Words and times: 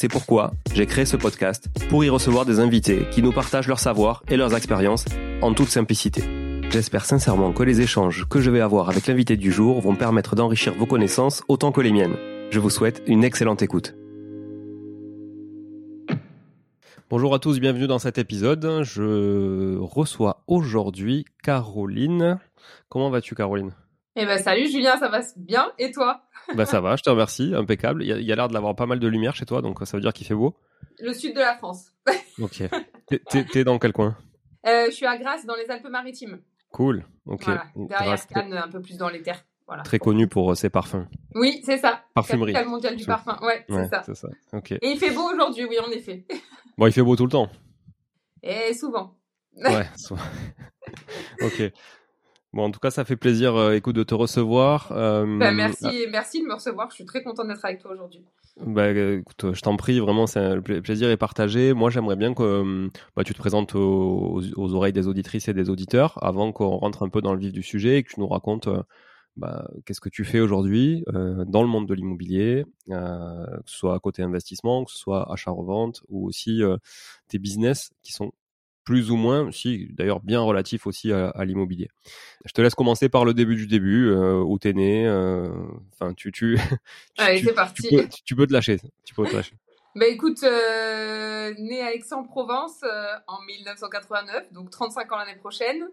C'est 0.00 0.08
pourquoi 0.08 0.52
j'ai 0.72 0.86
créé 0.86 1.04
ce 1.04 1.18
podcast 1.18 1.68
pour 1.90 2.02
y 2.02 2.08
recevoir 2.08 2.46
des 2.46 2.58
invités 2.58 3.06
qui 3.10 3.22
nous 3.22 3.32
partagent 3.32 3.68
leur 3.68 3.78
savoir 3.78 4.22
et 4.28 4.38
leurs 4.38 4.56
expériences 4.56 5.04
en 5.42 5.52
toute 5.52 5.68
simplicité. 5.68 6.22
J'espère 6.70 7.04
sincèrement 7.04 7.52
que 7.52 7.62
les 7.62 7.82
échanges 7.82 8.26
que 8.26 8.40
je 8.40 8.50
vais 8.50 8.62
avoir 8.62 8.88
avec 8.88 9.06
l'invité 9.06 9.36
du 9.36 9.52
jour 9.52 9.78
vont 9.82 9.94
permettre 9.96 10.36
d'enrichir 10.36 10.72
vos 10.72 10.86
connaissances 10.86 11.42
autant 11.48 11.70
que 11.70 11.82
les 11.82 11.92
miennes. 11.92 12.16
Je 12.50 12.58
vous 12.60 12.70
souhaite 12.70 13.02
une 13.06 13.24
excellente 13.24 13.60
écoute. 13.60 13.94
Bonjour 17.10 17.34
à 17.34 17.38
tous, 17.38 17.60
bienvenue 17.60 17.86
dans 17.86 17.98
cet 17.98 18.16
épisode. 18.16 18.80
Je 18.82 19.76
reçois 19.76 20.44
aujourd'hui 20.46 21.26
Caroline. 21.42 22.38
Comment 22.88 23.10
vas-tu 23.10 23.34
Caroline? 23.34 23.72
Eh 24.16 24.24
ben 24.24 24.38
salut 24.38 24.70
Julien, 24.70 24.96
ça 24.96 25.10
va 25.10 25.20
bien 25.36 25.70
et 25.78 25.92
toi? 25.92 26.22
Bah 26.56 26.66
ça 26.66 26.80
va, 26.80 26.96
je 26.96 27.02
te 27.02 27.10
remercie, 27.10 27.52
impeccable. 27.54 28.02
Il 28.02 28.08
y 28.08 28.32
a, 28.32 28.36
l'air 28.36 28.48
d'avoir 28.48 28.74
pas 28.74 28.86
mal 28.86 28.98
de 28.98 29.08
lumière 29.08 29.34
chez 29.34 29.46
toi, 29.46 29.62
donc 29.62 29.78
ça 29.84 29.96
veut 29.96 30.00
dire 30.00 30.12
qu'il 30.12 30.26
fait 30.26 30.34
beau. 30.34 30.54
Le 30.98 31.12
sud 31.12 31.34
de 31.34 31.40
la 31.40 31.56
France. 31.56 31.92
ok. 32.40 32.62
T'es 33.52 33.64
dans 33.64 33.78
quel 33.78 33.92
coin? 33.92 34.16
Euh, 34.66 34.86
Je 34.86 34.90
suis 34.90 35.06
à 35.06 35.16
Grasse, 35.16 35.46
dans 35.46 35.54
les 35.54 35.70
Alpes-Maritimes. 35.70 36.40
Cool, 36.72 37.04
ok. 37.26 37.50
derrière 37.76 38.26
Cannes, 38.26 38.52
un 38.54 38.68
peu 38.68 38.80
plus 38.80 38.96
dans 38.96 39.08
les 39.08 39.22
terres. 39.22 39.44
Voilà. 39.66 39.84
Très 39.84 40.00
connu 40.00 40.26
pour 40.26 40.50
euh, 40.50 40.54
ses 40.56 40.68
parfums. 40.68 41.06
Oui, 41.36 41.62
c'est 41.64 41.78
ça. 41.78 42.02
Parfumerie. 42.14 42.52
Capitale 42.52 42.70
mondiale 42.70 42.96
du 42.96 43.04
parfum. 43.04 43.38
Ouais, 43.40 43.64
c'est 43.68 43.88
ça. 43.88 44.02
ça. 44.02 44.28
Et 44.82 44.90
il 44.90 44.98
fait 44.98 45.10
beau 45.10 45.32
aujourd'hui, 45.32 45.64
oui, 45.64 45.78
en 45.78 45.90
effet. 45.90 46.26
Bon, 46.78 46.86
il 46.86 46.92
fait 46.92 47.02
beau 47.02 47.14
tout 47.14 47.24
le 47.24 47.30
temps. 47.30 47.50
Et 48.42 48.72
souvent. 48.72 49.14
Ouais, 49.54 49.86
souvent. 49.96 50.22
ok. 51.42 51.72
Bon, 52.52 52.64
en 52.64 52.70
tout 52.72 52.80
cas, 52.80 52.90
ça 52.90 53.04
fait 53.04 53.16
plaisir, 53.16 53.54
euh, 53.54 53.74
écoute, 53.74 53.94
de 53.94 54.02
te 54.02 54.14
recevoir. 54.14 54.90
Euh, 54.90 55.38
bah, 55.38 55.52
merci, 55.52 55.84
ah. 55.84 56.10
merci 56.10 56.42
de 56.42 56.48
me 56.48 56.54
recevoir. 56.54 56.90
Je 56.90 56.96
suis 56.96 57.04
très 57.04 57.22
contente 57.22 57.46
d'être 57.46 57.64
avec 57.64 57.80
toi 57.80 57.92
aujourd'hui. 57.92 58.24
Bah, 58.56 58.90
écoute, 58.90 59.52
je 59.52 59.60
t'en 59.60 59.76
prie, 59.76 60.00
vraiment, 60.00 60.26
c'est 60.26 60.40
un 60.40 60.60
plaisir 60.60 61.10
est 61.10 61.16
partagé. 61.16 61.74
Moi, 61.74 61.90
j'aimerais 61.90 62.16
bien 62.16 62.34
que 62.34 62.42
euh, 62.42 62.88
bah, 63.14 63.22
tu 63.22 63.34
te 63.34 63.38
présentes 63.38 63.76
aux, 63.76 64.42
oreilles 64.74 64.92
des 64.92 65.06
auditrices 65.06 65.46
et 65.46 65.54
des 65.54 65.70
auditeurs 65.70 66.18
avant 66.24 66.50
qu'on 66.50 66.76
rentre 66.76 67.04
un 67.04 67.08
peu 67.08 67.20
dans 67.20 67.34
le 67.34 67.38
vif 67.38 67.52
du 67.52 67.62
sujet 67.62 67.98
et 67.98 68.02
que 68.02 68.10
tu 68.10 68.20
nous 68.20 68.28
racontes 68.28 68.68
bah, 69.36 69.68
qu'est-ce 69.86 70.00
que 70.00 70.08
tu 70.08 70.24
fais 70.24 70.40
aujourd'hui 70.40 71.04
dans 71.06 71.62
le 71.62 71.68
monde 71.68 71.86
de 71.86 71.94
l'immobilier, 71.94 72.64
que 72.88 72.94
ce 73.64 73.76
soit 73.76 73.98
côté 74.00 74.22
investissement, 74.22 74.84
que 74.84 74.90
ce 74.90 74.98
soit 74.98 75.32
achat-revente 75.32 76.02
ou 76.08 76.26
aussi 76.26 76.62
tes 77.28 77.38
business 77.38 77.92
qui 78.02 78.12
sont 78.12 78.32
plus 78.90 79.12
ou 79.12 79.16
moins, 79.16 79.52
si 79.52 79.86
d'ailleurs 79.92 80.18
bien 80.18 80.40
relatifs 80.40 80.84
aussi 80.84 81.12
à, 81.12 81.44
l'immobilier. 81.44 81.88
Je 82.44 82.52
te 82.52 82.60
laisse 82.60 82.74
commencer 82.74 83.08
par 83.08 83.24
le 83.24 83.34
début 83.34 83.54
du 83.54 83.68
début, 83.68 84.08
euh, 84.08 84.42
où 84.42 84.58
t'es 84.58 84.72
né. 84.72 85.08
Enfin, 85.92 86.12
tu, 86.12 86.32
tu, 86.32 86.58
Allez, 87.18 87.40
c'est 87.40 87.54
parti. 87.54 87.88
Tu 88.24 88.34
peux, 88.34 88.48
te 88.48 88.52
lâcher. 88.52 88.80
Tu 89.04 89.14
peux 89.14 89.24
te 89.26 89.36
lâcher. 89.36 89.54
Bah 89.96 90.06
écoute, 90.06 90.42
euh, 90.44 91.52
né 91.58 91.82
à 91.82 91.92
Aix-en-Provence 91.94 92.82
euh, 92.84 93.14
en 93.26 93.40
1989, 93.42 94.52
donc 94.52 94.70
35 94.70 95.12
ans 95.12 95.18
l'année 95.18 95.36
prochaine. 95.36 95.88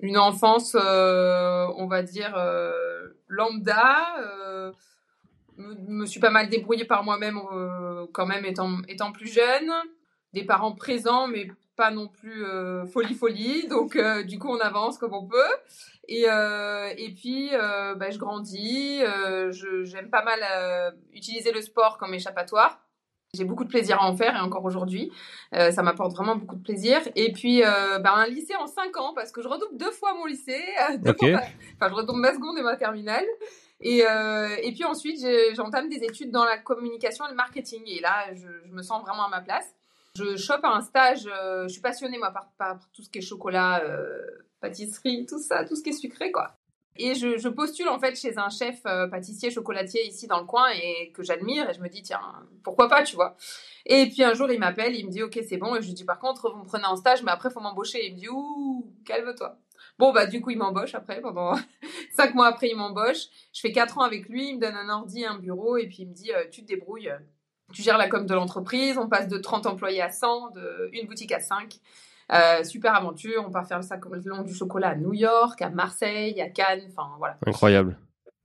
Une 0.00 0.18
enfance, 0.18 0.76
euh, 0.80 1.66
on 1.76 1.86
va 1.86 2.02
dire, 2.02 2.34
euh, 2.36 3.08
lambda. 3.28 4.06
Me, 5.56 5.74
me, 5.88 6.06
suis 6.06 6.20
pas 6.20 6.30
mal 6.30 6.48
débrouillée 6.48 6.84
par 6.84 7.04
moi-même 7.04 7.38
quand 8.12 8.26
même 8.26 8.44
étant, 8.44 8.82
étant 8.88 9.12
plus 9.12 9.32
jeune. 9.32 9.70
Des 10.32 10.44
parents 10.44 10.72
présents, 10.72 11.26
mais 11.26 11.48
pas 11.80 11.90
non 11.90 12.08
plus 12.08 12.44
folie 12.92 13.14
folie. 13.14 13.66
Donc 13.68 13.98
du 14.26 14.38
coup, 14.38 14.48
on 14.48 14.60
avance 14.60 14.98
comme 14.98 15.14
on 15.14 15.26
peut. 15.26 15.54
Et, 16.08 16.24
et 16.24 17.14
puis, 17.14 17.50
bah, 17.52 18.10
je 18.10 18.18
grandis. 18.18 19.00
J'aime 19.84 20.10
pas 20.10 20.22
mal 20.22 20.40
utiliser 21.12 21.52
le 21.52 21.62
sport 21.62 21.96
comme 21.96 22.12
échappatoire. 22.12 22.80
J'ai 23.32 23.44
beaucoup 23.44 23.62
de 23.62 23.68
plaisir 23.68 24.00
à 24.00 24.06
en 24.06 24.16
faire 24.16 24.34
et 24.34 24.40
encore 24.40 24.64
aujourd'hui, 24.64 25.12
euh, 25.54 25.70
ça 25.70 25.82
m'apporte 25.82 26.12
vraiment 26.16 26.34
beaucoup 26.34 26.56
de 26.56 26.62
plaisir. 26.62 27.00
Et 27.14 27.30
puis, 27.30 27.62
euh, 27.62 28.00
bah, 28.00 28.14
un 28.16 28.26
lycée 28.26 28.56
en 28.56 28.66
5 28.66 28.96
ans 28.96 29.12
parce 29.14 29.30
que 29.30 29.40
je 29.40 29.46
redouble 29.46 29.76
deux 29.76 29.92
fois 29.92 30.14
mon 30.14 30.26
lycée, 30.26 30.60
deux 30.98 31.14
fois 31.14 31.40
enfin 31.76 31.88
je 31.88 31.94
redouble 31.94 32.18
ma 32.18 32.34
seconde 32.34 32.58
et 32.58 32.62
ma 32.62 32.76
terminale. 32.76 33.24
Et, 33.80 34.04
euh, 34.04 34.56
et 34.62 34.72
puis 34.72 34.84
ensuite, 34.84 35.24
j'entame 35.54 35.88
des 35.88 36.02
études 36.02 36.32
dans 36.32 36.44
la 36.44 36.58
communication 36.58 37.24
et 37.26 37.30
le 37.30 37.36
marketing. 37.36 37.82
Et 37.86 38.00
là, 38.00 38.34
je, 38.34 38.48
je 38.66 38.72
me 38.72 38.82
sens 38.82 39.00
vraiment 39.02 39.26
à 39.26 39.28
ma 39.28 39.40
place. 39.40 39.76
Je 40.24 40.36
chope 40.36 40.64
un 40.64 40.80
stage, 40.80 41.22
je 41.22 41.68
suis 41.68 41.80
passionnée 41.80 42.18
moi 42.18 42.32
par, 42.58 42.78
tout 42.92 43.02
ce 43.02 43.10
qui 43.10 43.18
est 43.18 43.22
chocolat, 43.22 43.82
pâtisserie, 44.60 45.26
tout 45.26 45.38
ça, 45.38 45.64
tout 45.64 45.76
ce 45.76 45.82
qui 45.82 45.90
est 45.90 45.94
sucré 45.94 46.30
quoi. 46.32 46.60
Et 46.96 47.14
je, 47.14 47.48
postule 47.48 47.88
en 47.88 47.98
fait 47.98 48.14
chez 48.14 48.36
un 48.36 48.50
chef 48.50 48.80
euh, 48.84 49.06
pâtissier 49.06 49.50
chocolatier 49.50 50.06
ici 50.06 50.26
dans 50.26 50.40
le 50.40 50.44
coin 50.44 50.68
et 50.70 51.12
que 51.12 51.22
j'admire 51.22 51.70
et 51.70 51.72
je 51.72 51.80
me 51.80 51.88
dis 51.88 52.02
tiens 52.02 52.20
pourquoi 52.62 52.88
pas 52.88 53.02
tu 53.02 53.14
vois. 53.14 53.36
Et 53.86 54.06
puis 54.08 54.22
un 54.22 54.34
jour 54.34 54.50
il 54.50 54.58
m'appelle, 54.58 54.94
il 54.94 55.06
me 55.06 55.10
dit 55.10 55.22
ok 55.22 55.38
c'est 55.48 55.56
bon 55.56 55.76
et 55.76 55.80
je 55.80 55.86
lui 55.86 55.94
dis 55.94 56.04
par 56.04 56.18
contre 56.18 56.50
vous 56.52 56.62
me 56.62 56.66
prenez 56.66 56.84
en 56.84 56.96
stage 56.96 57.22
mais 57.22 57.30
après 57.30 57.48
faut 57.48 57.60
m'embaucher. 57.60 58.06
Il 58.06 58.14
me 58.14 58.18
dit 58.18 58.28
ouh 58.28 58.92
calme-toi. 59.06 59.56
Bon 59.98 60.12
bah 60.12 60.26
du 60.26 60.40
coup 60.40 60.50
il 60.50 60.58
m'embauche 60.58 60.94
après 60.94 61.20
pendant 61.20 61.54
cinq 62.16 62.34
mois 62.34 62.48
après 62.48 62.68
il 62.68 62.76
m'embauche. 62.76 63.28
Je 63.54 63.60
fais 63.60 63.72
quatre 63.72 63.96
ans 63.96 64.02
avec 64.02 64.28
lui, 64.28 64.50
il 64.50 64.56
me 64.56 64.60
donne 64.60 64.76
un 64.76 64.88
ordi, 64.90 65.24
un 65.24 65.38
bureau 65.38 65.78
et 65.78 65.86
puis 65.86 65.98
il 66.00 66.08
me 66.08 66.14
dit 66.14 66.32
euh, 66.32 66.44
tu 66.50 66.62
te 66.62 66.66
débrouilles, 66.66 67.12
tu 67.72 67.82
gères 67.82 67.98
la 67.98 68.08
com 68.08 68.26
de 68.26 68.34
l'entreprise, 68.34 68.98
on 68.98 69.08
passe 69.08 69.28
de 69.28 69.38
30 69.38 69.66
employés 69.66 70.02
à 70.02 70.10
100, 70.10 70.50
de 70.50 70.90
une 70.92 71.06
boutique 71.06 71.32
à 71.32 71.40
5. 71.40 71.78
Euh, 72.32 72.62
super 72.62 72.94
aventure, 72.94 73.44
on 73.46 73.50
part 73.50 73.66
faire 73.66 73.82
ça 73.82 73.96
comme 73.96 74.14
le 74.14 74.22
long 74.24 74.42
du 74.42 74.54
chocolat 74.54 74.90
à 74.90 74.94
New 74.94 75.12
York, 75.12 75.60
à 75.62 75.70
Marseille, 75.70 76.40
à 76.40 76.48
Cannes, 76.48 76.82
enfin 76.88 77.10
voilà. 77.18 77.36
Incroyable. 77.44 77.98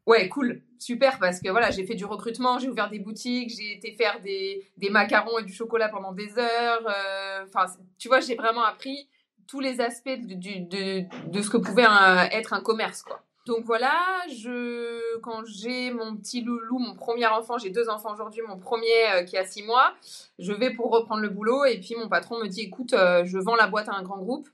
Ouais, 0.08 0.28
cool, 0.30 0.62
super 0.80 1.20
parce 1.20 1.40
que 1.40 1.50
voilà, 1.50 1.72
j'ai 1.72 1.86
fait 1.86 1.96
du 1.96 2.06
recrutement, 2.06 2.60
j'ai 2.60 2.70
ouvert 2.70 2.90
des 2.90 3.00
boutiques, 3.00 3.52
j'ai 3.56 3.74
été 3.74 3.92
faire 3.94 4.22
des, 4.22 4.64
des, 4.78 4.90
macarons 4.90 5.40
et 5.40 5.44
du 5.44 5.54
chocolat 5.54 5.90
pendant 5.90 6.14
des 6.14 6.38
heures. 6.38 6.88
Euh, 6.88 7.46
enfin, 7.48 7.72
tu 7.98 8.08
vois, 8.08 8.20
j'ai 8.20 8.36
vraiment 8.36 8.64
appris 8.64 9.08
tous 9.48 9.60
les 9.60 9.82
aspects 9.82 10.10
de, 10.10 10.36
de, 10.36 11.30
de, 11.30 11.42
ce 11.42 11.50
que 11.50 11.58
pouvait 11.58 11.86
être 12.32 12.54
un 12.54 12.62
commerce, 12.62 13.04
quoi. 13.04 13.22
Donc 13.46 13.64
voilà, 13.64 13.96
je, 14.28 15.20
quand 15.20 15.46
j'ai 15.46 15.92
mon 15.92 16.18
petit 16.18 16.42
loulou, 16.42 16.80
mon 16.80 16.96
premier 16.96 17.28
enfant, 17.28 17.60
j'ai 17.60 17.70
deux 17.70 17.90
enfants 17.90 18.12
aujourd'hui, 18.12 18.42
mon 18.42 18.58
premier 18.58 19.12
euh, 19.14 19.24
qui 19.24 19.38
a 19.38 19.46
six 19.46 19.62
mois, 19.62 19.94
je 20.40 20.52
vais 20.52 20.72
pour 20.72 20.90
reprendre 20.90 21.22
le 21.22 21.30
boulot 21.30 21.64
et 21.66 21.80
puis 21.80 21.96
mon 21.96 22.10
patron 22.10 22.40
me 22.40 22.48
dit 22.48 22.62
écoute, 22.62 22.94
euh, 22.94 23.24
je 23.24 23.38
vends 23.38 23.56
la 23.56 23.68
boîte 23.68 23.88
à 23.88 23.94
un 23.94 24.02
grand 24.02 24.18
groupe. 24.18 24.50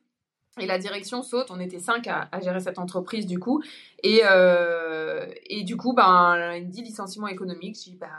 Et 0.60 0.66
la 0.66 0.78
direction 0.78 1.24
saute, 1.24 1.50
on 1.50 1.62
était 1.62 1.80
cinq 1.80 2.08
à, 2.08 2.28
gérer 2.42 2.60
cette 2.60 2.78
entreprise 2.78 3.26
du 3.26 3.40
coup. 3.40 3.64
Et, 4.04 4.20
euh, 4.26 5.26
et 5.46 5.64
du 5.64 5.78
coup, 5.78 5.94
ben, 5.94 6.56
il 6.56 6.66
me 6.66 6.70
dit 6.70 6.82
licenciement 6.82 7.28
économique. 7.28 7.78
Je 7.78 7.92
dis 7.92 7.96
bah, 7.96 8.10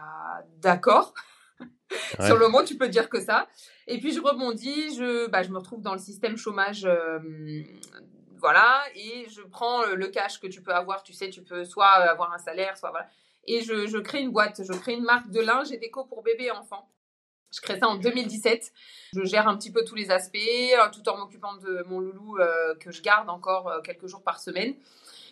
d'accord. 0.63 1.13
Sur 2.21 2.39
le 2.39 2.49
mot, 2.49 2.63
tu 2.63 2.79
peux 2.79 2.89
dire 2.89 3.11
que 3.11 3.21
ça. 3.21 3.47
Et 3.87 3.99
puis 3.99 4.13
je 4.13 4.21
rebondis, 4.23 4.97
je, 4.97 5.29
bah, 5.29 5.43
je 5.43 5.51
me 5.51 5.59
retrouve 5.59 5.83
dans 5.83 5.93
le 5.93 5.99
système 5.99 6.39
chômage 6.39 6.89
voilà, 8.43 8.83
et 8.95 9.27
je 9.31 9.41
prends 9.41 9.87
le 9.87 10.09
cash 10.09 10.39
que 10.41 10.47
tu 10.47 10.63
peux 10.63 10.75
avoir, 10.75 11.03
tu 11.03 11.15
sais, 11.15 11.31
tu 11.31 11.43
peux 11.43 11.65
soit 11.65 11.87
avoir 11.87 12.33
un 12.33 12.39
salaire, 12.39 12.77
soit 12.77 12.91
voilà. 12.91 13.09
Et 13.47 13.63
je, 13.63 13.99
crée 13.99 14.21
une 14.21 14.31
boîte, 14.31 14.63
je 14.63 14.73
crée 14.73 14.95
une 14.95 15.05
marque 15.05 15.31
de 15.31 15.41
linge 15.41 15.73
et 15.73 15.77
déco 15.77 16.05
pour 16.05 16.23
bébés 16.23 16.45
et 16.45 16.51
enfants. 16.51 16.89
Je 17.55 17.61
crée 17.61 17.79
ça 17.79 17.89
en 17.89 17.97
2017. 17.97 18.73
Je 19.15 19.25
gère 19.25 19.47
un 19.49 19.57
petit 19.57 19.71
peu 19.71 19.85
tous 19.85 19.95
les 19.95 20.11
aspects, 20.11 20.37
euh, 20.39 20.91
tout 20.91 21.07
en 21.09 21.19
m'occupant 21.19 21.55
de 21.57 21.85
mon 21.87 22.01
loulou 22.01 22.39
euh, 22.39 22.75
que 22.77 22.91
je 22.91 23.03
garde 23.03 23.29
encore 23.29 23.69
euh, 23.69 23.81
quelques 23.81 24.07
jours 24.07 24.23
par 24.23 24.41
semaine. 24.41 24.75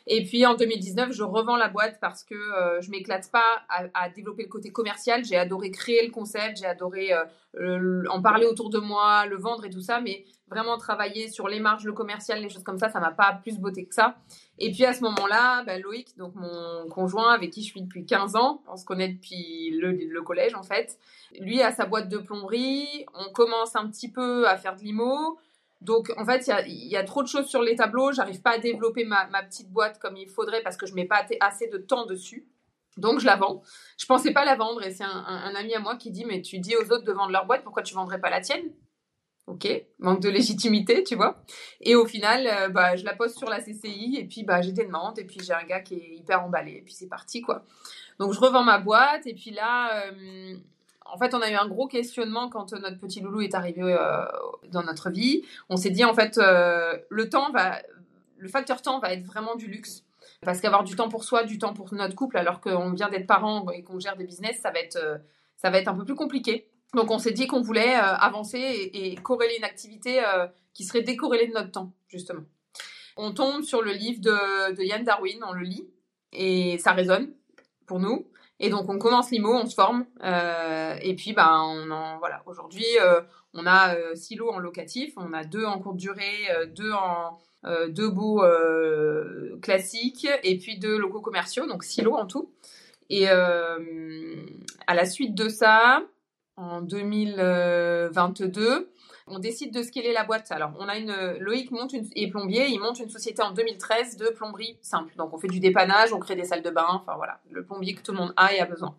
Et 0.06 0.24
puis 0.24 0.44
en 0.46 0.54
2019, 0.54 1.12
je 1.12 1.22
revends 1.22 1.56
la 1.56 1.68
boîte 1.68 1.98
parce 2.00 2.24
que 2.24 2.34
euh, 2.34 2.80
je 2.80 2.90
m'éclate 2.90 3.30
pas 3.30 3.62
à, 3.68 4.08
développer 4.08 4.42
le 4.42 4.48
côté 4.48 4.70
commercial. 4.70 5.24
J'ai 5.24 5.36
adoré 5.36 5.70
créer 5.70 6.04
le 6.04 6.12
concept, 6.12 6.58
j'ai 6.58 6.66
adoré 6.66 7.12
euh, 7.12 8.04
en 8.08 8.22
parler 8.22 8.46
autour 8.46 8.70
de 8.70 8.78
moi, 8.78 9.26
le 9.26 9.36
vendre 9.36 9.64
et 9.64 9.70
tout 9.70 9.80
ça, 9.80 10.00
mais 10.00 10.24
vraiment 10.48 10.76
travailler 10.78 11.28
sur 11.28 11.48
les 11.48 11.60
marges, 11.60 11.84
le 11.84 11.92
commercial, 11.92 12.40
les 12.40 12.48
choses 12.48 12.64
comme 12.64 12.78
ça, 12.78 12.88
ça 12.88 12.98
m'a 13.00 13.12
pas 13.12 13.38
plus 13.42 13.58
beauté 13.58 13.86
que 13.86 13.94
ça. 13.94 14.16
Et 14.58 14.70
puis 14.72 14.84
à 14.84 14.92
ce 14.92 15.02
moment-là, 15.02 15.62
ben, 15.64 15.80
Loïc, 15.80 16.16
donc 16.16 16.34
mon 16.34 16.88
conjoint 16.88 17.32
avec 17.32 17.50
qui 17.50 17.62
je 17.62 17.66
suis 17.66 17.82
depuis 17.82 18.04
15 18.04 18.36
ans, 18.36 18.62
on 18.68 18.76
se 18.76 18.84
connaît 18.84 19.08
depuis 19.08 19.70
le, 19.80 19.92
le 19.92 20.22
collège 20.22 20.54
en 20.54 20.62
fait, 20.62 20.98
lui 21.38 21.62
a 21.62 21.70
sa 21.70 21.86
boîte 21.86 22.08
de 22.08 22.18
plomberie, 22.18 23.06
on 23.14 23.32
commence 23.32 23.76
un 23.76 23.88
petit 23.88 24.10
peu 24.10 24.48
à 24.48 24.56
faire 24.56 24.76
de 24.76 24.82
l'IMO. 24.82 25.38
Donc, 25.80 26.12
en 26.18 26.26
fait, 26.26 26.50
il 26.66 26.88
y 26.88 26.96
a, 26.96 27.04
trop 27.04 27.22
de 27.22 27.28
choses 27.28 27.46
sur 27.46 27.62
les 27.62 27.74
tableaux. 27.74 28.12
J'arrive 28.12 28.42
pas 28.42 28.52
à 28.52 28.58
développer 28.58 29.04
ma, 29.04 29.26
petite 29.44 29.70
boîte 29.70 29.98
comme 29.98 30.16
il 30.16 30.28
faudrait 30.28 30.62
parce 30.62 30.76
que 30.76 30.86
je 30.86 30.94
mets 30.94 31.06
pas 31.06 31.24
assez 31.40 31.68
de 31.68 31.78
temps 31.78 32.06
dessus. 32.06 32.46
Donc, 32.96 33.20
je 33.20 33.26
la 33.26 33.36
vends. 33.36 33.62
Je 33.98 34.04
pensais 34.04 34.32
pas 34.32 34.44
la 34.44 34.56
vendre 34.56 34.82
et 34.82 34.90
c'est 34.90 35.04
un, 35.04 35.54
ami 35.54 35.74
à 35.74 35.80
moi 35.80 35.96
qui 35.96 36.10
dit 36.10 36.24
Mais 36.24 36.42
tu 36.42 36.58
dis 36.58 36.76
aux 36.76 36.92
autres 36.92 37.04
de 37.04 37.12
vendre 37.12 37.32
leur 37.32 37.46
boîte, 37.46 37.62
pourquoi 37.62 37.82
tu 37.82 37.94
vendrais 37.94 38.20
pas 38.20 38.30
la 38.30 38.40
tienne? 38.40 38.72
Ok, 39.46 39.66
manque 39.98 40.20
de 40.20 40.28
légitimité, 40.28 41.02
tu 41.02 41.16
vois. 41.16 41.42
Et 41.80 41.96
au 41.96 42.06
final, 42.06 42.46
euh, 42.46 42.68
bah, 42.68 42.94
je 42.94 43.04
la 43.04 43.14
pose 43.14 43.34
sur 43.34 43.48
la 43.48 43.60
CCI 43.60 44.16
et 44.16 44.24
puis 44.24 44.44
bah, 44.44 44.60
j'ai 44.60 44.70
des 44.72 44.84
demandes 44.84 45.18
et 45.18 45.24
puis 45.24 45.38
j'ai 45.42 45.54
un 45.54 45.64
gars 45.64 45.80
qui 45.80 45.94
est 45.94 46.16
hyper 46.16 46.44
emballé 46.44 46.72
et 46.72 46.82
puis 46.82 46.92
c'est 46.92 47.08
parti, 47.08 47.40
quoi. 47.40 47.64
Donc, 48.18 48.32
je 48.32 48.38
revends 48.38 48.62
ma 48.62 48.78
boîte 48.78 49.26
et 49.26 49.34
puis 49.34 49.50
là. 49.50 50.04
Euh, 50.04 50.56
en 51.06 51.18
fait, 51.18 51.34
on 51.34 51.40
a 51.40 51.50
eu 51.50 51.54
un 51.54 51.66
gros 51.66 51.86
questionnement 51.86 52.48
quand 52.48 52.72
notre 52.72 52.98
petit 52.98 53.20
loulou 53.20 53.40
est 53.40 53.54
arrivé 53.54 53.82
euh, 53.82 54.24
dans 54.68 54.82
notre 54.82 55.10
vie. 55.10 55.42
On 55.68 55.76
s'est 55.76 55.90
dit, 55.90 56.04
en 56.04 56.14
fait, 56.14 56.38
euh, 56.38 56.96
le 57.08 57.28
temps 57.28 57.50
va, 57.52 57.80
le 58.38 58.48
facteur 58.48 58.82
temps 58.82 59.00
va 59.00 59.12
être 59.12 59.24
vraiment 59.24 59.56
du 59.56 59.66
luxe. 59.66 60.04
Parce 60.42 60.60
qu'avoir 60.60 60.84
du 60.84 60.96
temps 60.96 61.08
pour 61.08 61.24
soi, 61.24 61.44
du 61.44 61.58
temps 61.58 61.74
pour 61.74 61.92
notre 61.92 62.14
couple, 62.14 62.38
alors 62.38 62.60
qu'on 62.60 62.92
vient 62.92 63.10
d'être 63.10 63.26
parents 63.26 63.70
et 63.70 63.82
qu'on 63.82 63.98
gère 63.98 64.16
des 64.16 64.24
business, 64.24 64.58
ça 64.60 64.70
va 64.70 64.78
être, 64.78 64.96
euh, 64.96 65.18
ça 65.56 65.70
va 65.70 65.78
être 65.78 65.88
un 65.88 65.94
peu 65.94 66.04
plus 66.04 66.14
compliqué. 66.14 66.68
Donc, 66.94 67.10
on 67.10 67.18
s'est 67.18 67.32
dit 67.32 67.46
qu'on 67.46 67.60
voulait 67.60 67.94
avancer 67.94 68.58
et, 68.58 69.14
corréler 69.16 69.54
une 69.58 69.64
activité 69.64 70.20
qui 70.74 70.82
serait 70.82 71.02
décorrélée 71.02 71.46
de 71.46 71.52
notre 71.52 71.70
temps, 71.70 71.92
justement. 72.08 72.42
On 73.16 73.32
tombe 73.32 73.62
sur 73.62 73.80
le 73.80 73.92
livre 73.92 74.20
de, 74.20 74.74
de 74.74 74.82
Yann 74.82 75.04
Darwin, 75.04 75.38
on 75.46 75.52
le 75.52 75.62
lit 75.62 75.88
et 76.32 76.78
ça 76.78 76.90
résonne 76.90 77.32
pour 77.86 78.00
nous. 78.00 78.26
Et 78.62 78.68
donc 78.68 78.90
on 78.90 78.98
commence 78.98 79.30
l'IMO, 79.30 79.54
on 79.54 79.64
se 79.64 79.74
forme, 79.74 80.04
euh, 80.22 80.94
et 81.00 81.16
puis 81.16 81.32
bah 81.32 81.62
on 81.64 81.90
en 81.90 82.18
voilà. 82.18 82.42
Aujourd'hui, 82.44 82.84
euh, 83.00 83.22
on 83.54 83.64
a 83.66 83.94
euh, 83.94 84.14
six 84.14 84.36
lots 84.36 84.50
en 84.50 84.58
locatif, 84.58 85.14
on 85.16 85.32
a 85.32 85.44
deux 85.44 85.64
en 85.64 85.78
courte 85.78 85.96
durée, 85.96 86.46
deux 86.76 86.92
en 86.92 87.38
deux 87.88 88.08
beaux 88.08 88.42
classiques, 89.62 90.26
et 90.42 90.58
puis 90.58 90.78
deux 90.78 90.98
locaux 90.98 91.20
commerciaux, 91.20 91.66
donc 91.66 91.84
six 91.84 92.02
lots 92.02 92.16
en 92.16 92.26
tout. 92.26 92.50
Et 93.08 93.28
à 93.28 93.78
la 94.94 95.06
suite 95.06 95.34
de 95.34 95.48
ça, 95.48 96.02
en 96.56 96.82
2022, 96.82 98.90
on 99.30 99.38
décide 99.38 99.72
de 99.72 99.82
scaler 99.82 100.12
la 100.12 100.24
boîte. 100.24 100.50
Alors, 100.52 100.72
on 100.78 100.88
a 100.88 100.96
une 100.96 101.14
Loïc 101.38 101.70
monte 101.70 101.92
une, 101.92 102.06
est 102.14 102.28
plombier, 102.28 102.68
il 102.68 102.80
monte 102.80 102.98
une 102.98 103.10
société 103.10 103.42
en 103.42 103.52
2013 103.52 104.16
de 104.16 104.28
plomberie 104.28 104.78
simple. 104.82 105.14
Donc, 105.16 105.32
on 105.32 105.38
fait 105.38 105.48
du 105.48 105.60
dépannage, 105.60 106.12
on 106.12 106.18
crée 106.18 106.36
des 106.36 106.44
salles 106.44 106.62
de 106.62 106.70
bain, 106.70 106.86
enfin 106.88 107.14
voilà, 107.16 107.40
le 107.50 107.64
plombier 107.64 107.94
que 107.94 108.02
tout 108.02 108.12
le 108.12 108.18
monde 108.18 108.32
a 108.36 108.52
et 108.52 108.60
a 108.60 108.66
besoin. 108.66 108.94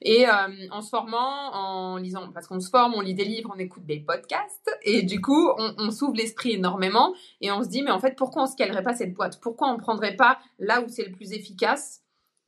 Et 0.00 0.26
euh, 0.26 0.32
en 0.70 0.80
se 0.80 0.88
formant, 0.88 1.52
en 1.52 1.96
lisant, 1.96 2.30
parce 2.32 2.46
qu'on 2.46 2.60
se 2.60 2.70
forme, 2.70 2.94
on 2.94 3.00
lit 3.00 3.14
des 3.14 3.24
livres, 3.24 3.52
on 3.54 3.58
écoute 3.58 3.84
des 3.84 4.00
podcasts, 4.00 4.70
et 4.82 5.02
du 5.02 5.20
coup, 5.20 5.50
on, 5.58 5.90
s'ouvre 5.90 6.14
l'esprit 6.14 6.52
énormément 6.52 7.14
et 7.40 7.52
on 7.52 7.62
se 7.62 7.68
dit, 7.68 7.82
mais 7.82 7.90
en 7.90 8.00
fait, 8.00 8.16
pourquoi 8.16 8.44
on 8.44 8.46
scalerait 8.46 8.82
pas 8.82 8.94
cette 8.94 9.14
boîte? 9.14 9.40
Pourquoi 9.40 9.68
on 9.68 9.76
prendrait 9.76 10.16
pas 10.16 10.38
là 10.58 10.80
où 10.80 10.88
c'est 10.88 11.04
le 11.04 11.12
plus 11.12 11.32
efficace 11.32 12.00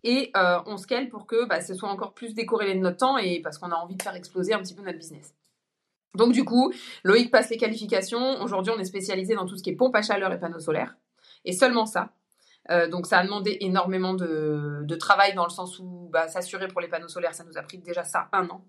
et 0.02 0.30
euh, 0.36 0.58
on 0.66 0.76
scale 0.76 1.08
pour 1.08 1.26
que 1.26 1.44
bah, 1.46 1.60
ce 1.60 1.74
soit 1.74 1.88
encore 1.88 2.14
plus 2.14 2.34
décorrélé 2.34 2.74
de 2.74 2.80
notre 2.80 2.98
temps 2.98 3.18
et 3.18 3.40
parce 3.40 3.58
qu'on 3.58 3.70
a 3.70 3.76
envie 3.76 3.96
de 3.96 4.02
faire 4.02 4.14
exploser 4.14 4.52
un 4.52 4.60
petit 4.60 4.74
peu 4.74 4.82
notre 4.82 4.98
business? 4.98 5.34
Donc 6.14 6.32
du 6.32 6.44
coup, 6.44 6.72
Loïc 7.02 7.30
passe 7.30 7.50
les 7.50 7.56
qualifications. 7.56 8.40
Aujourd'hui, 8.42 8.72
on 8.74 8.78
est 8.78 8.84
spécialisé 8.84 9.34
dans 9.34 9.46
tout 9.46 9.56
ce 9.56 9.62
qui 9.62 9.70
est 9.70 9.76
pompe 9.76 9.96
à 9.96 10.02
chaleur 10.02 10.32
et 10.32 10.38
panneaux 10.38 10.60
solaires. 10.60 10.96
Et 11.44 11.52
seulement 11.52 11.86
ça. 11.86 12.10
Euh, 12.70 12.88
donc 12.88 13.06
ça 13.06 13.18
a 13.18 13.24
demandé 13.24 13.58
énormément 13.60 14.14
de, 14.14 14.94
travail 14.94 15.34
dans 15.34 15.44
le 15.44 15.50
sens 15.50 15.78
où 15.78 16.08
bah, 16.12 16.28
s'assurer 16.28 16.68
pour 16.68 16.80
les 16.80 16.88
panneaux 16.88 17.08
solaires, 17.08 17.34
ça 17.34 17.44
nous 17.44 17.58
a 17.58 17.62
pris 17.62 17.78
déjà 17.78 18.04
ça 18.04 18.28
un 18.32 18.48
an. 18.48 18.64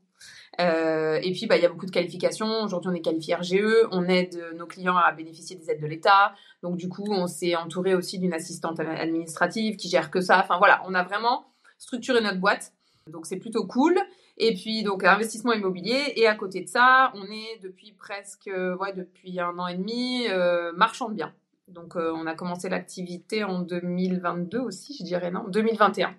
Euh, 0.59 1.19
et 1.21 1.31
puis 1.31 1.45
bah, 1.45 1.55
il 1.55 1.61
y 1.61 1.65
a 1.65 1.69
beaucoup 1.69 1.85
de 1.85 1.91
qualifications. 1.91 2.63
Aujourd'hui 2.63 2.89
on 2.91 2.93
est 2.93 3.01
qualifié 3.01 3.35
RGE, 3.35 3.87
on 3.91 4.07
aide 4.07 4.37
nos 4.55 4.65
clients 4.65 4.97
à 4.97 5.11
bénéficier 5.11 5.55
des 5.55 5.69
aides 5.69 5.81
de 5.81 5.87
l'État. 5.87 6.33
Donc 6.61 6.77
du 6.77 6.89
coup 6.89 7.05
on 7.09 7.27
s'est 7.27 7.55
entouré 7.55 7.95
aussi 7.95 8.19
d'une 8.19 8.33
assistante 8.33 8.79
administrative 8.79 9.77
qui 9.77 9.87
gère 9.87 10.11
que 10.11 10.19
ça. 10.19 10.41
Enfin 10.43 10.57
voilà, 10.57 10.81
on 10.85 10.93
a 10.93 11.03
vraiment 11.03 11.45
structuré 11.77 12.21
notre 12.21 12.39
boîte. 12.39 12.73
Donc 13.09 13.25
c'est 13.27 13.37
plutôt 13.37 13.65
cool. 13.65 13.97
Et 14.37 14.53
puis, 14.53 14.83
donc, 14.83 15.03
investissement 15.03 15.53
immobilier. 15.53 16.13
Et 16.15 16.27
à 16.27 16.35
côté 16.35 16.61
de 16.61 16.67
ça, 16.67 17.11
on 17.15 17.23
est 17.25 17.59
depuis 17.63 17.93
presque, 17.93 18.49
ouais, 18.79 18.93
depuis 18.93 19.39
un 19.39 19.57
an 19.57 19.67
et 19.67 19.75
demi, 19.75 20.27
euh, 20.29 20.73
marchand 20.73 21.09
de 21.09 21.15
biens. 21.15 21.33
Donc, 21.67 21.95
euh, 21.95 22.11
on 22.13 22.27
a 22.27 22.35
commencé 22.35 22.69
l'activité 22.69 23.43
en 23.43 23.59
2022 23.59 24.59
aussi, 24.59 24.95
je 24.99 25.03
dirais, 25.03 25.31
non 25.31 25.45
2021. 25.47 26.13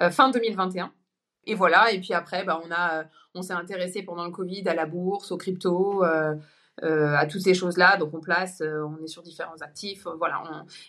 Euh, 0.00 0.10
fin 0.10 0.30
2021. 0.30 0.92
Et 1.46 1.54
voilà. 1.54 1.92
Et 1.92 2.00
puis 2.00 2.14
après, 2.14 2.44
bah, 2.44 2.60
on, 2.64 2.72
a, 2.72 3.04
on 3.34 3.42
s'est 3.42 3.52
intéressé 3.52 4.02
pendant 4.02 4.24
le 4.24 4.30
Covid 4.30 4.66
à 4.66 4.74
la 4.74 4.86
bourse, 4.86 5.30
aux 5.30 5.36
cryptos. 5.36 6.02
à 6.82 7.26
toutes 7.26 7.42
ces 7.42 7.52
choses-là. 7.52 7.98
Donc 7.98 8.14
on 8.14 8.20
place, 8.20 8.62
on 8.62 9.04
est 9.04 9.06
sur 9.06 9.22
différents 9.22 9.60
actifs, 9.60 10.06
voilà. 10.16 10.42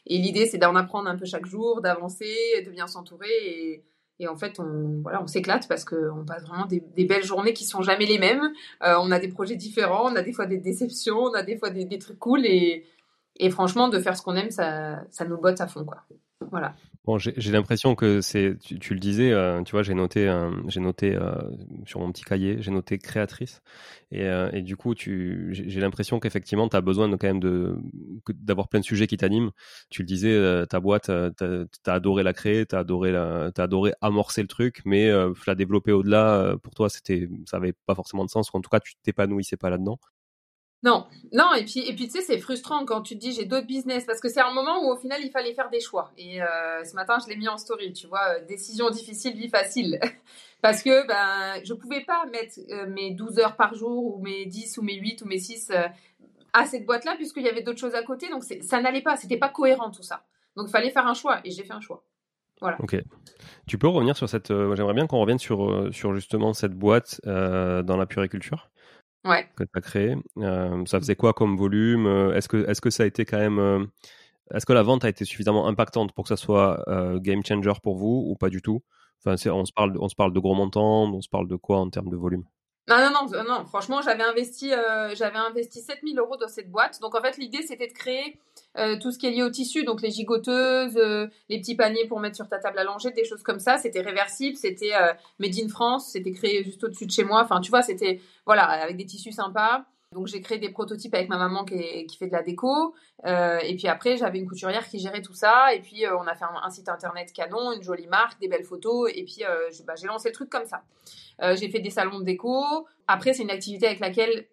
Et 0.06 0.18
l'idée 0.20 0.46
c'est 0.46 0.58
d'en 0.58 0.74
apprendre 0.76 1.10
un 1.10 1.18
peu 1.18 1.26
chaque 1.26 1.46
jour, 1.46 1.82
d'avancer, 1.82 2.64
de 2.66 2.72
bien 2.72 2.88
s'entourer 2.88 3.28
et, 3.28 3.84
et 4.22 4.28
en 4.28 4.36
fait, 4.36 4.60
on, 4.60 5.02
voilà, 5.02 5.22
on 5.24 5.26
s'éclate 5.26 5.68
parce 5.68 5.84
qu'on 5.84 6.24
passe 6.28 6.44
vraiment 6.44 6.68
des, 6.68 7.06
belles 7.06 7.24
journées 7.24 7.54
qui 7.54 7.66
sont 7.66 7.82
jamais 7.82 8.06
les 8.06 8.20
mêmes. 8.20 8.54
Euh, 8.84 8.96
on 9.02 9.10
a 9.10 9.18
des 9.18 9.30
projets 9.30 9.56
différents, 9.56 10.12
on 10.12 10.16
a 10.16 10.22
des 10.22 10.32
fois 10.32 10.46
des 10.46 10.60
déceptions, 10.60 11.24
on 11.24 11.34
a 11.34 11.42
des 11.42 11.58
fois 11.58 11.72
des, 11.72 11.98
trucs 11.98 12.20
cool. 12.20 12.46
Et, 12.46 12.86
et, 13.38 13.50
franchement, 13.50 13.90
de 13.90 13.98
faire 13.98 14.16
ce 14.16 14.22
qu'on 14.22 14.36
aime, 14.36 14.52
ça, 14.52 15.02
ça 15.10 15.26
nous 15.26 15.38
botte 15.38 15.60
à 15.60 15.66
fond. 15.66 15.84
Quoi. 15.86 16.04
Voilà. 16.52 16.76
Bon, 17.04 17.18
j'ai 17.18 17.52
l'impression 17.52 17.96
que 17.96 18.22
c'est, 18.22 18.56
tu, 18.60 18.94
le 18.94 19.00
disais, 19.00 19.32
euh, 19.32 19.64
tu 19.64 19.72
vois, 19.72 19.82
j'ai 19.82 19.96
noté, 19.96 20.28
euh, 20.30 20.52
j'ai 20.68 20.80
noté 20.80 21.16
euh, 21.16 21.34
sur 21.88 22.00
mon 22.00 22.12
petit 22.12 22.24
cahier, 22.24 22.58
j'ai 22.62 22.70
noté 22.70 23.00
créatrice, 23.00 23.64
et, 24.12 24.62
du 24.62 24.78
coup, 24.78 24.94
j'ai 24.96 25.80
l'impression 25.82 26.20
qu'effectivement, 26.20 26.70
tu 26.70 26.76
as 26.76 26.82
besoin 26.82 27.10
quand 27.18 27.24
même 27.28 27.40
d'avoir 28.30 28.68
plein 28.68 28.82
de 28.82 28.86
sujets 28.86 29.08
qui 29.08 29.18
t'animent. 29.18 29.50
Tu 29.90 30.04
le 30.04 30.06
disais, 30.06 30.66
ta 30.68 30.80
boîte, 30.80 31.10
tu 31.38 31.44
as, 31.44 31.92
adoré 31.94 32.22
la 32.22 32.34
créer, 32.34 32.68
tu 32.68 32.76
as 32.76 32.80
adoré, 32.80 33.16
adoré 33.58 33.94
amorcer 34.02 34.44
le 34.44 34.48
truc, 34.48 34.82
mais 34.86 35.10
la 35.48 35.56
développer 35.56 35.92
au-delà, 35.94 36.56
pour 36.62 36.76
toi, 36.76 36.88
c'était, 36.90 37.28
ça 37.48 37.58
avait 37.58 37.74
pas 37.88 37.96
forcément 37.96 38.26
de 38.26 38.30
sens. 38.30 38.54
En 38.54 38.62
tout 38.62 38.70
cas, 38.70 38.80
tu 38.80 38.94
t'épanouissais 39.02 39.58
pas 39.58 39.72
là-dedans. 39.72 39.98
Non, 40.84 41.06
non, 41.32 41.54
et 41.54 41.64
puis, 41.64 41.88
et 41.88 41.94
puis 41.94 42.08
tu 42.08 42.14
sais, 42.14 42.22
c'est 42.22 42.40
frustrant 42.40 42.86
quand 42.86 43.02
tu 43.02 43.14
te 43.14 43.20
dis 43.20 43.34
j'ai 43.34 43.46
d'autres 43.46 43.68
business 43.68 44.04
parce 44.06 44.20
que 44.20 44.30
c'est 44.30 44.42
un 44.42 44.52
moment 44.52 44.84
où 44.84 44.92
au 44.92 44.98
final 44.98 45.22
il 45.24 45.30
fallait 45.30 45.54
faire 45.54 45.70
des 45.70 45.80
choix. 45.80 46.12
Et 46.18 46.42
euh, 46.42 46.84
ce 46.84 46.96
matin, 46.96 47.18
je 47.24 47.30
l'ai 47.30 47.36
mis 47.36 47.48
en 47.48 47.58
story, 47.58 47.94
tu 47.94 48.08
vois, 48.08 48.36
euh, 48.36 48.46
décision 48.48 48.90
difficile, 48.90 49.36
vie 49.36 49.50
facile. 49.50 50.00
parce 50.62 50.82
que 50.82 51.06
ben, 51.08 51.64
je 51.64 51.74
pouvais 51.74 52.02
pas 52.02 52.26
mettre 52.26 52.56
euh, 52.72 52.88
mes 52.88 53.12
12 53.12 53.38
heures 53.40 53.56
par 53.56 53.76
jour 53.76 54.16
ou 54.16 54.22
mes 54.24 54.46
10 54.46 54.80
ou 54.80 54.82
mes 54.82 54.96
8 54.96 55.22
ou 55.22 55.26
mes 55.26 55.38
6 55.38 55.72
à 56.54 56.66
cette 56.66 56.86
boîte-là 56.86 57.16
puisqu'il 57.16 57.44
y 57.44 57.50
avait 57.50 57.62
d'autres 57.62 57.80
choses 57.80 57.96
à 57.96 58.02
côté. 58.02 58.30
Donc 58.30 58.44
ça 58.44 58.82
n'allait 58.82 59.02
pas, 59.02 59.18
c'était 59.18 59.38
pas 59.38 59.50
cohérent 59.50 59.92
tout 59.92 60.04
ça. 60.04 60.24
Donc 60.56 60.66
il 60.68 60.72
fallait 60.72 60.90
faire 60.90 61.06
un 61.06 61.14
choix 61.14 61.42
et 61.46 61.52
j'ai 61.52 61.64
fait 61.64 61.74
un 61.74 61.82
choix. 61.82 62.04
Voilà. 62.60 62.78
Ok. 62.80 62.96
Tu 63.68 63.78
peux 63.78 63.88
revenir 63.88 64.16
sur 64.18 64.28
cette. 64.28 64.50
J'aimerais 64.50 64.94
bien 64.94 65.08
qu'on 65.08 65.20
revienne 65.20 65.40
sur, 65.40 65.90
sur 65.94 66.14
justement 66.14 66.54
cette 66.54 66.74
boîte 66.74 67.22
dans 67.24 67.98
la 67.98 68.06
puriculture 68.08 68.71
ouais. 69.26 69.48
que 69.56 69.64
tu 69.64 69.70
as 69.76 69.82
créé. 69.82 70.16
Euh, 70.38 70.86
ça 70.86 71.00
faisait 71.00 71.16
quoi 71.16 71.34
comme 71.34 71.58
volume 71.58 72.06
euh, 72.06 72.36
Est-ce 72.36 72.48
que, 72.48 72.70
est 72.70 72.80
que 72.80 72.90
ça 72.90 73.04
a 73.04 73.06
été 73.06 73.26
quand 73.26 73.40
même. 73.40 73.88
Est-ce 74.54 74.66
que 74.66 74.74
la 74.74 74.84
vente 74.84 75.06
a 75.06 75.10
été 75.10 75.24
suffisamment 75.26 75.68
impactante 75.68 76.12
pour 76.14 76.26
que 76.26 76.30
ça 76.30 76.38
soit 76.38 76.84
euh, 76.90 77.20
game 77.20 77.44
changer 77.46 77.72
pour 77.82 77.96
vous 77.96 78.26
ou 78.28 78.36
pas 78.36 78.50
du 78.50 78.62
tout? 78.62 78.84
Enfin, 79.24 79.36
on 79.52 79.66
se 79.66 79.72
parle, 79.72 79.96
on 80.00 80.10
se 80.10 80.16
parle 80.16 80.34
de 80.34 80.40
gros 80.40 80.56
montants, 80.56 81.14
on 81.14 81.22
se 81.22 81.30
parle 81.30 81.48
de 81.48 81.56
quoi 81.56 81.80
en 81.80 81.90
termes 81.90 82.10
de 82.10 82.18
volume? 82.18 82.44
Non, 83.00 83.12
non, 83.12 83.30
non, 83.30 83.44
non, 83.44 83.66
franchement, 83.66 84.02
j'avais 84.02 84.24
investi, 84.24 84.74
euh, 84.74 85.14
j'avais 85.16 85.38
investi 85.38 85.82
7000 85.82 86.18
euros 86.18 86.38
dans 86.38 86.48
cette 86.48 86.72
boîte. 86.72 87.00
Donc, 87.02 87.16
en 87.16 87.22
fait, 87.22 87.38
l'idée, 87.38 87.62
c'était 87.62 87.88
de 87.88 87.94
créer 87.94 88.40
euh, 88.78 88.98
tout 89.00 89.12
ce 89.12 89.20
qui 89.20 89.28
est 89.28 89.32
lié 89.32 89.44
au 89.44 89.50
tissu, 89.50 89.84
donc 89.84 90.02
les 90.02 90.10
gigoteuses, 90.10 90.98
euh, 90.98 91.28
les 91.50 91.60
petits 91.60 91.76
paniers 91.76 92.08
pour 92.08 92.20
mettre 92.20 92.36
sur 92.36 92.50
ta 92.50 92.60
table 92.60 92.80
à 92.80 92.84
langer, 92.84 93.12
des 93.12 93.24
choses 93.24 93.44
comme 93.44 93.60
ça. 93.60 93.78
C'était 93.78 94.02
réversible, 94.02 94.58
c'était 94.58 94.94
made 95.40 95.56
in 95.64 95.68
France, 95.68 96.10
c'était 96.12 96.32
créé 96.32 96.64
juste 96.64 96.84
au-dessus 96.84 97.06
de 97.06 97.12
chez 97.12 97.24
moi. 97.24 97.42
Enfin, 97.44 97.62
tu 97.62 97.70
vois, 97.70 97.82
c'était, 97.82 98.20
voilà, 98.46 98.64
avec 98.64 98.98
des 98.98 99.06
tissus 99.06 99.32
sympas. 99.32 99.86
Donc 100.14 100.28
j'ai 100.28 100.42
créé 100.42 100.58
des 100.58 100.70
prototypes 100.70 101.14
avec 101.14 101.30
ma 101.30 101.38
maman 101.38 101.64
qui, 101.64 102.18
fait 102.20 102.28
de 102.28 102.34
la 102.34 102.44
déco. 102.44 102.94
Euh, 103.26 103.60
et 103.60 103.76
puis 103.76 103.88
après, 103.88 104.18
j'avais 104.18 104.40
une 104.40 104.48
couturière 104.48 104.88
qui 104.88 105.00
gérait 105.00 105.22
tout 105.22 105.34
ça. 105.34 105.74
Et 105.74 105.80
puis 105.80 106.06
euh, 106.06 106.18
on 106.18 106.28
a 106.28 106.36
fait 106.36 106.44
un, 106.44 106.70
site 106.70 106.90
internet 106.90 107.32
canon, 107.34 107.72
une 107.72 107.82
jolie 107.82 108.08
marque, 108.08 108.40
des 108.42 108.50
belles 108.50 108.66
photos. 108.66 109.10
Et 109.16 109.24
puis 109.24 109.46
euh, 109.48 109.70
bah, 109.88 109.94
j'ai 109.96 110.08
lancé 110.08 110.30
le 110.30 110.34
truc 110.34 110.50
comme 110.50 110.66
ça. 110.66 110.84
j'ai 111.56 111.70
fait 111.70 111.80
des 111.80 111.90
salons 111.90 112.20
de 112.20 112.26
déco. 112.26 112.62
Après, 113.08 113.34
c'est 113.34 113.44
une 113.44 113.52
activité 113.52 113.88
avec 113.88 114.00
laquelle 114.00 114.48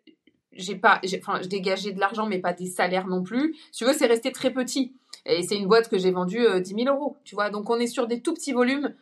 j'ai 0.53 0.77
pas, 0.77 1.00
enfin, 1.19 1.41
je 1.43 1.49
dégageais 1.49 1.93
de 1.93 2.00
l'argent, 2.00 2.27
mais 2.27 2.38
pas 2.38 2.53
des 2.53 2.67
salaires 2.67 3.07
non 3.07 3.23
plus. 3.23 3.57
Tu 3.73 3.85
veux, 3.85 3.93
c'est 3.93 4.07
resté 4.07 4.31
très 4.33 4.53
petit. 4.53 4.95
Et 5.27 5.43
c'est 5.43 5.57
une 5.57 5.67
boîte 5.67 5.88
que 5.88 5.99
j'ai 5.99 6.12
vendue 6.12 6.47
10 6.61 6.85
000 6.85 6.97
euros. 6.97 7.17
Tu 7.25 7.35
vois, 7.35 7.50
donc 7.50 7.69
on 7.69 7.79
est 7.79 7.87
sur 7.88 8.07
des 8.07 8.23
tout 8.23 8.33
petits 8.33 8.53
volumes. 8.53 8.95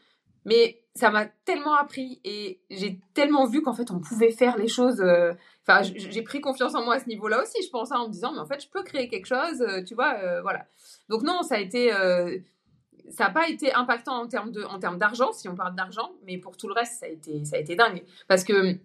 Mais 0.46 0.80
ça 0.94 1.10
m'a 1.10 1.26
tellement 1.44 1.74
appris 1.74 2.20
et 2.24 2.60
j'ai 2.70 2.98
tellement 3.12 3.46
vu 3.46 3.60
qu'en 3.60 3.74
fait 3.74 3.90
on 3.90 4.00
pouvait 4.00 4.30
faire 4.30 4.56
les 4.56 4.68
choses. 4.68 5.00
Euh, 5.00 5.34
enfin, 5.66 5.82
j'ai 5.82 6.22
pris 6.22 6.40
confiance 6.40 6.74
en 6.74 6.84
moi 6.84 6.94
à 6.94 7.00
ce 7.00 7.08
niveau-là 7.08 7.42
aussi, 7.42 7.62
je 7.62 7.68
pense, 7.68 7.92
hein, 7.92 7.98
en 7.98 8.08
me 8.08 8.12
disant 8.12 8.32
mais 8.32 8.38
en 8.38 8.46
fait 8.46 8.62
je 8.62 8.68
peux 8.68 8.82
créer 8.82 9.08
quelque 9.08 9.26
chose, 9.26 9.60
euh, 9.60 9.82
tu 9.82 9.94
vois, 9.94 10.14
euh, 10.22 10.40
voilà. 10.40 10.64
Donc 11.10 11.22
non, 11.22 11.42
ça 11.42 11.56
a 11.56 11.58
été, 11.58 11.90
ça 13.10 13.24
n'a 13.24 13.30
pas 13.30 13.48
été 13.48 13.74
impactant 13.74 14.22
en 14.22 14.28
termes 14.28 14.52
de, 14.52 14.62
en 14.62 14.78
termes 14.78 14.98
d'argent, 14.98 15.32
si 15.32 15.48
on 15.48 15.54
parle 15.54 15.74
d'argent, 15.74 16.12
mais 16.24 16.38
pour 16.38 16.56
tout 16.56 16.68
le 16.68 16.74
reste 16.74 17.00
ça 17.00 17.06
a 17.06 17.10
été, 17.10 17.44
ça 17.44 17.56
a 17.56 17.58
été 17.58 17.76
dingue, 17.76 18.04
parce 18.28 18.44
que 18.44 18.78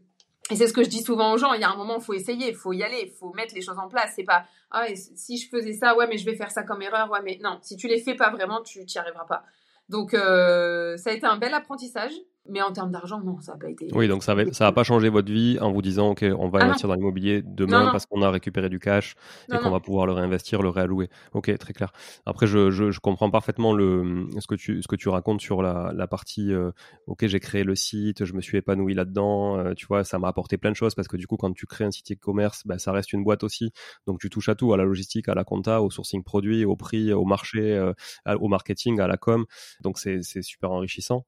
et 0.50 0.56
c'est 0.56 0.68
ce 0.68 0.74
que 0.74 0.84
je 0.84 0.90
dis 0.90 1.02
souvent 1.02 1.32
aux 1.32 1.38
gens, 1.38 1.54
il 1.54 1.62
y 1.62 1.64
a 1.64 1.70
un 1.70 1.78
moment, 1.78 1.98
il 1.98 2.04
faut 2.04 2.14
essayer, 2.14 2.50
il 2.50 2.56
faut 2.56 2.74
y 2.74 2.84
aller, 2.84 3.04
il 3.06 3.12
faut 3.12 3.32
mettre 3.32 3.56
les 3.56 3.62
choses 3.62 3.78
en 3.78 3.88
place. 3.88 4.12
C'est 4.18 4.26
pas, 4.26 4.44
ah, 4.72 4.86
si 4.94 5.38
je 5.38 5.48
faisais 5.48 5.72
ça, 5.72 5.96
ouais, 5.96 6.08
mais 6.08 6.18
je 6.18 6.26
vais 6.26 6.36
faire 6.36 6.52
ça 6.52 6.64
comme 6.64 6.82
erreur, 6.82 7.10
ouais, 7.10 7.22
mais 7.24 7.40
non, 7.42 7.60
si 7.62 7.78
tu 7.78 7.88
les 7.88 8.02
fais 8.02 8.16
pas 8.16 8.32
vraiment, 8.32 8.62
tu 8.62 8.80
n'y 8.80 8.98
arriveras 8.98 9.24
pas. 9.26 9.46
Donc, 9.92 10.14
euh, 10.14 10.96
ça 10.96 11.10
a 11.10 11.14
été 11.14 11.26
un 11.26 11.36
bel 11.36 11.54
apprentissage. 11.54 12.14
Mais 12.50 12.62
en 12.62 12.72
termes 12.72 12.92
d'argent, 12.92 13.22
non, 13.22 13.40
ça 13.40 13.54
n'a 13.54 13.60
pas 13.60 13.70
été. 13.70 13.88
Oui, 13.94 14.08
donc 14.08 14.24
ça 14.24 14.36
n'a 14.36 14.72
pas 14.72 14.84
changé 14.84 15.10
votre 15.10 15.32
vie 15.32 15.60
en 15.62 15.72
vous 15.72 15.82
disant, 15.82 16.10
OK, 16.10 16.26
on 16.38 16.50
va 16.50 16.60
ah 16.62 16.66
investir 16.66 16.88
dans 16.88 16.96
l'immobilier 16.96 17.44
demain 17.44 17.92
parce 17.92 18.08
qu'on 18.08 18.22
a 18.24 18.32
récupéré 18.32 18.68
du 18.68 18.80
cash 18.80 19.16
et 19.54 19.58
qu'on 19.58 19.70
va 19.70 19.80
pouvoir 19.80 20.08
le 20.08 20.14
réinvestir, 20.14 20.62
le 20.64 20.70
réallouer. 20.70 21.10
OK, 21.34 21.56
très 21.60 21.74
clair. 21.74 21.94
Après, 22.26 22.48
je, 22.48 22.72
je, 22.72 22.90
je, 22.90 23.00
comprends 23.00 23.30
parfaitement 23.30 23.74
le, 23.74 24.28
ce, 24.40 24.48
que 24.48 24.56
tu, 24.56 24.82
ce 24.82 24.88
que 24.88 24.96
tu 24.96 25.10
racontes 25.10 25.40
sur 25.40 25.62
la, 25.62 25.92
la 25.96 26.08
partie, 26.08 26.52
euh, 26.52 26.72
OK, 27.06 27.26
j'ai 27.28 27.40
créé 27.40 27.64
le 27.64 27.76
site, 27.76 28.26
je 28.26 28.34
me 28.34 28.42
suis 28.42 28.58
épanoui 28.58 28.96
là-dedans. 28.96 29.58
Euh, 29.58 29.74
tu 29.76 29.86
vois, 29.86 30.04
ça 30.04 30.18
m'a 30.18 30.28
apporté 30.28 30.58
plein 30.58 30.72
de 30.72 30.76
choses 30.76 30.96
parce 30.96 31.08
que 31.08 31.18
du 31.18 31.28
coup, 31.28 31.38
quand 31.38 31.54
tu 31.54 31.68
crées 31.68 31.86
un 31.86 31.92
site 31.92 32.12
e-commerce, 32.12 32.64
bah, 32.66 32.80
ça 32.80 32.92
reste 32.92 33.14
une 33.14 33.24
boîte 33.24 33.44
aussi. 33.44 33.72
Donc, 34.08 34.20
tu 34.20 34.32
touches 34.32 34.50
à 34.50 34.56
tout, 34.56 34.74
à 34.74 34.78
la 34.78 34.84
logistique, 34.84 35.30
à 35.30 35.36
la 35.36 35.44
compta, 35.44 35.82
au 35.84 35.92
sourcing 35.92 36.24
produit, 36.24 36.66
au 36.66 36.76
prix, 36.76 37.14
au 37.14 37.26
marché, 37.26 37.74
euh, 37.76 37.94
au 38.26 38.48
marketing, 38.48 39.00
à 39.00 39.08
la 39.08 39.18
com. 39.18 39.46
Donc, 39.82 40.00
c'est 40.00 40.22
super 40.42 40.72
enrichissant. 40.72 41.26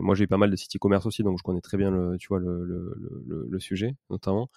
Moi, 0.00 0.14
j'ai 0.14 0.24
eu 0.24 0.28
pas 0.28 0.36
mal 0.36 0.50
de 0.50 0.56
sites 0.56 0.76
e-commerce 0.76 1.06
aussi, 1.06 1.22
donc 1.22 1.38
je 1.38 1.42
connais 1.42 1.60
très 1.60 1.76
bien 1.76 1.90
le, 1.90 2.16
tu 2.18 2.28
vois, 2.28 2.40
le, 2.40 3.58
sujet, 3.58 3.94
notamment. 4.10 4.48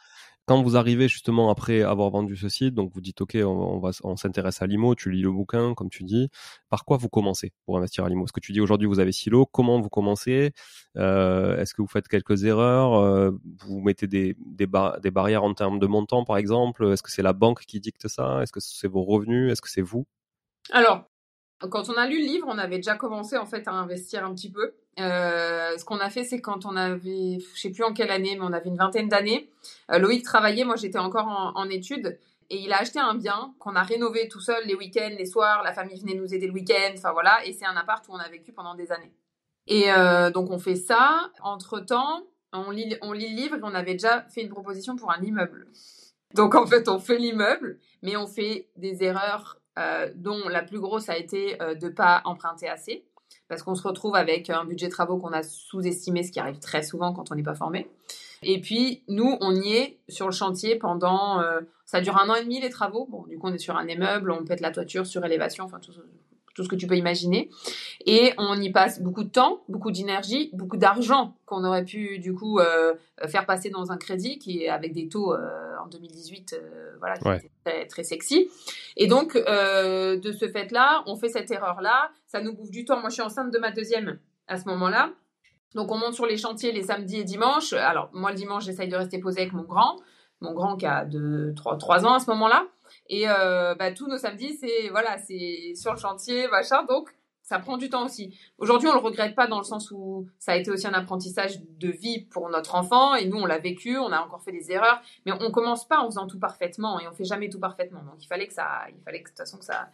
Quand 0.46 0.62
vous 0.64 0.78
arrivez 0.78 1.08
justement 1.08 1.50
après 1.50 1.82
avoir 1.82 2.10
vendu 2.10 2.36
ce 2.36 2.50
site, 2.50 2.74
donc 2.74 2.92
vous 2.94 3.02
dites 3.02 3.22
ok, 3.22 3.38
on, 3.44 3.82
on 4.04 4.16
s'intéresse 4.16 4.62
à 4.62 4.68
l'IMO, 4.68 4.96
tu 4.96 5.12
lis 5.12 5.22
le 5.22 5.32
bouquin, 5.32 5.74
comme 5.74 5.90
tu 5.90 6.04
dis. 6.04 6.30
Par 6.70 6.86
quoi 6.86 6.98
vous 6.98 7.10
commencez 7.10 7.54
pour 7.66 7.78
investir 7.78 8.06
à 8.06 8.10
l'IMO 8.10 8.28
Ce 8.28 8.32
que 8.32 8.40
tu 8.40 8.54
dis 8.54 8.62
aujourd'hui, 8.62 8.88
vous 8.88 9.00
avez 9.00 9.12
Silo. 9.12 9.46
Comment 9.46 9.80
vous 9.82 9.90
commencez? 9.90 10.54
Euh, 10.98 11.58
Est-ce 11.58 11.74
que 11.74 11.82
vous 11.82 11.88
faites 11.88 12.08
quelques 12.08 12.46
erreurs? 12.46 12.94
Euh, 12.96 13.32
Vous 13.60 13.82
mettez 13.82 14.08
des 14.08 14.36
barrières 14.68 15.44
en 15.44 15.54
termes 15.54 15.80
de 15.80 15.88
montant, 15.88 16.24
par 16.24 16.38
exemple? 16.38 16.86
Est-ce 16.92 17.04
que 17.04 17.12
c'est 17.12 17.24
la 17.24 17.34
banque 17.34 17.66
qui 17.66 17.80
dicte 17.80 18.08
ça? 18.08 18.42
Est-ce 18.42 18.52
que 18.52 18.62
c'est 18.62 18.88
vos 18.88 19.04
revenus? 19.04 19.52
Est-ce 19.52 19.62
que 19.62 19.70
c'est 19.70 19.82
vous? 19.82 20.06
Alors, 20.72 21.10
quand 21.60 21.90
on 21.90 21.94
a 21.94 22.06
lu 22.06 22.20
le 22.20 22.26
livre, 22.26 22.48
on 22.50 22.58
avait 22.58 22.78
déjà 22.78 22.96
commencé 22.96 23.38
en 23.38 23.46
fait 23.46 23.68
à 23.68 23.72
investir 23.72 24.24
un 24.24 24.34
petit 24.34 24.52
peu. 24.52 24.76
Euh, 25.00 25.78
ce 25.78 25.86
qu'on 25.86 25.98
a 25.98 26.10
fait, 26.10 26.24
c'est 26.24 26.40
quand 26.40 26.66
on 26.66 26.76
avait, 26.76 27.40
je 27.40 27.60
sais 27.60 27.72
plus 27.72 27.84
en 27.84 27.94
quelle 27.94 28.12
année, 28.12 28.36
mais 28.36 28.46
on 28.46 28.54
avait 28.54 28.70
une 28.70 28.78
vingtaine 28.78 29.10
d'années. 29.10 29.50
Euh, 29.92 30.00
Loïc 30.00 30.24
travaillait, 30.24 30.66
moi 30.66 30.76
j'étais 30.76 31.00
encore 31.00 31.28
en, 31.28 31.70
études, 31.70 32.20
et 32.50 32.58
il 32.58 32.72
a 32.74 32.80
acheté 32.80 33.00
un 33.00 33.16
bien 33.16 33.54
qu'on 33.60 33.76
a 33.76 33.84
rénové 33.84 34.28
tout 34.28 34.40
seul 34.40 34.66
les 34.66 34.76
week-ends, 34.76 35.16
les 35.18 35.26
soirs. 35.26 35.64
La 35.64 35.74
famille 35.74 36.00
venait 36.00 36.16
nous 36.16 36.34
aider 36.34 36.48
le 36.48 36.54
week-end, 36.54 36.94
enfin 36.96 37.12
voilà. 37.12 37.46
Et 37.46 37.54
c'est 37.54 37.66
un 37.66 37.76
appart 37.76 38.08
où 38.08 38.14
on 38.14 38.20
a 38.20 38.30
vécu 38.30 38.54
pendant 38.54 38.76
des 38.76 38.92
années. 38.92 39.12
Et 39.68 39.92
euh, 39.92 40.30
donc 40.32 40.50
on 40.52 40.60
fait 40.60 40.76
ça. 40.76 41.32
Entre 41.42 41.80
temps, 41.80 42.24
on 42.54 42.72
lit, 42.72 42.96
on 43.02 43.12
lit 43.12 43.30
le 43.30 43.36
livre 43.36 43.56
et 43.56 43.60
on 43.64 43.74
avait 43.74 43.94
déjà 43.94 44.22
fait 44.30 44.42
une 44.42 44.50
proposition 44.50 44.96
pour 44.96 45.12
un 45.12 45.22
immeuble. 45.22 45.68
Donc 46.36 46.56
en 46.56 46.66
fait, 46.66 46.88
on 46.88 47.00
fait 47.00 47.18
l'immeuble, 47.18 47.80
mais 48.02 48.16
on 48.16 48.28
fait 48.28 48.70
des 48.78 49.04
erreurs 49.04 49.60
euh, 49.78 50.10
dont 50.16 50.48
la 50.50 50.64
plus 50.64 50.80
grosse 50.80 51.08
a 51.08 51.18
été 51.18 51.62
euh, 51.62 51.76
de 51.76 51.86
ne 51.86 51.92
pas 51.92 52.22
emprunter 52.26 52.68
assez, 52.68 53.04
parce 53.48 53.62
qu'on 53.62 53.76
se 53.76 53.88
retrouve 53.88 54.16
avec 54.16 54.50
un 54.50 54.66
budget 54.66 54.90
travaux 54.90 55.18
qu'on 55.18 55.34
a 55.34 55.44
sous-estimé, 55.44 56.24
ce 56.24 56.32
qui 56.32 56.40
arrive 56.40 56.58
très 56.60 56.82
souvent 56.82 57.14
quand 57.14 57.32
on 57.32 57.36
n'est 57.36 57.44
pas 57.44 57.54
formé. 57.54 57.88
Et 58.42 58.60
puis, 58.60 59.04
nous, 59.08 59.38
on 59.40 59.56
y 59.56 59.74
est 59.74 59.98
sur 60.10 60.26
le 60.26 60.32
chantier 60.32 60.76
pendant... 60.78 61.42
Euh, 61.42 61.62
ça 61.86 62.02
dure 62.02 62.18
un 62.18 62.28
an 62.30 62.36
et 62.36 62.44
demi, 62.44 62.60
les 62.60 62.70
travaux. 62.70 63.08
Bon, 63.10 63.26
du 63.28 63.38
coup, 63.38 63.48
on 63.48 63.54
est 63.54 63.60
sur 63.60 63.78
un 63.78 63.88
immeuble, 63.88 64.32
on 64.32 64.44
pète 64.44 64.62
la 64.62 64.72
toiture, 64.72 65.06
sur 65.06 65.24
élévation, 65.24 65.64
enfin, 65.64 65.80
tout, 65.80 65.94
ce 66.64 66.68
que 66.68 66.76
tu 66.76 66.88
peux 66.88 66.98
imaginer. 66.98 67.50
Et 68.06 68.34
on 68.38 68.60
y 68.60 68.72
passe 68.72 69.00
beaucoup 69.02 69.24
de 69.24 69.30
temps, 69.30 69.62
beaucoup 69.70 69.92
d'énergie, 69.92 70.50
beaucoup 70.54 70.78
d'argent 70.78 71.36
qu'on 71.46 71.64
aurait 71.64 71.86
pu 71.86 72.20
du 72.20 72.34
coup 72.34 72.60
faire 73.28 73.46
passer 73.46 73.70
dans 73.70 73.92
un 73.92 73.98
crédit 73.98 74.38
qui 74.38 74.64
est 74.64 74.70
avec 74.70 74.92
des 74.92 75.08
taux 75.08 75.34
en 75.88 75.90
2018, 75.90 76.54
euh, 76.54 76.96
voilà, 77.00 77.18
très, 77.18 77.88
très, 77.88 78.04
sexy. 78.04 78.50
Et 78.96 79.08
donc 79.08 79.36
de 79.36 80.32
ce 80.32 80.48
fait-là, 80.48 81.04
on 81.08 81.16
fait 81.16 81.30
cette 81.30 81.50
erreur-là. 81.52 82.12
Ça 82.28 82.42
nous 82.42 82.54
bouffe 82.54 82.72
du 82.72 82.86
temps. 82.86 83.00
Moi, 83.00 83.10
je 83.10 83.16
suis 83.16 83.24
enceinte 83.24 83.52
de 83.52 83.58
ma 83.58 83.72
deuxième 83.72 84.20
à 84.48 84.58
ce 84.58 84.68
moment-là. 84.70 85.12
Donc 85.76 85.92
on 85.92 85.98
monte 85.98 86.14
sur 86.14 86.26
les 86.26 86.38
chantiers 86.38 86.72
les 86.72 86.84
samedis 86.84 87.18
et 87.18 87.24
dimanches. 87.24 87.74
Alors 87.74 88.10
moi 88.14 88.32
le 88.32 88.38
dimanche 88.38 88.64
j'essaye 88.64 88.88
de 88.88 88.96
rester 88.96 89.20
posé 89.20 89.42
avec 89.42 89.54
mon 89.54 89.64
grand, 89.64 89.98
mon 90.40 90.54
grand 90.54 90.78
qui 90.78 90.86
a 90.86 91.04
de 91.04 91.54
3, 91.56 91.78
3 91.78 92.06
ans 92.06 92.14
à 92.14 92.20
ce 92.20 92.30
moment-là. 92.32 92.68
Et 93.10 93.30
euh, 93.30 93.76
bah, 93.76 93.92
tous 93.92 94.08
nos 94.08 94.18
samedis, 94.18 94.58
c'est 94.60 94.90
voilà, 94.90 95.18
c'est 95.18 95.74
sur 95.76 95.94
le 95.94 96.00
chantier, 96.00 96.48
machin. 96.48 96.84
Donc, 96.84 97.10
ça 97.48 97.60
prend 97.60 97.78
du 97.78 97.90
temps 97.90 98.04
aussi. 98.04 98.38
Aujourd'hui, 98.58 98.90
on 98.90 98.94
le 98.94 99.00
regrette 99.00 99.34
pas 99.34 99.48
dans 99.48 99.58
le 99.58 99.64
sens 99.64 99.90
où 99.92 100.28
ça 100.38 100.52
a 100.52 100.56
été 100.58 100.70
aussi 100.70 100.86
un 100.86 100.94
apprentissage 100.94 101.62
de 101.80 101.88
vie 101.88 102.20
pour 102.20 102.50
notre 102.50 102.76
enfant 102.76 103.16
et 103.16 103.26
nous, 103.26 103.38
on 103.38 103.46
l'a 103.46 103.58
vécu, 103.58 103.98
on 103.98 104.12
a 104.12 104.20
encore 104.20 104.42
fait 104.44 104.52
des 104.52 104.70
erreurs, 104.70 105.02
mais 105.26 105.32
on 105.32 105.50
commence 105.50 105.88
pas 105.88 106.00
en 106.00 106.08
faisant 106.08 106.28
tout 106.28 106.40
parfaitement 106.40 107.00
et 107.00 107.08
on 107.08 107.14
fait 107.14 107.24
jamais 107.24 107.48
tout 107.48 107.62
parfaitement. 107.62 108.02
Donc, 108.02 108.22
il 108.22 108.28
fallait 108.28 108.48
que 108.48 108.54
ça, 108.54 108.68
il 108.90 109.02
fallait 109.02 109.22
que 109.24 109.30
de 109.30 109.30
toute 109.30 109.38
façon 109.38 109.60
ça, 109.62 109.88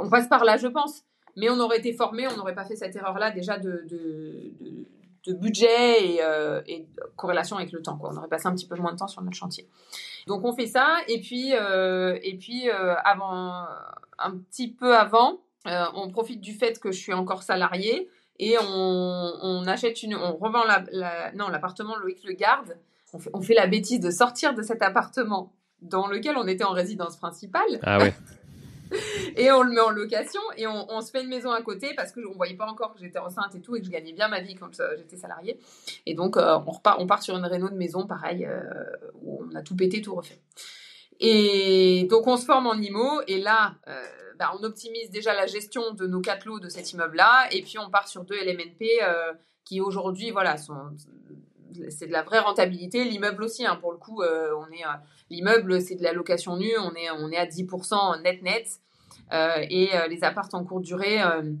on 0.00 0.10
passe 0.10 0.26
par 0.26 0.44
là, 0.44 0.56
je 0.56 0.66
pense. 0.66 1.04
Mais 1.36 1.48
on 1.48 1.60
aurait 1.60 1.78
été 1.78 1.92
formé, 1.92 2.26
on 2.26 2.36
n'aurait 2.36 2.56
pas 2.56 2.64
fait 2.64 2.76
cette 2.76 2.96
erreur-là 2.96 3.30
déjà 3.30 3.56
de, 3.58 3.84
de, 3.88 4.52
de 4.60 4.86
de 5.26 5.32
budget 5.32 6.04
et, 6.04 6.22
euh, 6.22 6.60
et, 6.66 6.86
corrélation 7.16 7.56
avec 7.56 7.72
le 7.72 7.80
temps. 7.80 7.98
On 8.02 8.16
aurait 8.16 8.28
passé 8.28 8.46
un 8.46 8.54
petit 8.54 8.66
peu 8.66 8.76
moins 8.76 8.92
de 8.92 8.98
temps 8.98 9.08
sur 9.08 9.22
notre 9.22 9.36
chantier. 9.36 9.68
Donc 10.26 10.44
on 10.44 10.52
fait 10.52 10.66
ça 10.66 10.98
et 11.08 11.20
puis 11.20 11.54
euh, 11.54 12.18
et 12.22 12.36
puis 12.36 12.68
euh, 12.68 12.94
avant 13.04 13.66
un 14.18 14.36
petit 14.36 14.70
peu 14.70 14.94
avant, 14.96 15.40
euh, 15.66 15.84
on 15.94 16.10
profite 16.10 16.40
du 16.40 16.52
fait 16.52 16.78
que 16.78 16.92
je 16.92 16.98
suis 16.98 17.12
encore 17.12 17.42
salarié 17.42 18.08
et 18.38 18.56
on, 18.58 19.32
on 19.42 19.66
achète 19.66 20.02
une, 20.02 20.14
on 20.16 20.36
revend 20.36 20.64
la, 20.64 20.84
la 20.90 21.32
non 21.32 21.48
l'appartement 21.48 21.96
Loïc 21.96 22.24
le 22.24 22.34
garde. 22.34 22.76
On 23.12 23.18
fait, 23.18 23.30
on 23.32 23.40
fait 23.40 23.54
la 23.54 23.66
bêtise 23.66 24.00
de 24.00 24.10
sortir 24.10 24.54
de 24.54 24.62
cet 24.62 24.82
appartement 24.82 25.52
dans 25.80 26.08
lequel 26.08 26.36
on 26.36 26.46
était 26.46 26.64
en 26.64 26.72
résidence 26.72 27.16
principale. 27.16 27.80
Ah 27.82 27.98
ouais. 27.98 28.12
et 29.36 29.50
on 29.50 29.62
le 29.62 29.70
met 29.70 29.80
en 29.80 29.90
location 29.90 30.40
et 30.56 30.66
on, 30.66 31.00
se 31.00 31.10
fait 31.10 31.22
une 31.22 31.28
maison 31.28 31.50
à 31.50 31.62
côté 31.62 31.94
parce 31.94 32.12
qu'on 32.12 32.34
voyait 32.34 32.56
pas 32.56 32.66
encore 32.66 32.94
que 32.94 33.00
j'étais 33.00 33.18
enceinte 33.18 33.54
et 33.54 33.60
tout 33.60 33.76
et 33.76 33.80
que 33.80 33.86
je 33.86 33.90
gagnais 33.90 34.12
bien 34.12 34.28
ma 34.28 34.40
vie 34.40 34.54
quand 34.54 34.80
euh, 34.80 34.94
j'étais 34.96 35.16
salariée. 35.16 35.58
Et 36.06 36.14
donc 36.14 36.36
euh, 36.36 36.58
on, 36.66 36.70
repart, 36.70 37.00
on 37.00 37.06
part 37.06 37.22
sur 37.22 37.36
une 37.36 37.44
réno 37.44 37.68
de 37.68 37.76
maison 37.76 38.06
pareil 38.06 38.44
euh, 38.44 38.60
où 39.22 39.42
on 39.50 39.54
a 39.54 39.62
tout 39.62 39.76
pété, 39.76 40.00
tout 40.00 40.14
refait. 40.14 40.40
Et 41.20 42.06
donc 42.10 42.26
on 42.26 42.36
se 42.36 42.44
forme 42.44 42.66
en 42.66 42.74
IMO 42.74 43.22
et 43.26 43.38
là 43.38 43.76
bah, 44.38 44.52
on 44.58 44.64
optimise 44.64 45.10
déjà 45.10 45.34
la 45.34 45.46
gestion 45.46 45.92
de 45.94 46.06
nos 46.06 46.20
quatre 46.20 46.44
lots 46.44 46.60
de 46.60 46.68
cet 46.68 46.92
immeuble-là 46.92 47.48
et 47.52 47.62
puis 47.62 47.78
on 47.78 47.90
part 47.90 48.08
sur 48.08 48.24
deux 48.24 48.36
LMNP 48.36 48.84
qui 49.64 49.80
aujourd'hui 49.80 50.30
voilà 50.30 50.56
sont 50.56 50.74
c'est 51.88 52.06
de 52.06 52.12
la 52.12 52.22
vraie 52.22 52.38
rentabilité. 52.38 53.02
L'immeuble 53.02 53.42
aussi, 53.42 53.66
hein, 53.66 53.74
pour 53.74 53.90
le 53.90 53.98
coup, 53.98 54.22
on 54.22 54.72
est 54.72 54.84
l'immeuble, 55.28 55.80
c'est 55.80 55.96
de 55.96 56.04
la 56.04 56.12
location 56.12 56.56
nue, 56.56 56.76
on 56.78 56.94
est 56.94 57.10
on 57.10 57.32
est 57.32 57.36
à 57.36 57.46
10% 57.46 58.22
net 58.22 58.42
net. 58.42 58.80
Euh, 59.32 59.64
et 59.70 59.94
euh, 59.94 60.06
les 60.06 60.22
apparts 60.24 60.48
en 60.52 60.64
courte 60.64 60.84
durée, 60.84 61.22
euh, 61.22 61.52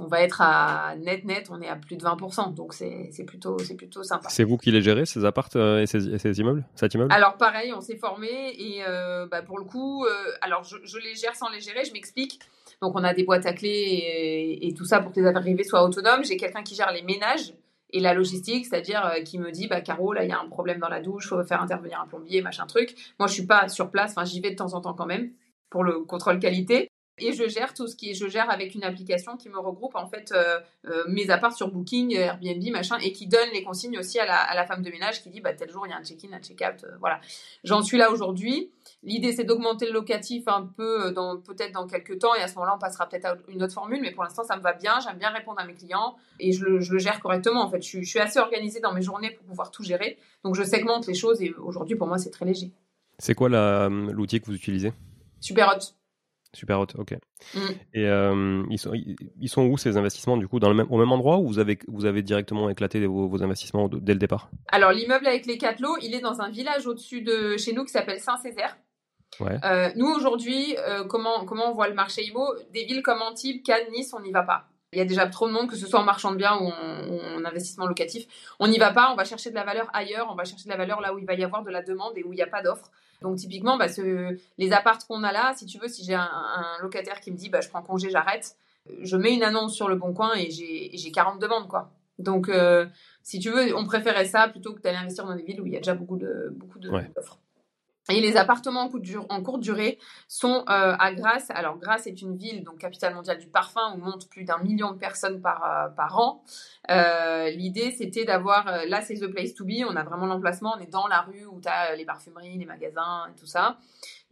on 0.00 0.06
va 0.06 0.22
être 0.22 0.40
à 0.40 0.96
net 0.96 1.24
net, 1.24 1.48
on 1.50 1.60
est 1.60 1.68
à 1.68 1.76
plus 1.76 1.96
de 1.96 2.02
20%, 2.02 2.54
donc 2.54 2.72
c'est 2.72 3.24
plutôt 3.26 3.58
c'est 3.58 3.74
plutôt 3.74 4.02
sympa. 4.02 4.28
C'est 4.28 4.44
vous 4.44 4.56
qui 4.56 4.70
les 4.70 4.82
gérez 4.82 5.06
ces 5.06 5.24
appartes 5.24 5.56
et, 5.56 5.84
ces, 5.86 6.40
immeubles, 6.40 6.64
cet 6.74 6.94
immeuble? 6.94 7.12
Alors 7.12 7.36
pareil, 7.36 7.72
on 7.74 7.80
s'est 7.80 7.96
formé 7.96 8.28
et 8.58 8.82
bah, 9.30 9.42
pour 9.42 9.58
le 9.58 9.64
coup, 9.64 10.06
alors 10.40 10.64
je, 10.64 10.76
je, 10.84 10.98
les 10.98 11.14
gère 11.14 11.36
sans 11.36 11.50
les 11.50 11.60
gérer, 11.60 11.84
je 11.84 11.92
m'explique. 11.92 12.40
Donc 12.80 12.98
on 12.98 13.04
a 13.04 13.12
des 13.12 13.24
boîtes 13.24 13.46
à 13.46 13.52
clés 13.52 13.68
et, 13.68 14.66
et 14.66 14.74
tout 14.74 14.86
ça 14.86 15.00
pour 15.00 15.12
que 15.12 15.20
les 15.20 15.26
arrivées 15.26 15.64
soient 15.64 15.84
autonomes. 15.84 16.24
J'ai 16.24 16.38
quelqu'un 16.38 16.62
qui 16.62 16.74
gère 16.74 16.92
les 16.92 17.02
ménages 17.02 17.52
et 17.92 18.00
la 18.00 18.14
logistique, 18.14 18.66
c'est-à-dire 18.66 19.04
euh, 19.06 19.22
qui 19.22 19.38
me 19.38 19.50
dit 19.50 19.66
bah 19.66 19.80
Caro 19.80 20.12
là 20.12 20.24
il 20.24 20.30
y 20.30 20.32
a 20.32 20.40
un 20.40 20.48
problème 20.48 20.78
dans 20.78 20.88
la 20.88 21.00
douche, 21.00 21.28
faut 21.28 21.42
faire 21.44 21.62
intervenir 21.62 22.00
un 22.00 22.06
plombier, 22.06 22.42
machin 22.42 22.66
truc. 22.66 22.94
Moi 23.18 23.28
je 23.28 23.34
suis 23.34 23.46
pas 23.46 23.68
sur 23.68 23.90
place, 23.90 24.12
enfin 24.12 24.24
j'y 24.24 24.40
vais 24.40 24.50
de 24.50 24.56
temps 24.56 24.74
en 24.74 24.80
temps 24.80 24.94
quand 24.94 25.06
même 25.06 25.30
pour 25.70 25.84
le 25.84 26.00
contrôle 26.00 26.38
qualité 26.38 26.90
et 27.20 27.32
je 27.32 27.48
gère 27.48 27.74
tout 27.74 27.86
ce 27.86 27.96
qui 27.96 28.10
est, 28.10 28.14
je 28.14 28.26
gère 28.26 28.50
avec 28.50 28.74
une 28.74 28.84
application 28.84 29.36
qui 29.36 29.48
me 29.48 29.58
regroupe 29.58 29.94
en 29.94 30.06
fait 30.06 30.32
euh, 30.32 30.58
euh, 30.86 31.04
mes 31.08 31.30
apparts 31.30 31.52
sur 31.52 31.70
Booking, 31.70 32.14
Airbnb, 32.16 32.62
machin, 32.72 32.98
et 32.98 33.12
qui 33.12 33.26
donne 33.26 33.48
les 33.52 33.62
consignes 33.62 33.98
aussi 33.98 34.18
à 34.18 34.26
la, 34.26 34.66
femme 34.66 34.82
de 34.82 34.90
ménage 34.90 35.22
qui 35.22 35.30
dit 35.30 35.40
bah 35.40 35.52
tel 35.52 35.70
jour 35.70 35.86
il 35.86 35.90
y 35.90 35.92
a 35.92 35.96
un 35.96 36.04
check-in, 36.04 36.32
un 36.32 36.40
check-out, 36.40 36.84
euh, 36.84 36.96
voilà. 37.00 37.20
J'en 37.64 37.82
suis 37.82 37.96
là 37.96 38.10
aujourd'hui. 38.10 38.70
L'idée 39.02 39.32
c'est 39.32 39.44
d'augmenter 39.44 39.86
le 39.86 39.92
locatif 39.92 40.48
un 40.48 40.66
peu 40.76 41.12
dans 41.12 41.40
peut-être 41.40 41.72
dans 41.72 41.86
quelques 41.86 42.18
temps 42.18 42.34
et 42.34 42.42
à 42.42 42.48
ce 42.48 42.54
moment-là 42.54 42.74
on 42.76 42.78
passera 42.78 43.08
peut-être 43.08 43.24
à 43.26 43.36
une 43.48 43.62
autre 43.62 43.74
formule, 43.74 44.00
mais 44.00 44.12
pour 44.12 44.24
l'instant 44.24 44.44
ça 44.44 44.56
me 44.56 44.62
va 44.62 44.72
bien. 44.72 44.98
J'aime 45.00 45.18
bien 45.18 45.30
répondre 45.30 45.60
à 45.60 45.64
mes 45.64 45.74
clients 45.74 46.16
et 46.38 46.52
je 46.52 46.64
le, 46.64 46.98
gère 46.98 47.20
correctement 47.20 47.62
en 47.62 47.70
fait. 47.70 47.82
Je, 47.82 48.00
je 48.00 48.08
suis 48.08 48.18
assez 48.18 48.38
organisée 48.38 48.80
dans 48.80 48.92
mes 48.92 49.02
journées 49.02 49.30
pour 49.30 49.46
pouvoir 49.46 49.70
tout 49.70 49.82
gérer, 49.82 50.18
donc 50.44 50.54
je 50.54 50.62
segmente 50.62 51.06
les 51.06 51.14
choses 51.14 51.40
et 51.42 51.52
aujourd'hui 51.54 51.96
pour 51.96 52.06
moi 52.06 52.18
c'est 52.18 52.30
très 52.30 52.44
léger. 52.44 52.72
C'est 53.18 53.34
quoi 53.34 53.48
l'outil 53.48 54.40
que 54.40 54.46
vous 54.46 54.54
utilisez? 54.54 54.92
Super 55.40 55.68
hot. 55.68 55.99
Super 56.52 56.80
hot, 56.80 56.88
ok. 56.98 57.12
Mm. 57.54 57.58
Et 57.94 58.06
euh, 58.06 58.64
ils, 58.70 58.78
sont, 58.78 58.92
ils 58.94 59.48
sont 59.48 59.62
où 59.66 59.78
ces 59.78 59.96
investissements 59.96 60.36
du 60.36 60.48
coup 60.48 60.58
dans 60.58 60.68
le 60.68 60.74
même, 60.74 60.88
au 60.90 60.98
même 60.98 61.12
endroit 61.12 61.38
ou 61.38 61.46
vous 61.46 61.58
avez, 61.60 61.78
vous 61.86 62.06
avez 62.06 62.22
directement 62.22 62.68
éclaté 62.68 63.06
vos, 63.06 63.42
investissements 63.42 63.88
dès 63.88 64.14
le 64.14 64.18
départ? 64.18 64.50
Alors 64.72 64.90
l'immeuble 64.90 65.26
avec 65.26 65.46
les 65.46 65.58
quatre 65.58 65.80
lots, 65.80 65.96
il 66.02 66.14
est 66.14 66.20
dans 66.20 66.40
un 66.40 66.50
village 66.50 66.86
au-dessus 66.86 67.22
de 67.22 67.56
chez 67.56 67.72
nous 67.72 67.84
qui 67.84 67.92
s'appelle 67.92 68.18
Saint-Césaire. 68.18 68.76
Ouais. 69.38 69.58
Euh, 69.64 69.90
nous 69.94 70.08
aujourd'hui, 70.08 70.76
euh, 70.78 71.04
comment, 71.04 71.44
comment 71.44 71.70
on 71.70 71.72
voit 71.72 71.88
le 71.88 71.94
marché 71.94 72.24
IMO 72.24 72.52
Des 72.72 72.84
villes 72.84 73.02
comme 73.02 73.22
Antibes, 73.22 73.62
Cannes, 73.62 73.86
Nice, 73.92 74.12
on 74.12 74.20
n'y 74.20 74.32
va 74.32 74.42
pas. 74.42 74.66
Il 74.92 74.98
y 74.98 75.02
a 75.02 75.04
déjà 75.04 75.28
trop 75.28 75.46
de 75.46 75.52
monde, 75.52 75.68
que 75.68 75.76
ce 75.76 75.86
soit 75.86 76.00
en 76.00 76.04
marchand 76.04 76.32
de 76.32 76.36
biens 76.36 76.58
ou 76.58 76.66
en, 76.66 77.44
investissement 77.44 77.86
locatif. 77.86 78.26
On 78.58 78.66
n'y 78.66 78.78
va 78.78 78.90
pas, 78.90 79.12
on 79.12 79.14
va 79.14 79.24
chercher 79.24 79.50
de 79.50 79.54
la 79.54 79.64
valeur 79.64 79.88
ailleurs, 79.92 80.28
on 80.30 80.34
va 80.34 80.44
chercher 80.44 80.64
de 80.64 80.70
la 80.70 80.76
valeur 80.76 81.00
là 81.00 81.14
où 81.14 81.18
il 81.18 81.26
va 81.26 81.34
y 81.34 81.44
avoir 81.44 81.62
de 81.62 81.70
la 81.70 81.82
demande 81.82 82.12
et 82.16 82.24
où 82.24 82.32
il 82.32 82.36
n'y 82.36 82.42
a 82.42 82.48
pas 82.48 82.60
d'offre. 82.60 82.90
Donc 83.22 83.36
typiquement, 83.36 83.76
bah, 83.76 83.86
les 84.58 84.72
appartes 84.72 85.06
qu'on 85.06 85.22
a 85.24 85.32
là, 85.32 85.52
si 85.56 85.66
tu 85.66 85.78
veux, 85.78 85.88
si 85.88 86.04
j'ai 86.04 86.14
un, 86.14 86.28
locataire 86.80 87.20
qui 87.20 87.30
me 87.30 87.36
dit 87.36 87.48
bah, 87.48 87.60
je 87.60 87.68
prends 87.68 87.82
congé, 87.82 88.10
j'arrête, 88.10 88.56
je 89.02 89.16
mets 89.16 89.34
une 89.34 89.42
annonce 89.42 89.74
sur 89.74 89.88
le 89.88 89.96
bon 89.96 90.12
coin 90.12 90.32
et 90.36 90.50
j'ai 90.50 91.12
40 91.12 91.40
demandes. 91.40 91.68
quoi. 91.68 91.90
Donc 92.18 92.48
euh, 92.48 92.86
si 93.22 93.38
tu 93.38 93.50
veux, 93.50 93.76
on 93.76 93.84
préférait 93.84 94.26
ça 94.26 94.48
plutôt 94.48 94.74
que 94.74 94.80
d'aller 94.80 94.98
investir 94.98 95.24
dans 95.26 95.34
des 95.34 95.42
villes 95.42 95.60
où 95.60 95.66
il 95.66 95.72
y 95.72 95.76
a 95.76 95.80
déjà 95.80 95.94
beaucoup 95.94 96.16
de 96.16 96.52
beaucoup 96.54 96.78
d'offres. 96.78 97.38
Et 98.10 98.20
les 98.20 98.36
appartements 98.36 98.90
en, 99.28 99.42
courte 99.42 99.60
durée 99.60 99.98
sont 100.28 100.64
euh, 100.68 100.96
à 100.98 101.12
Grasse. 101.12 101.50
Alors 101.50 101.78
Grasse 101.78 102.06
est 102.06 102.20
une 102.22 102.36
ville, 102.36 102.64
donc 102.64 102.78
capitale 102.78 103.14
mondiale 103.14 103.38
du 103.38 103.46
parfum, 103.46 103.94
où 103.94 103.98
montent 103.98 104.28
plus 104.28 104.44
d'un 104.44 104.58
million 104.58 104.92
de 104.92 104.98
personnes 104.98 105.40
par, 105.40 105.64
euh, 105.64 105.88
par 105.88 106.18
an. 106.18 106.42
Euh, 106.90 107.50
l'idée, 107.50 107.92
c'était 107.92 108.24
d'avoir, 108.24 108.86
là 108.86 109.00
c'est 109.00 109.14
the 109.14 109.26
place 109.26 109.54
to 109.54 109.64
be, 109.64 109.84
on 109.88 109.96
a 109.96 110.02
vraiment 110.02 110.26
l'emplacement, 110.26 110.74
on 110.76 110.80
est 110.80 110.90
dans 110.90 111.06
la 111.06 111.20
rue 111.22 111.46
où 111.46 111.60
tu 111.60 111.68
as 111.68 111.94
les 111.94 112.04
parfumeries, 112.04 112.58
les 112.58 112.66
magasins 112.66 113.28
et 113.30 113.38
tout 113.38 113.46
ça. 113.46 113.78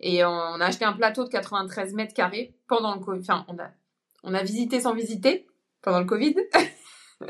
Et 0.01 0.25
on, 0.25 0.31
a 0.61 0.65
acheté 0.65 0.85
un 0.85 0.93
plateau 0.93 1.25
de 1.25 1.29
93 1.29 1.95
mètres 1.95 2.15
carrés 2.15 2.55
pendant 2.69 2.95
le 2.95 3.01
Covid. 3.01 3.21
Enfin, 3.21 3.45
on 3.49 3.59
a, 3.59 3.71
on 4.25 4.35
a 4.35 4.43
visité 4.43 4.81
sans 4.81 4.95
visiter 4.95 5.47
pendant 5.83 6.01
le 6.01 6.07
Covid. 6.07 6.35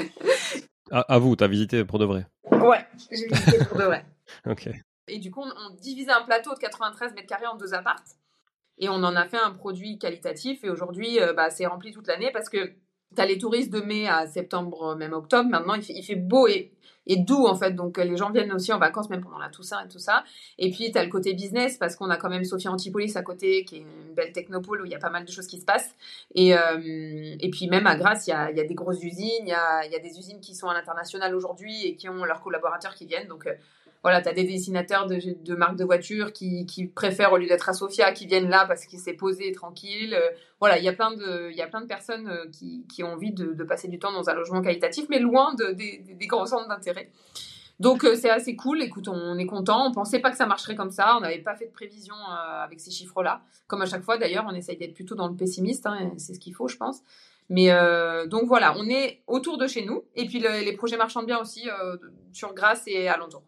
à, 0.90 1.00
à 1.00 1.18
vous, 1.18 1.36
tu 1.36 1.44
as 1.44 1.48
visité 1.48 1.84
pour 1.84 1.98
de 1.98 2.04
vrai? 2.04 2.26
Ouais, 2.50 2.86
j'ai 3.10 3.26
visité 3.26 3.64
pour 3.64 3.78
de 3.78 3.84
vrai. 3.84 4.04
ok. 4.46 4.70
Et 5.08 5.18
du 5.18 5.30
coup, 5.30 5.42
on, 5.42 5.70
divisait 5.74 6.12
un 6.12 6.22
plateau 6.22 6.54
de 6.54 6.58
93 6.58 7.14
mètres 7.14 7.26
carrés 7.26 7.46
en 7.46 7.56
deux 7.56 7.74
appartes. 7.74 8.16
Et 8.78 8.88
on 8.88 8.94
en 8.94 9.16
a 9.16 9.26
fait 9.26 9.38
un 9.38 9.50
produit 9.50 9.98
qualitatif. 9.98 10.62
Et 10.64 10.70
aujourd'hui, 10.70 11.20
euh, 11.20 11.32
bah, 11.32 11.50
c'est 11.50 11.66
rempli 11.66 11.92
toute 11.92 12.06
l'année 12.06 12.30
parce 12.32 12.48
que 12.48 12.72
tu 13.16 13.22
as 13.22 13.26
les 13.26 13.38
touristes 13.38 13.72
de 13.72 13.80
mai 13.80 14.06
à 14.08 14.26
septembre, 14.26 14.94
même 14.96 15.12
octobre. 15.12 15.48
Maintenant, 15.48 15.74
il 15.74 16.04
fait, 16.04 16.14
beau 16.14 16.46
et, 16.46 16.72
et, 17.06 17.16
doux, 17.16 17.46
en 17.46 17.56
fait. 17.56 17.72
Donc, 17.72 17.96
les 17.96 18.16
gens 18.16 18.30
viennent 18.30 18.52
aussi 18.52 18.72
en 18.72 18.78
vacances, 18.78 19.08
même 19.08 19.22
pendant 19.22 19.38
la 19.38 19.48
Toussaint 19.48 19.82
et 19.84 19.88
tout 19.88 19.98
ça. 19.98 20.24
Et 20.58 20.70
puis, 20.70 20.92
tu 20.92 20.98
as 20.98 21.04
le 21.04 21.10
côté 21.10 21.32
business 21.32 21.78
parce 21.78 21.96
qu'on 21.96 22.10
a 22.10 22.16
quand 22.18 22.28
même 22.28 22.44
Sophie 22.44 22.68
Antipolis 22.68 23.16
à 23.16 23.22
côté, 23.22 23.64
qui 23.64 23.76
est 23.76 23.80
une 23.80 24.14
belle 24.14 24.32
technopole 24.32 24.82
où 24.82 24.84
il 24.84 24.92
y 24.92 24.94
a 24.94 24.98
pas 24.98 25.10
mal 25.10 25.24
de 25.24 25.30
choses 25.30 25.46
qui 25.46 25.58
se 25.58 25.64
passent. 25.64 25.94
Et, 26.34 26.54
euh, 26.54 27.36
et 27.40 27.50
puis, 27.50 27.66
même 27.68 27.86
à 27.86 27.96
Grasse, 27.96 28.26
il 28.26 28.30
y 28.30 28.34
a, 28.34 28.50
y 28.50 28.60
a, 28.60 28.64
des 28.64 28.74
grosses 28.74 29.02
usines. 29.02 29.42
Il 29.42 29.48
y 29.48 29.52
a, 29.52 29.86
y 29.86 29.94
a, 29.94 29.98
des 29.98 30.18
usines 30.18 30.40
qui 30.40 30.54
sont 30.54 30.68
à 30.68 30.74
l'international 30.74 31.34
aujourd'hui 31.34 31.86
et 31.86 31.96
qui 31.96 32.08
ont 32.08 32.24
leurs 32.24 32.42
collaborateurs 32.42 32.94
qui 32.94 33.06
viennent. 33.06 33.28
Donc, 33.28 33.46
euh, 33.46 33.54
voilà, 34.02 34.22
tu 34.22 34.28
as 34.28 34.32
des 34.32 34.44
dessinateurs 34.44 35.06
de, 35.06 35.54
marques 35.54 35.76
de 35.76 35.84
voitures 35.84 36.32
qui, 36.32 36.92
préfèrent, 36.94 37.32
au 37.32 37.36
lieu 37.36 37.46
d'être 37.46 37.68
à 37.68 37.72
Sofia, 37.72 38.12
qui 38.12 38.26
viennent 38.26 38.48
là 38.48 38.64
parce 38.66 38.86
qu'il 38.86 38.98
s'est 38.98 39.14
posé 39.14 39.50
tranquille. 39.52 40.14
Euh, 40.14 40.30
voilà, 40.60 40.78
il 40.78 40.84
y 40.84 40.88
a 40.88 40.92
plein 40.92 41.10
de, 41.12 41.86
personnes 41.86 42.28
euh, 42.28 42.46
qui, 42.88 43.02
ont 43.02 43.12
envie 43.12 43.32
de, 43.32 43.64
passer 43.64 43.88
du 43.88 43.98
temps 43.98 44.12
dans 44.12 44.28
un 44.30 44.34
logement 44.34 44.62
qualitatif, 44.62 45.06
mais 45.10 45.18
loin 45.18 45.54
des, 45.54 46.26
grands 46.26 46.46
centres 46.46 46.68
d'intérêt. 46.68 47.10
Donc 47.80 48.04
euh, 48.04 48.16
c'est 48.16 48.30
assez 48.30 48.56
cool. 48.56 48.82
Écoute, 48.82 49.08
on 49.08 49.36
est 49.38 49.46
content. 49.46 49.86
On 49.88 49.92
pensait 49.92 50.20
pas 50.20 50.30
que 50.30 50.36
ça 50.36 50.46
marcherait 50.46 50.74
comme 50.74 50.90
ça. 50.90 51.16
On 51.16 51.20
n'avait 51.20 51.38
pas 51.38 51.54
fait 51.54 51.66
de 51.66 51.72
prévision 51.72 52.14
avec 52.26 52.80
ces 52.80 52.90
chiffres-là. 52.90 53.42
Comme 53.66 53.82
à 53.82 53.86
chaque 53.86 54.02
fois, 54.02 54.16
d'ailleurs, 54.18 54.46
on 54.48 54.54
essaye 54.54 54.76
d'être 54.76 54.94
plutôt 54.94 55.14
dans 55.14 55.28
le 55.28 55.36
pessimiste. 55.36 55.86
Hein, 55.86 56.12
c'est 56.16 56.34
ce 56.34 56.40
qu'il 56.40 56.54
faut, 56.54 56.68
je 56.68 56.76
pense. 56.76 57.00
Mais 57.50 57.70
donc 58.26 58.46
voilà, 58.46 58.74
on 58.76 58.88
est 58.88 59.22
autour 59.26 59.58
de 59.58 59.66
chez 59.66 59.84
nous. 59.84 60.02
Et 60.16 60.26
puis 60.26 60.40
les 60.40 60.72
projets 60.72 60.96
marchands 60.96 61.22
bien 61.22 61.38
aussi 61.38 61.68
sur 62.32 62.52
Grasse 62.52 62.82
et 62.86 63.08
alentour. 63.08 63.42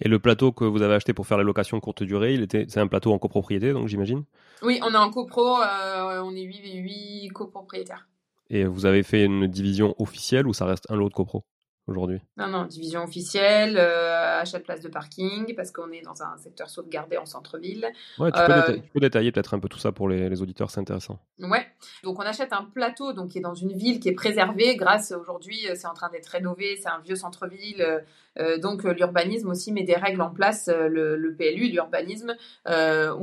Et 0.00 0.08
le 0.08 0.18
plateau 0.18 0.52
que 0.52 0.64
vous 0.64 0.82
avez 0.82 0.94
acheté 0.94 1.12
pour 1.12 1.26
faire 1.26 1.38
la 1.38 1.44
location 1.44 1.80
courte 1.80 2.02
durée, 2.02 2.34
il 2.34 2.42
était, 2.42 2.66
c'est 2.68 2.80
un 2.80 2.86
plateau 2.86 3.12
en 3.12 3.18
copropriété, 3.18 3.72
donc 3.72 3.88
j'imagine? 3.88 4.24
Oui, 4.62 4.80
on 4.82 4.92
est 4.92 4.96
en 4.96 5.10
copro, 5.10 5.60
euh, 5.60 6.22
on 6.22 6.34
est 6.34 6.42
8, 6.42 6.74
8 6.74 7.28
copropriétaires. 7.30 8.08
Et 8.50 8.64
vous 8.64 8.86
avez 8.86 9.02
fait 9.02 9.24
une 9.24 9.46
division 9.46 9.94
officielle 9.98 10.46
ou 10.46 10.54
ça 10.54 10.64
reste 10.64 10.86
un 10.90 10.96
lot 10.96 11.08
de 11.08 11.14
copro? 11.14 11.44
Aujourd'hui? 11.88 12.20
Non, 12.36 12.48
non, 12.48 12.64
division 12.64 13.02
officielle, 13.04 13.76
euh, 13.78 14.40
achat 14.40 14.58
de 14.58 14.64
place 14.64 14.80
de 14.80 14.88
parking, 14.88 15.54
parce 15.54 15.70
qu'on 15.70 15.90
est 15.90 16.02
dans 16.02 16.22
un 16.22 16.36
secteur 16.38 16.68
sauvegardé 16.68 17.16
en 17.16 17.26
centre-ville. 17.26 17.86
Ouais, 18.18 18.30
tu, 18.30 18.38
peux, 18.38 18.52
euh, 18.52 18.56
détailler, 18.56 18.82
tu 18.82 18.88
peux 18.88 19.00
détailler 19.00 19.32
peut-être 19.32 19.54
un 19.54 19.58
peu 19.58 19.68
tout 19.68 19.78
ça 19.78 19.92
pour 19.92 20.08
les, 20.08 20.28
les 20.28 20.42
auditeurs, 20.42 20.70
c'est 20.70 20.80
intéressant. 20.80 21.18
Ouais, 21.40 21.66
donc 22.04 22.18
on 22.18 22.22
achète 22.22 22.52
un 22.52 22.64
plateau 22.64 23.12
donc, 23.12 23.30
qui 23.30 23.38
est 23.38 23.42
dans 23.42 23.54
une 23.54 23.72
ville 23.72 24.00
qui 24.00 24.08
est 24.08 24.14
préservée 24.14 24.76
grâce, 24.76 25.12
aujourd'hui, 25.12 25.66
c'est 25.74 25.86
en 25.86 25.94
train 25.94 26.10
d'être 26.10 26.28
rénové, 26.28 26.76
c'est 26.80 26.88
un 26.88 27.00
vieux 27.00 27.16
centre-ville, 27.16 28.02
euh, 28.38 28.58
donc 28.58 28.84
l'urbanisme 28.84 29.48
aussi 29.48 29.72
met 29.72 29.84
des 29.84 29.96
règles 29.96 30.22
en 30.22 30.30
place, 30.30 30.68
le, 30.68 31.16
le 31.16 31.34
PLU, 31.34 31.68
l'urbanisme, 31.68 32.36
où 32.66 32.70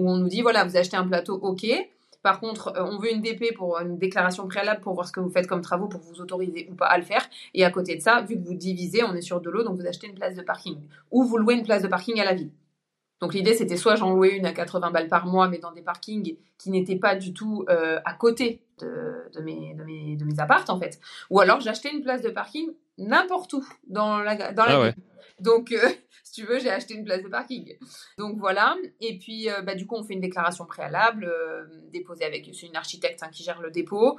on 0.09 0.17
nous 0.17 0.27
dit, 0.27 0.41
voilà, 0.41 0.63
vous 0.63 0.77
achetez 0.77 0.97
un 0.97 1.07
plateau, 1.07 1.35
ok, 1.35 1.65
par 2.25 2.39
contre, 2.39 2.73
euh, 2.75 2.83
on 2.83 2.97
veut 2.97 3.11
une 3.11 3.21
DP 3.21 3.53
pour 3.55 3.79
une 3.79 3.99
déclaration 3.99 4.47
préalable 4.47 4.81
pour 4.81 4.95
voir 4.95 5.07
ce 5.07 5.11
que 5.11 5.19
vous 5.19 5.29
faites 5.29 5.45
comme 5.45 5.61
travaux 5.61 5.87
pour 5.87 6.01
vous 6.01 6.21
autoriser 6.21 6.67
ou 6.71 6.73
pas 6.73 6.87
à 6.87 6.97
le 6.97 7.03
faire. 7.03 7.23
Et 7.53 7.63
à 7.63 7.69
côté 7.69 7.95
de 7.95 8.01
ça, 8.01 8.21
vu 8.23 8.35
que 8.35 8.43
vous 8.43 8.55
divisez, 8.55 9.03
on 9.03 9.13
est 9.13 9.21
sur 9.21 9.41
de 9.41 9.49
l'eau, 9.51 9.61
donc 9.61 9.79
vous 9.79 9.85
achetez 9.85 10.07
une 10.07 10.15
place 10.15 10.33
de 10.33 10.41
parking. 10.41 10.79
Ou 11.11 11.23
vous 11.23 11.37
louez 11.37 11.53
une 11.53 11.61
place 11.61 11.83
de 11.83 11.87
parking 11.87 12.19
à 12.19 12.25
la 12.25 12.33
ville. 12.33 12.49
Donc 13.21 13.35
l'idée, 13.35 13.53
c'était 13.53 13.77
soit 13.77 13.93
j'en 13.93 14.11
louais 14.11 14.37
une 14.37 14.47
à 14.47 14.53
80 14.53 14.89
balles 14.89 15.07
par 15.07 15.27
mois, 15.27 15.49
mais 15.49 15.59
dans 15.59 15.71
des 15.71 15.83
parkings 15.83 16.35
qui 16.57 16.71
n'étaient 16.71 16.95
pas 16.95 17.15
du 17.15 17.31
tout 17.31 17.63
euh, 17.69 17.99
à 18.05 18.15
côté 18.15 18.63
de, 18.79 19.39
mes, 19.43 19.75
de, 19.75 19.83
mes, 19.83 20.15
de 20.15 20.25
mes 20.25 20.39
appartes, 20.39 20.71
en 20.71 20.79
fait. 20.79 20.99
Ou 21.29 21.41
alors 21.41 21.59
j'achetais 21.59 21.91
une 21.91 22.01
place 22.01 22.23
de 22.23 22.29
parking 22.29 22.71
n'importe 22.97 23.53
où 23.53 23.65
dans 23.87 24.19
la, 24.19 24.51
dans 24.53 24.65
la 24.65 24.75
ah 24.75 24.83
ville. 24.85 24.95
Donc, 25.39 25.71
euh, 25.71 25.89
si 26.23 26.41
tu 26.41 26.47
veux, 26.47 26.59
j'ai 26.59 26.69
acheté 26.69 26.93
une 26.93 27.05
place 27.05 27.23
de 27.23 27.29
parking. 27.29 27.73
Donc 28.17 28.37
voilà. 28.37 28.75
Et 29.01 29.17
puis, 29.17 29.49
euh, 29.49 29.61
bah, 29.61 29.75
du 29.75 29.85
coup, 29.85 29.95
on 29.95 30.03
fait 30.03 30.13
une 30.13 30.21
déclaration 30.21 30.65
préalable 30.65 31.25
euh, 31.25 31.65
déposée 31.91 32.25
avec 32.25 32.49
c'est 32.53 32.67
une 32.67 32.75
architecte 32.75 33.21
hein, 33.23 33.29
qui 33.31 33.43
gère 33.43 33.61
le 33.61 33.71
dépôt, 33.71 34.17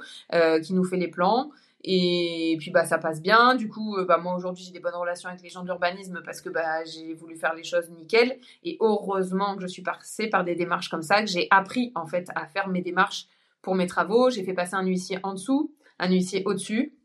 qui 0.63 0.73
nous 0.73 0.83
fait 0.83 0.97
les 0.97 1.09
plans. 1.09 1.51
Et 1.83 2.57
puis 2.59 2.71
bah 2.71 2.85
ça 2.85 2.97
passe 2.97 3.21
bien. 3.21 3.53
Du 3.53 3.69
coup, 3.69 3.95
bah 4.07 4.17
moi 4.17 4.35
aujourd'hui 4.35 4.63
j'ai 4.63 4.71
des 4.71 4.79
bonnes 4.79 4.95
relations 4.95 5.29
avec 5.29 5.43
les 5.43 5.49
gens 5.49 5.61
de 5.61 5.67
l'urbanisme 5.67 6.21
parce 6.25 6.41
que 6.41 6.49
bah 6.49 6.83
j'ai 6.85 7.13
voulu 7.13 7.35
faire 7.35 7.53
les 7.53 7.63
choses 7.63 7.89
nickel. 7.91 8.39
Et 8.63 8.77
heureusement 8.81 9.55
que 9.55 9.61
je 9.61 9.67
suis 9.67 9.83
passée 9.83 10.27
par 10.27 10.43
des 10.43 10.55
démarches 10.55 10.89
comme 10.89 11.03
ça, 11.03 11.21
que 11.21 11.29
j'ai 11.29 11.47
appris 11.51 11.91
en 11.93 12.07
fait 12.07 12.27
à 12.35 12.47
faire 12.47 12.67
mes 12.67 12.81
démarches 12.81 13.27
pour 13.61 13.75
mes 13.75 13.85
travaux. 13.85 14.31
J'ai 14.31 14.43
fait 14.43 14.55
passer 14.55 14.73
un 14.73 14.85
huissier 14.85 15.19
en 15.21 15.33
dessous, 15.33 15.71
un 15.99 16.09
huissier 16.09 16.41
au-dessus 16.45 16.97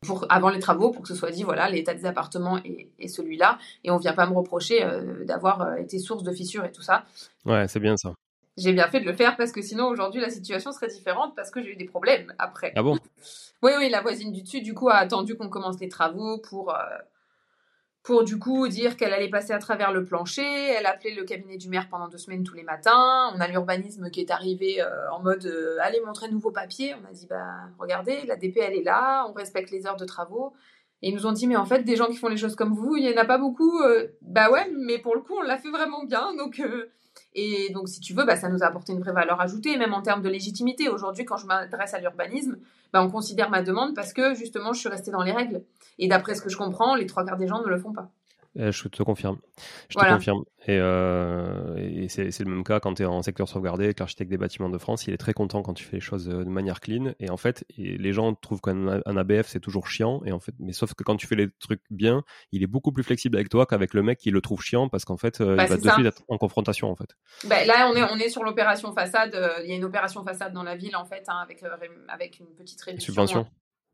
pour, 0.00 0.26
avant 0.28 0.50
les 0.50 0.58
travaux 0.58 0.90
pour 0.90 1.02
que 1.02 1.08
ce 1.08 1.14
soit 1.14 1.30
dit 1.30 1.42
voilà 1.42 1.68
l'état 1.68 1.94
des 1.94 2.06
appartements 2.06 2.58
est, 2.64 3.08
celui-là 3.08 3.58
et 3.84 3.90
on 3.90 3.96
vient 3.96 4.12
pas 4.12 4.26
me 4.26 4.34
reprocher 4.34 4.84
euh, 4.84 5.24
d'avoir 5.24 5.62
euh, 5.62 5.76
été 5.76 5.98
source 5.98 6.22
de 6.22 6.32
fissures 6.32 6.64
et 6.64 6.72
tout 6.72 6.82
ça. 6.82 7.04
Ouais, 7.44 7.66
c'est 7.68 7.80
bien 7.80 7.96
ça. 7.96 8.12
J'ai 8.56 8.72
bien 8.72 8.88
fait 8.88 9.00
de 9.00 9.06
le 9.06 9.12
faire 9.12 9.36
parce 9.36 9.52
que 9.52 9.62
sinon 9.62 9.86
aujourd'hui 9.86 10.20
la 10.20 10.30
situation 10.30 10.72
serait 10.72 10.88
différente 10.88 11.34
parce 11.36 11.50
que 11.50 11.62
j'ai 11.62 11.72
eu 11.72 11.76
des 11.76 11.84
problèmes 11.84 12.32
après. 12.38 12.72
Ah 12.76 12.82
bon? 12.82 12.98
Oui 13.62 13.72
oui, 13.78 13.88
la 13.88 14.00
voisine 14.00 14.32
du 14.32 14.42
dessus 14.42 14.60
du 14.60 14.74
coup 14.74 14.88
a 14.88 14.96
attendu 14.96 15.36
qu'on 15.36 15.48
commence 15.48 15.80
les 15.80 15.88
travaux 15.88 16.38
pour 16.38 16.74
euh, 16.74 16.78
pour 18.08 18.24
du 18.24 18.38
coup 18.38 18.68
dire 18.68 18.96
qu'elle 18.96 19.12
allait 19.12 19.28
passer 19.28 19.52
à 19.52 19.58
travers 19.58 19.92
le 19.92 20.02
plancher. 20.02 20.40
Elle 20.42 20.86
appelait 20.86 21.14
le 21.14 21.24
cabinet 21.24 21.58
du 21.58 21.68
maire 21.68 21.88
pendant 21.90 22.08
deux 22.08 22.16
semaines 22.16 22.42
tous 22.42 22.54
les 22.54 22.62
matins. 22.62 23.30
On 23.34 23.38
a 23.38 23.46
l'urbanisme 23.46 24.08
qui 24.08 24.20
est 24.20 24.30
arrivé 24.30 24.80
euh, 24.80 25.10
en 25.12 25.22
mode 25.22 25.44
euh, 25.44 25.76
allez 25.82 26.00
montrer 26.00 26.30
nouveaux 26.30 26.50
papiers. 26.50 26.94
On 26.94 27.06
a 27.06 27.12
dit 27.12 27.26
bah 27.28 27.44
regardez 27.78 28.24
la 28.24 28.36
DP 28.36 28.60
elle 28.62 28.78
est 28.78 28.82
là, 28.82 29.26
on 29.28 29.34
respecte 29.34 29.70
les 29.70 29.86
heures 29.86 29.98
de 29.98 30.06
travaux. 30.06 30.54
Et 31.02 31.10
ils 31.10 31.14
nous 31.14 31.26
ont 31.26 31.32
dit 31.32 31.46
mais 31.46 31.56
en 31.56 31.66
fait 31.66 31.82
des 31.82 31.96
gens 31.96 32.06
qui 32.06 32.16
font 32.16 32.28
les 32.28 32.38
choses 32.38 32.56
comme 32.56 32.72
vous 32.72 32.96
il 32.96 33.04
y 33.04 33.12
en 33.12 33.20
a 33.20 33.26
pas 33.26 33.36
beaucoup. 33.36 33.78
Euh. 33.82 34.06
bah 34.22 34.50
ouais 34.50 34.72
mais 34.74 34.96
pour 34.96 35.14
le 35.14 35.20
coup 35.20 35.34
on 35.38 35.42
l'a 35.42 35.58
fait 35.58 35.68
vraiment 35.68 36.02
bien 36.04 36.34
donc 36.34 36.62
et 37.38 37.70
donc, 37.72 37.88
si 37.88 38.00
tu 38.00 38.14
veux, 38.14 38.24
bah, 38.24 38.36
ça 38.36 38.48
nous 38.48 38.62
a 38.62 38.66
apporté 38.66 38.92
une 38.92 39.00
vraie 39.00 39.12
valeur 39.12 39.40
ajoutée, 39.40 39.76
même 39.76 39.94
en 39.94 40.02
termes 40.02 40.22
de 40.22 40.28
légitimité. 40.28 40.88
Aujourd'hui, 40.88 41.24
quand 41.24 41.36
je 41.36 41.46
m'adresse 41.46 41.94
à 41.94 42.00
l'urbanisme, 42.00 42.56
bah, 42.92 43.02
on 43.02 43.10
considère 43.10 43.48
ma 43.48 43.62
demande 43.62 43.94
parce 43.94 44.12
que 44.12 44.34
justement, 44.34 44.72
je 44.72 44.80
suis 44.80 44.88
restée 44.88 45.10
dans 45.12 45.22
les 45.22 45.32
règles. 45.32 45.62
Et 45.98 46.08
d'après 46.08 46.34
ce 46.34 46.42
que 46.42 46.48
je 46.48 46.56
comprends, 46.56 46.96
les 46.96 47.06
trois 47.06 47.24
quarts 47.24 47.36
des 47.36 47.46
gens 47.46 47.62
ne 47.62 47.68
le 47.68 47.78
font 47.78 47.92
pas. 47.92 48.10
Euh, 48.58 48.72
je 48.72 48.88
te 48.88 49.02
confirme. 49.02 49.38
Je 49.88 49.98
te 49.98 50.04
confirme. 50.04 50.44
Et, 50.66 50.78
euh, 50.78 51.76
et 51.76 52.08
c'est 52.08 52.38
le 52.40 52.50
même 52.50 52.64
cas 52.64 52.80
quand 52.80 52.94
tu 52.94 53.02
es 53.02 53.06
en 53.06 53.22
secteur 53.22 53.48
sauvegardé, 53.48 53.94
l'architecte 53.98 54.30
des 54.30 54.36
bâtiments 54.36 54.68
de 54.68 54.78
France, 54.78 55.06
il 55.06 55.14
est 55.14 55.18
très 55.18 55.32
content 55.32 55.62
quand 55.62 55.74
tu 55.74 55.84
fais 55.84 55.96
les 55.96 56.00
choses 56.00 56.28
euh, 56.28 56.44
de 56.44 56.50
manière 56.50 56.80
clean. 56.80 57.12
Et 57.20 57.30
en 57.30 57.36
fait, 57.36 57.64
les 57.76 58.12
gens 58.12 58.34
trouvent 58.34 58.60
qu'un 58.60 59.00
ABF 59.04 59.46
c'est 59.46 59.60
toujours 59.60 59.86
chiant. 59.86 60.20
Et 60.24 60.32
en 60.32 60.40
fait, 60.40 60.54
mais 60.58 60.72
sauf 60.72 60.94
que 60.94 61.04
quand 61.04 61.16
tu 61.16 61.26
fais 61.26 61.36
les 61.36 61.48
trucs 61.60 61.82
bien, 61.90 62.24
il 62.52 62.62
est 62.62 62.66
beaucoup 62.66 62.92
plus 62.92 63.04
flexible 63.04 63.36
avec 63.36 63.48
toi 63.48 63.64
qu'avec 63.64 63.94
le 63.94 64.02
mec 64.02 64.18
qui 64.18 64.30
le 64.30 64.40
trouve 64.40 64.60
chiant 64.60 64.88
parce 64.88 65.04
qu'en 65.04 65.16
fait, 65.16 65.38
il 65.40 65.46
bah, 65.46 65.66
va 65.66 65.76
de 65.76 65.90
suite 65.90 66.06
être 66.06 66.22
en 66.28 66.38
confrontation 66.38 66.90
en 66.90 66.96
fait. 66.96 67.16
Bah, 67.44 67.64
là, 67.64 67.90
on 67.92 67.96
est, 67.96 68.02
on 68.02 68.16
est 68.16 68.28
sur 68.28 68.42
l'opération 68.42 68.92
façade. 68.92 69.38
Il 69.62 69.70
y 69.70 69.72
a 69.72 69.76
une 69.76 69.84
opération 69.84 70.24
façade 70.24 70.52
dans 70.52 70.64
la 70.64 70.76
ville 70.76 70.96
en 70.96 71.04
fait, 71.04 71.24
hein, 71.28 71.38
avec, 71.42 71.62
avec 72.08 72.40
une 72.40 72.48
petite 72.56 72.80
réduction. 72.82 73.12
Subvention 73.12 73.46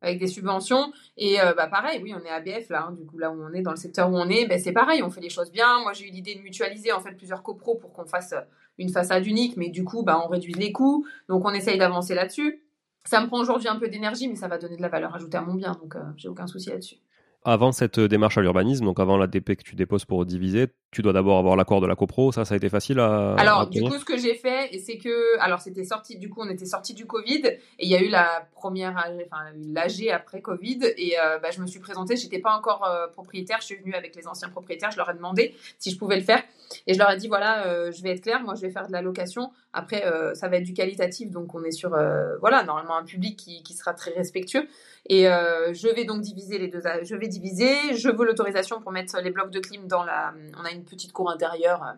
avec 0.05 0.19
des 0.19 0.27
subventions. 0.27 0.93
Et 1.17 1.41
euh, 1.41 1.55
bah 1.55 1.67
pareil, 1.67 2.01
oui, 2.03 2.15
on 2.15 2.25
est 2.25 2.31
ABF 2.31 2.69
là, 2.69 2.87
hein, 2.89 2.93
du 2.93 3.05
coup 3.05 3.19
là 3.19 3.31
où 3.31 3.43
on 3.43 3.53
est, 3.53 3.63
dans 3.63 3.71
le 3.71 3.77
secteur 3.77 4.11
où 4.11 4.17
on 4.17 4.29
est, 4.29 4.47
ben, 4.47 4.59
c'est 4.59 4.73
pareil, 4.73 5.03
on 5.03 5.11
fait 5.11 5.21
les 5.21 5.31
choses 5.31 5.51
bien. 5.51 5.81
Moi 5.83 5.93
j'ai 5.93 6.07
eu 6.07 6.11
l'idée 6.11 6.35
de 6.35 6.41
mutualiser 6.41 6.93
en 6.93 7.01
fait 7.01 7.13
plusieurs 7.13 7.43
copros 7.43 7.77
pour 7.77 7.93
qu'on 7.93 8.07
fasse 8.07 8.35
une 8.79 8.91
façade 8.91 9.27
unique, 9.27 9.57
mais 9.57 9.69
du 9.69 9.85
coup 9.85 10.03
bah, 10.03 10.21
on 10.25 10.29
réduit 10.29 10.55
les 10.55 10.73
coûts, 10.73 11.07
donc 11.29 11.45
on 11.45 11.51
essaye 11.51 11.79
d'avancer 11.79 12.15
là-dessus. 12.15 12.63
Ça 13.05 13.21
me 13.21 13.27
prend 13.27 13.39
aujourd'hui 13.39 13.69
un 13.69 13.77
peu 13.77 13.89
d'énergie, 13.89 14.29
mais 14.29 14.37
ça 14.37 14.49
va 14.49 14.59
donner 14.59 14.77
de 14.77 14.83
la 14.83 14.89
valeur 14.89 15.15
ajoutée 15.15 15.37
à 15.37 15.43
mon 15.43 15.55
bien, 15.55 15.73
donc 15.73 15.97
euh, 15.97 16.01
j'ai 16.17 16.29
aucun 16.29 16.47
souci 16.47 16.71
là-dessus 16.71 16.97
avant 17.45 17.73
cette 17.73 18.01
démarche 18.01 18.39
à 18.39 18.41
l'urbanisme, 18.41 18.85
donc 18.85 18.99
avant 19.01 19.17
la 19.17 19.27
DP 19.27 19.57
que 19.57 19.63
tu 19.63 19.75
déposes 19.75 20.05
pour 20.05 20.25
diviser, 20.25 20.69
tu 20.95 21.03
dois 21.03 21.13
d'abord 21.13 21.39
avoir 21.39 21.57
l'accord 21.57 21.81
de 21.81 21.87
la 21.87 21.97
copro. 21.97 22.33
Ça, 22.33 22.45
ça 22.45 22.55
a 22.55 22.57
été 22.57 22.71
facile 22.71 23.01
à. 23.01 23.35
Alors, 23.35 23.67
du 23.69 23.83
coup, 23.83 23.99
ce 23.99 24.05
que 24.05 24.17
j'ai 24.17 24.35
fait, 24.35 24.71
c'est 24.79 24.97
que, 24.97 25.39
alors, 25.41 25.61
c'était 25.61 25.85
sorti, 25.85 26.17
du 26.17 26.31
coup, 26.31 26.41
on 26.41 26.49
était 26.49 26.65
sorti 26.65 26.95
du 26.95 27.05
Covid 27.05 27.43
et 27.47 27.61
il 27.81 27.89
y 27.89 27.97
a 27.97 28.01
eu 28.01 28.09
la 28.09 28.47
première, 28.55 28.93
enfin, 28.93 29.45
l'AG 29.73 30.09
après 30.09 30.41
Covid 30.41 30.79
et 30.97 31.17
euh, 31.19 31.39
bah, 31.39 31.51
je 31.51 31.61
me 31.61 31.67
suis 31.67 31.81
présentée. 31.81 32.17
J'étais 32.17 32.39
pas 32.39 32.57
encore 32.57 32.85
euh, 32.85 33.09
propriétaire. 33.09 33.59
Je 33.61 33.67
suis 33.67 33.77
venue 33.77 33.95
avec 33.95 34.15
les 34.17 34.27
anciens 34.27 34.49
propriétaires. 34.49 34.91
Je 34.93 34.97
leur 34.97 35.11
ai 35.11 35.15
demandé 35.15 35.55
si 35.79 35.91
je 35.91 35.99
pouvais 35.99 36.17
le 36.17 36.23
faire 36.23 36.43
et 36.87 36.95
je 36.95 36.99
leur 36.99 37.11
ai 37.11 37.17
dit 37.17 37.29
voilà, 37.29 37.67
euh, 37.67 37.93
je 37.93 38.03
vais 38.03 38.11
être 38.11 38.23
claire. 38.23 38.43
Moi, 38.43 38.55
je 38.55 38.63
vais 38.63 38.71
faire 38.71 38.87
de 38.87 38.93
la 38.93 39.03
location. 39.03 39.51
Après, 39.73 40.05
ça 40.35 40.49
va 40.49 40.59
être 40.59 40.63
du 40.63 40.73
qualitatif, 40.73 41.33
donc 41.33 41.53
on 41.53 41.65
est 41.65 41.73
sur, 41.73 41.91
voilà, 42.39 42.63
normalement 42.63 42.97
un 42.97 43.03
public 43.03 43.37
qui, 43.37 43.65
qui 43.65 43.75
sera 43.75 43.93
très 43.93 44.13
respectueux. 44.13 44.69
Et 45.09 45.25
je 45.25 45.95
vais 45.95 46.05
donc 46.05 46.21
diviser 46.21 46.59
les 46.59 46.69
deux. 46.69 46.81
Je 47.03 47.17
vais 47.17 47.27
Je 47.43 48.11
veux 48.11 48.25
l'autorisation 48.25 48.81
pour 48.81 48.93
mettre 48.93 49.21
les 49.21 49.31
blocs 49.31 49.51
de 49.51 49.61
clim 49.61 49.87
dans 49.87 50.05
la. 50.05 50.35
On 50.59 50.65
a 50.65 50.71
une 50.71 50.85
petite 50.85 51.13
cour 51.13 51.31
intérieure. 51.31 51.97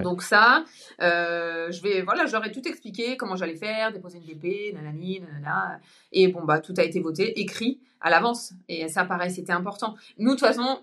Donc 0.00 0.22
ça, 0.22 0.64
euh, 1.02 1.70
je 1.70 1.82
vais, 1.82 2.02
voilà, 2.02 2.24
ai 2.24 2.52
tout 2.52 2.66
expliqué 2.66 3.16
comment 3.18 3.36
j'allais 3.36 3.56
faire, 3.56 3.92
déposer 3.92 4.18
une 4.18 4.24
DP, 4.24 4.74
nanani, 4.74 5.20
nanana. 5.20 5.80
Et 6.12 6.28
bon, 6.28 6.44
bah, 6.44 6.60
tout 6.60 6.72
a 6.78 6.82
été 6.82 7.00
voté, 7.00 7.40
écrit 7.40 7.80
à 8.00 8.08
l'avance. 8.08 8.54
Et 8.68 8.88
ça, 8.88 9.04
pareil, 9.04 9.30
c'était 9.30 9.52
important. 9.52 9.94
Nous, 10.18 10.30
de 10.30 10.36
toute 10.36 10.46
façon, 10.46 10.82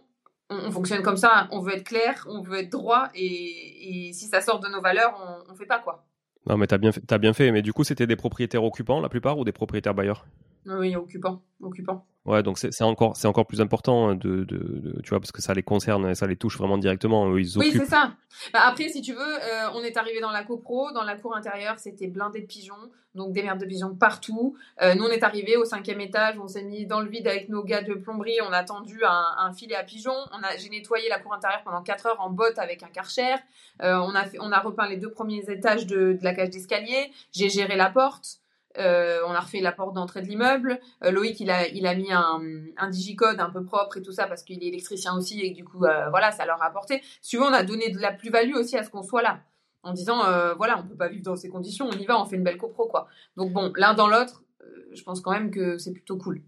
on, 0.49 0.69
fonctionne 0.69 1.01
comme 1.01 1.17
ça. 1.17 1.47
On 1.51 1.59
veut 1.59 1.73
être 1.73 1.85
clair, 1.85 2.27
on 2.29 2.41
veut 2.41 2.59
être 2.59 2.71
droit. 2.71 3.09
Et, 3.15 4.11
si 4.13 4.25
ça 4.25 4.41
sort 4.41 4.59
de 4.59 4.67
nos 4.67 4.81
valeurs, 4.81 5.15
on, 5.19 5.51
on 5.51 5.55
fait 5.55 5.65
pas 5.65 5.79
quoi. 5.79 6.05
Non, 6.47 6.57
mais 6.57 6.67
t'as 6.67 6.77
bien, 6.77 6.91
as 7.09 7.17
bien 7.17 7.33
fait. 7.33 7.51
Mais 7.51 7.61
du 7.61 7.73
coup, 7.73 7.83
c'était 7.83 8.07
des 8.07 8.15
propriétaires 8.15 8.63
occupants, 8.63 9.01
la 9.01 9.09
plupart, 9.09 9.37
ou 9.37 9.43
des 9.43 9.51
propriétaires 9.51 9.93
bailleurs? 9.93 10.25
Oui, 10.65 10.95
occupants. 10.95 11.41
occupants. 11.61 12.05
Ouais, 12.25 12.43
donc 12.43 12.59
c'est 12.59 12.83
encore, 12.83 13.15
c'est 13.15 13.27
encore 13.27 13.47
plus 13.47 13.59
important 13.59 14.13
de, 14.13 14.43
de, 14.43 15.01
tu 15.03 15.09
vois, 15.09 15.19
parce 15.19 15.31
que 15.31 15.41
ça 15.41 15.53
les 15.53 15.63
concerne, 15.63 16.13
ça 16.13 16.27
les 16.27 16.35
touche 16.35 16.57
vraiment 16.57 16.77
directement. 16.77 17.35
Ils 17.37 17.57
oui, 17.57 17.71
c'est 17.71 17.85
ça. 17.85 18.13
Bah, 18.53 18.59
après, 18.65 18.89
si 18.89 19.01
tu 19.01 19.13
veux, 19.13 19.19
euh, 19.19 19.69
on 19.73 19.81
est 19.81 19.97
arrivé 19.97 20.19
dans 20.19 20.29
la 20.29 20.43
copro, 20.43 20.91
dans 20.91 21.03
la 21.03 21.15
cour 21.15 21.35
intérieure, 21.35 21.79
c'était 21.79 22.07
blindé 22.07 22.41
de 22.41 22.45
pigeons, 22.45 22.91
donc 23.15 23.31
des 23.31 23.41
merdes 23.41 23.59
de 23.59 23.65
pigeons 23.65 23.95
partout. 23.95 24.55
Euh, 24.81 24.93
nous, 24.95 25.05
on 25.05 25.09
est 25.09 25.23
arrivé 25.23 25.55
au 25.57 25.65
cinquième 25.65 26.01
étage, 26.01 26.35
on 26.39 26.47
s'est 26.47 26.61
mis 26.61 26.85
dans 26.85 26.99
le 26.99 27.09
vide 27.09 27.27
avec 27.27 27.49
nos 27.49 27.63
gars 27.63 27.81
de 27.81 27.95
plomberie, 27.95 28.37
on 28.47 28.51
a 28.51 28.57
attendu 28.57 29.01
un, 29.03 29.51
filet 29.53 29.75
à 29.75 29.83
pigeons. 29.83 30.11
On 30.31 30.43
a, 30.43 30.55
j'ai 30.57 30.69
nettoyé 30.69 31.09
la 31.09 31.19
cour 31.19 31.33
intérieure 31.33 31.63
pendant 31.63 31.81
4 31.81 32.05
heures 32.05 32.21
en 32.21 32.29
botte 32.29 32.59
avec 32.59 32.83
un 32.83 32.89
karcher. 32.89 33.37
Euh, 33.81 33.95
on 33.95 34.13
a 34.13 34.25
fait, 34.25 34.37
on 34.39 34.51
a 34.51 34.59
repeint 34.59 34.87
les 34.87 34.97
deux 34.97 35.09
premiers 35.09 35.49
étages 35.49 35.87
de, 35.87 36.13
de 36.13 36.23
la 36.23 36.35
cage 36.35 36.51
d'escalier. 36.51 37.11
J'ai 37.31 37.49
géré 37.49 37.75
la 37.75 37.89
porte. 37.89 38.38
Euh, 38.77 39.19
on 39.25 39.31
a 39.31 39.39
refait 39.39 39.61
la 39.61 39.71
porte 39.71 39.95
d'entrée 39.95 40.21
de 40.21 40.27
l'immeuble. 40.27 40.79
Euh, 41.03 41.11
Loïc, 41.11 41.39
il 41.39 41.49
a, 41.49 41.67
il 41.67 41.87
a 41.87 41.95
mis 41.95 42.11
un, 42.11 42.39
un, 42.77 42.89
digicode 42.89 43.39
un 43.39 43.49
peu 43.49 43.63
propre 43.63 43.97
et 43.97 44.01
tout 44.01 44.11
ça 44.11 44.27
parce 44.27 44.43
qu'il 44.43 44.63
est 44.63 44.67
électricien 44.67 45.15
aussi 45.15 45.41
et 45.41 45.51
du 45.51 45.63
coup, 45.63 45.85
euh, 45.85 46.09
voilà, 46.09 46.31
ça 46.31 46.45
leur 46.45 46.61
a 46.61 46.67
apporté. 46.67 47.01
Si 47.21 47.37
on 47.37 47.47
a 47.47 47.63
donné 47.63 47.89
de 47.89 47.99
la 47.99 48.11
plus-value 48.11 48.53
aussi 48.53 48.77
à 48.77 48.83
ce 48.83 48.89
qu'on 48.89 49.03
soit 49.03 49.21
là. 49.21 49.41
En 49.81 49.93
disant, 49.93 50.17
voilà, 50.57 50.77
on 50.77 50.85
peut 50.85 50.97
pas 50.97 51.07
vivre 51.07 51.23
dans 51.23 51.37
ces 51.37 51.47
conditions, 51.47 51.87
on 51.87 51.97
y 51.97 52.05
va, 52.05 52.21
on 52.21 52.25
fait 52.25 52.35
une 52.35 52.43
belle 52.43 52.57
copro, 52.57 52.89
quoi. 52.89 53.07
Donc 53.37 53.53
bon, 53.53 53.71
l'un 53.77 53.93
dans 53.93 54.09
l'autre, 54.09 54.43
je 54.91 55.01
pense 55.03 55.21
quand 55.21 55.31
même 55.31 55.51
que 55.51 55.77
c'est 55.77 55.93
plutôt 55.93 56.17
cool. 56.17 56.41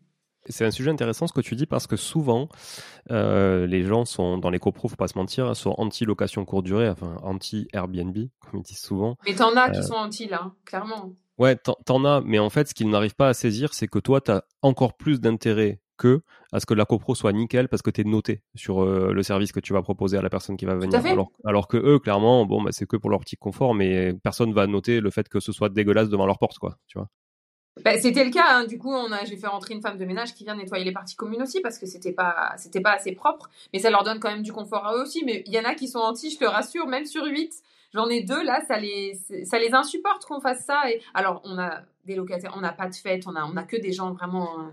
C'est 0.50 0.66
un 0.66 0.72
sujet 0.72 0.92
intéressant 0.92 1.28
ce 1.28 1.34
que 1.34 1.40
tu 1.40 1.56
dis 1.56 1.66
parce 1.66 1.88
que 1.88 1.96
souvent 1.96 2.50
les 3.10 3.84
gens 3.84 4.04
sont 4.04 4.38
dans 4.38 4.50
les 4.50 4.60
copros, 4.60 4.90
faut 4.90 4.98
pas 4.98 5.08
se 5.08 5.18
mentir, 5.18 5.56
sont 5.56 5.74
anti 5.78 6.04
location 6.04 6.44
courte 6.44 6.66
durée, 6.66 6.90
enfin 6.90 7.16
anti 7.24 7.70
Airbnb 7.72 8.18
comme 8.42 8.60
ils 8.60 8.64
disent 8.64 8.82
souvent. 8.82 9.16
Mais 9.26 9.34
t'en 9.34 9.56
as 9.56 9.70
qui 9.70 9.82
sont 9.82 9.94
anti 9.94 10.28
là, 10.28 10.42
hein, 10.44 10.56
clairement. 10.66 11.16
Ouais, 11.42 11.56
t'en 11.56 12.06
as, 12.06 12.22
mais 12.22 12.38
en 12.38 12.52
fait, 12.52 12.68
ce 12.68 12.76
qu'ils 12.76 12.88
n'arrivent 12.88 13.16
pas 13.16 13.30
à 13.30 13.34
saisir, 13.34 13.74
c'est 13.74 13.88
que 13.88 13.98
toi, 13.98 14.22
tu 14.22 14.30
as 14.30 14.44
encore 14.62 14.96
plus 14.96 15.20
d'intérêt 15.20 15.82
que 15.98 16.22
à 16.52 16.60
ce 16.60 16.68
que 16.68 16.76
la 16.76 16.86
copro 16.86 17.16
soit 17.16 17.34
nickel 17.34 17.68
parce 17.68 17.82
que 17.82 17.90
tu 17.90 18.02
es 18.02 18.04
noté 18.04 18.44
sur 18.54 18.84
euh, 18.84 19.12
le 19.12 19.24
service 19.24 19.52
que 19.52 19.60
tu 19.60 19.74
vas 19.74 19.82
proposer 19.82 20.18
à 20.18 20.22
la 20.22 20.30
personne 20.30 20.56
qui 20.56 20.66
va 20.66 20.76
venir. 20.76 21.04
Alors, 21.04 21.32
alors, 21.44 21.68
que 21.68 21.78
eux, 21.78 21.98
clairement, 21.98 22.46
bon, 22.46 22.62
bah, 22.62 22.70
c'est 22.72 22.86
que 22.86 22.96
pour 22.96 23.10
leur 23.10 23.22
petit 23.22 23.38
confort, 23.38 23.74
mais 23.74 24.14
personne 24.24 24.54
va 24.54 24.68
noter 24.68 25.00
le 25.00 25.10
fait 25.10 25.28
que 25.30 25.40
ce 25.40 25.52
soit 25.52 25.70
dégueulasse 25.70 26.10
devant 26.10 26.28
leur 26.28 26.38
porte, 26.38 26.60
quoi. 26.60 26.78
Tu 26.86 27.00
vois. 27.00 27.10
Bah, 27.84 27.98
c'était 27.98 28.24
le 28.24 28.30
cas. 28.30 28.46
Hein. 28.48 28.66
Du 28.66 28.78
coup, 28.78 28.94
on 28.94 29.12
a, 29.12 29.26
j'ai 29.26 29.36
fait 29.36 29.48
rentrer 29.48 29.74
une 29.74 29.82
femme 29.82 29.98
de 29.98 30.06
ménage 30.06 30.36
qui 30.36 30.44
vient 30.44 30.56
nettoyer 30.56 30.86
les 30.86 30.92
parties 30.92 31.16
communes 31.16 31.42
aussi 31.42 31.60
parce 31.62 31.80
que 31.80 31.88
c'était 31.88 32.14
pas, 32.14 32.54
c'était 32.58 32.82
pas 32.82 32.92
assez 32.92 33.14
propre. 33.14 33.50
Mais 33.74 33.80
ça 33.80 33.90
leur 33.90 34.04
donne 34.04 34.20
quand 34.20 34.30
même 34.30 34.44
du 34.44 34.54
confort 34.54 34.86
à 34.86 34.96
eux 34.96 35.02
aussi. 35.02 35.26
Mais 35.26 35.42
il 35.48 35.54
y 35.54 35.60
en 35.60 35.66
a 35.66 35.74
qui 35.74 35.88
sont 35.88 36.02
anti, 36.02 36.30
je 36.30 36.38
te 36.38 36.46
rassure, 36.46 36.86
même 36.86 37.06
sur 37.06 37.26
8. 37.26 37.52
J'en 37.94 38.08
ai 38.08 38.22
deux 38.22 38.42
là, 38.44 38.62
ça 38.68 38.78
les, 38.78 39.16
ça 39.44 39.60
les 39.60 39.74
insupporte 39.74 40.26
qu'on 40.26 40.40
fasse 40.40 40.66
ça. 40.66 40.90
Et 40.90 41.02
alors, 41.14 41.42
on 41.44 41.58
a 41.60 41.82
des 42.06 42.16
locataires, 42.16 42.54
on 42.56 42.62
n'a 42.62 42.72
pas 42.72 42.88
de 42.88 42.96
fête, 42.96 43.24
on 43.28 43.36
a, 43.36 43.44
on 43.44 43.58
a 43.58 43.64
que 43.64 43.78
des 43.78 43.92
gens 43.92 44.12
vraiment. 44.14 44.60
Euh, 44.60 44.72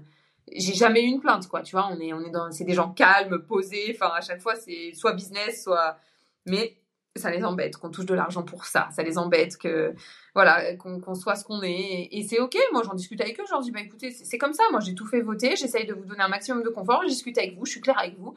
j'ai 0.52 0.74
jamais 0.74 1.02
eu 1.02 1.06
une 1.06 1.20
plainte, 1.20 1.46
quoi. 1.48 1.62
Tu 1.62 1.72
vois, 1.72 1.88
on 1.90 2.00
est, 2.00 2.12
on 2.12 2.20
est 2.20 2.30
dans, 2.30 2.50
c'est 2.50 2.64
des 2.64 2.74
gens 2.74 2.90
calmes, 2.90 3.42
posés. 3.46 3.94
Enfin, 3.94 4.12
à 4.14 4.20
chaque 4.20 4.40
fois, 4.40 4.54
c'est 4.54 4.92
soit 4.94 5.12
business, 5.12 5.64
soit. 5.64 5.98
Mais 6.46 6.76
ça 7.16 7.30
les 7.30 7.44
embête 7.44 7.76
qu'on 7.76 7.90
touche 7.90 8.06
de 8.06 8.14
l'argent 8.14 8.44
pour 8.44 8.64
ça. 8.64 8.88
Ça 8.92 9.02
les 9.02 9.18
embête 9.18 9.58
que, 9.58 9.92
voilà, 10.34 10.76
qu'on 10.76 11.14
soit 11.14 11.34
ce 11.34 11.44
qu'on 11.44 11.62
est. 11.62 12.08
Et, 12.12 12.22
c'est 12.22 12.38
ok. 12.38 12.56
Moi, 12.72 12.82
j'en 12.84 12.94
discute 12.94 13.20
avec 13.20 13.38
eux. 13.40 13.44
Je 13.46 13.52
leur 13.52 13.60
dis, 13.60 13.72
bah 13.72 13.80
écoutez, 13.80 14.12
c'est 14.12 14.38
comme 14.38 14.52
ça. 14.52 14.62
Moi, 14.70 14.80
j'ai 14.80 14.94
tout 14.94 15.06
fait 15.06 15.20
voter. 15.20 15.56
J'essaye 15.56 15.86
de 15.86 15.92
vous 15.92 16.04
donner 16.04 16.22
un 16.22 16.28
maximum 16.28 16.62
de 16.62 16.68
confort. 16.68 17.02
Je 17.02 17.08
discute 17.08 17.36
avec 17.36 17.58
vous. 17.58 17.66
Je 17.66 17.72
suis 17.72 17.80
claire 17.80 17.98
avec 17.98 18.16
vous 18.16 18.34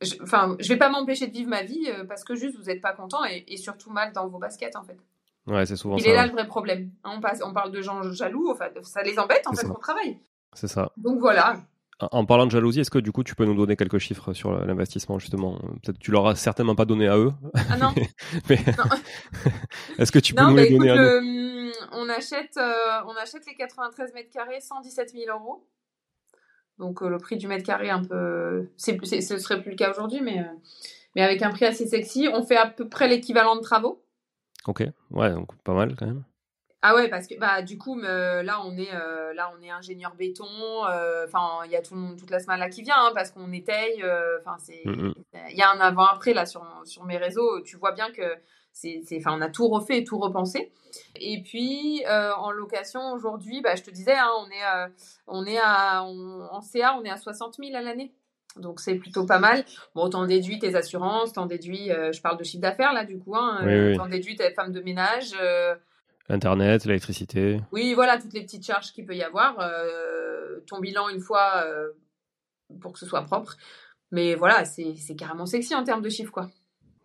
je, 0.00 0.14
enfin, 0.22 0.56
je 0.58 0.68
vais 0.68 0.76
pas 0.76 0.88
m'empêcher 0.88 1.26
de 1.26 1.32
vivre 1.32 1.50
ma 1.50 1.62
vie 1.62 1.86
euh, 1.88 2.04
parce 2.04 2.24
que 2.24 2.34
juste 2.34 2.56
vous 2.56 2.64
n'êtes 2.64 2.80
pas 2.80 2.92
content 2.92 3.18
et, 3.24 3.56
surtout 3.56 3.90
mal 3.90 4.12
dans 4.12 4.28
vos 4.28 4.38
baskets 4.38 4.76
en 4.76 4.82
fait. 4.82 4.98
Ouais, 5.46 5.66
c'est 5.66 5.76
souvent 5.76 5.96
Il 5.96 6.06
est 6.06 6.14
là 6.14 6.26
le 6.26 6.32
vrai 6.32 6.46
problème. 6.46 6.90
Hein, 7.04 7.14
on, 7.16 7.20
passe, 7.20 7.40
on 7.44 7.52
parle 7.52 7.72
de 7.72 7.82
gens 7.82 8.02
jaloux, 8.12 8.50
enfin, 8.50 8.66
ça 8.82 9.02
les 9.02 9.18
embête 9.18 9.46
en 9.46 9.52
fait 9.52 9.66
au 9.66 9.74
travail. 9.74 10.18
C'est 10.54 10.68
ça. 10.68 10.90
Donc 10.96 11.18
voilà. 11.20 11.60
En 12.12 12.24
parlant 12.24 12.46
de 12.46 12.50
jalousie, 12.50 12.80
est-ce 12.80 12.90
que 12.90 12.98
du 12.98 13.12
coup 13.12 13.22
tu 13.24 13.34
peux 13.34 13.44
nous 13.44 13.54
donner 13.54 13.76
quelques 13.76 13.98
chiffres 13.98 14.32
sur 14.32 14.52
l'investissement 14.64 15.18
justement? 15.18 15.58
Peut-être 15.82 15.98
tu 15.98 16.10
leur 16.10 16.26
as 16.26 16.34
certainement 16.34 16.74
pas 16.74 16.86
donné 16.86 17.08
à 17.08 17.18
eux. 17.18 17.32
Ah 17.54 17.76
non. 17.76 17.92
est-ce 19.98 20.10
que 20.10 20.18
tu 20.18 20.34
peux 20.34 20.44
nous 20.44 20.56
les 20.56 20.70
donner 20.70 20.90
à 20.90 20.96
nous? 20.96 21.18
hum, 21.18 21.72
on 21.92 22.08
achète, 22.08 22.56
euh, 22.56 23.00
on 23.06 23.14
achète 23.16 23.44
les 23.46 23.54
93 23.54 24.14
mètres 24.14 24.30
carrés 24.30 24.60
117 24.60 25.10
000 25.10 25.24
euros. 25.36 25.66
Donc 26.80 27.02
euh, 27.02 27.08
le 27.08 27.18
prix 27.18 27.36
du 27.36 27.46
mètre 27.46 27.64
carré 27.64 27.90
un 27.90 28.02
peu, 28.02 28.66
c'est, 28.76 28.98
ce 29.04 29.38
serait 29.38 29.62
plus 29.62 29.70
le 29.70 29.76
cas 29.76 29.90
aujourd'hui, 29.90 30.20
mais 30.22 30.40
euh, 30.40 30.52
mais 31.14 31.22
avec 31.22 31.42
un 31.42 31.50
prix 31.50 31.66
assez 31.66 31.86
sexy, 31.86 32.28
on 32.32 32.42
fait 32.42 32.56
à 32.56 32.66
peu 32.66 32.88
près 32.88 33.06
l'équivalent 33.06 33.54
de 33.54 33.60
travaux. 33.60 34.02
Ok, 34.66 34.82
ouais, 35.10 35.30
donc 35.30 35.54
pas 35.62 35.74
mal 35.74 35.94
quand 35.96 36.06
même. 36.06 36.24
Ah 36.82 36.94
ouais, 36.94 37.08
parce 37.08 37.26
que 37.26 37.38
bah 37.38 37.60
du 37.62 37.76
coup 37.76 37.98
là 38.00 38.60
on 38.64 38.76
est 38.76 38.94
euh, 38.94 39.34
là 39.34 39.52
on 39.56 39.62
est 39.62 39.70
ingénieur 39.70 40.14
béton. 40.14 40.46
Enfin 41.26 41.60
il 41.66 41.70
y 41.70 41.76
a 41.76 41.82
tout 41.82 41.94
le 41.94 42.00
monde 42.00 42.18
toute 42.18 42.30
la 42.30 42.40
semaine 42.40 42.58
là 42.58 42.68
qui 42.70 42.82
vient 42.82 42.96
hein, 42.96 43.12
parce 43.14 43.30
qu'on 43.30 43.52
étaye. 43.52 44.02
Enfin 44.40 44.56
c'est 44.58 44.82
mm, 44.84 45.08
mm. 45.08 45.14
il 45.50 45.56
y 45.56 45.62
a 45.62 45.70
un 45.70 45.80
avant 45.80 46.06
après 46.06 46.32
là 46.32 46.46
sur 46.46 46.64
sur 46.84 47.04
mes 47.04 47.18
réseaux. 47.18 47.60
Tu 47.62 47.76
vois 47.76 47.92
bien 47.92 48.10
que 48.10 48.22
c'est, 48.72 49.02
enfin, 49.16 49.36
on 49.36 49.40
a 49.40 49.48
tout 49.48 49.68
refait 49.68 49.98
et 49.98 50.04
tout 50.04 50.18
repensé. 50.18 50.72
Et 51.16 51.42
puis 51.42 52.02
euh, 52.08 52.32
en 52.34 52.50
location 52.50 53.12
aujourd'hui, 53.12 53.60
bah, 53.62 53.74
je 53.76 53.82
te 53.82 53.90
disais, 53.90 54.14
hein, 54.16 54.30
on 54.38 54.50
est, 54.50 54.64
euh, 54.76 54.88
on 55.26 55.44
est 55.46 55.58
à, 55.58 56.02
en 56.04 56.60
CA, 56.60 56.96
on 56.98 57.04
est 57.04 57.10
à 57.10 57.16
60 57.16 57.56
000 57.62 57.74
à 57.76 57.82
l'année. 57.82 58.12
Donc 58.56 58.80
c'est 58.80 58.96
plutôt 58.96 59.26
pas 59.26 59.38
mal. 59.38 59.64
Bon, 59.94 60.08
t'en 60.10 60.26
déduis 60.26 60.58
tes 60.58 60.74
assurances, 60.74 61.32
t'en 61.32 61.46
déduis, 61.46 61.92
euh, 61.92 62.10
je 62.12 62.20
parle 62.20 62.36
de 62.36 62.44
chiffre 62.44 62.62
d'affaires 62.62 62.92
là 62.92 63.04
du 63.04 63.18
coup, 63.18 63.36
hein, 63.36 63.60
Oui, 63.64 63.90
oui. 63.90 63.96
t'en 63.96 64.06
déduis 64.06 64.36
tes 64.36 64.50
femmes 64.52 64.72
de 64.72 64.80
ménage. 64.80 65.32
euh, 65.40 65.74
Internet, 66.30 66.84
l'électricité. 66.84 67.60
oui, 67.72 67.92
voilà, 67.94 68.18
toutes 68.18 68.32
les 68.32 68.42
petites 68.42 68.64
charges 68.64 68.92
qu'il 68.92 69.04
peut 69.04 69.16
y 69.16 69.22
avoir. 69.22 69.58
euh, 69.60 70.60
ton 70.66 70.78
bilan 70.80 71.08
une 71.08 71.20
fois 71.20 71.62
euh, 71.64 71.88
pour 72.80 72.92
que 72.92 72.98
ce 72.98 73.06
soit 73.06 73.22
propre. 73.22 73.56
Mais 74.12 74.34
voilà, 74.34 74.64
c'est 74.64 74.94
carrément 75.16 75.46
sexy 75.46 75.74
en 75.74 75.84
termes 75.84 76.02
de 76.02 76.08
chiffres 76.08 76.32
quoi. 76.32 76.48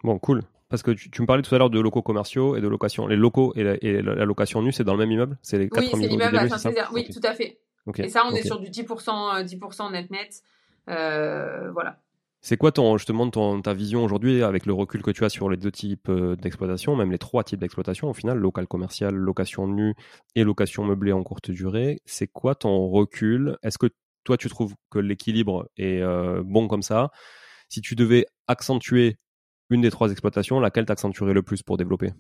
Bon, 0.03 0.17
cool. 0.19 0.41
Parce 0.69 0.81
que 0.83 0.91
tu, 0.91 1.09
tu 1.11 1.21
me 1.21 1.27
parlais 1.27 1.43
tout 1.43 1.53
à 1.53 1.57
l'heure 1.59 1.69
de 1.69 1.79
locaux 1.79 2.01
commerciaux 2.01 2.55
et 2.55 2.61
de 2.61 2.67
location. 2.67 3.07
Les 3.07 3.15
locaux 3.15 3.53
et 3.55 3.63
la, 3.63 3.75
et 3.81 4.01
la- 4.01 4.15
la 4.15 4.25
location 4.25 4.61
nue, 4.61 4.71
c'est 4.71 4.83
dans 4.83 4.93
le 4.93 4.99
même 4.99 5.11
immeuble? 5.11 5.37
C'est 5.43 5.57
les 5.59 5.69
Oui, 5.71 5.89
c'est 5.91 6.07
l'immeuble 6.07 6.37
à 6.37 6.49
Saint-Césaire. 6.49 6.89
Oui, 6.93 7.07
tout 7.13 7.19
à 7.23 7.33
fait. 7.33 7.59
Et 7.99 8.09
ça, 8.09 8.23
on 8.25 8.31
est 8.31 8.41
sur 8.41 8.59
du 8.59 8.69
10%, 8.69 9.35
euh, 9.35 9.43
10% 9.43 9.91
net 9.91 10.09
net. 10.09 10.41
Euh, 10.89 11.71
voilà. 11.71 11.99
C'est 12.47 12.57
quoi 12.57 12.71
ton, 12.71 12.95
justement 12.99 13.27
ton, 13.27 13.59
ta 13.63 13.73
vision 13.73 14.03
aujourd'hui 14.03 14.43
avec 14.43 14.67
le 14.67 14.73
recul 14.73 15.01
que 15.01 15.09
tu 15.09 15.25
as 15.25 15.29
sur 15.29 15.49
les 15.49 15.57
deux 15.57 15.71
types 15.71 16.09
euh, 16.09 16.35
d'exploitation, 16.35 16.95
même 16.95 17.11
les 17.11 17.17
trois 17.17 17.43
types 17.43 17.59
d'exploitation 17.59 18.07
au 18.07 18.13
final, 18.13 18.37
local 18.37 18.67
commercial, 18.67 19.15
location 19.15 19.67
nue 19.67 19.95
et 20.35 20.43
location 20.43 20.83
meublée 20.83 21.11
en 21.11 21.23
courte 21.23 21.49
durée. 21.49 22.01
C'est 22.05 22.27
quoi 22.27 22.53
ton 22.53 22.87
recul? 22.87 23.57
Est-ce 23.63 23.79
que 23.79 23.87
toi 24.25 24.37
tu 24.37 24.47
trouves 24.47 24.75
que 24.91 24.99
l'équilibre 24.99 25.67
est 25.75 26.03
euh, 26.03 26.43
bon 26.45 26.67
comme 26.67 26.83
ça? 26.83 27.09
Si 27.67 27.81
tu 27.81 27.95
devais 27.95 28.27
accentuer 28.45 29.17
une 29.71 29.81
des 29.81 29.89
trois 29.89 30.11
exploitations, 30.11 30.59
laquelle 30.59 30.85
t'accentuerais 30.85 31.33
le 31.33 31.41
plus 31.41 31.63
pour 31.63 31.77
développer? 31.77 32.11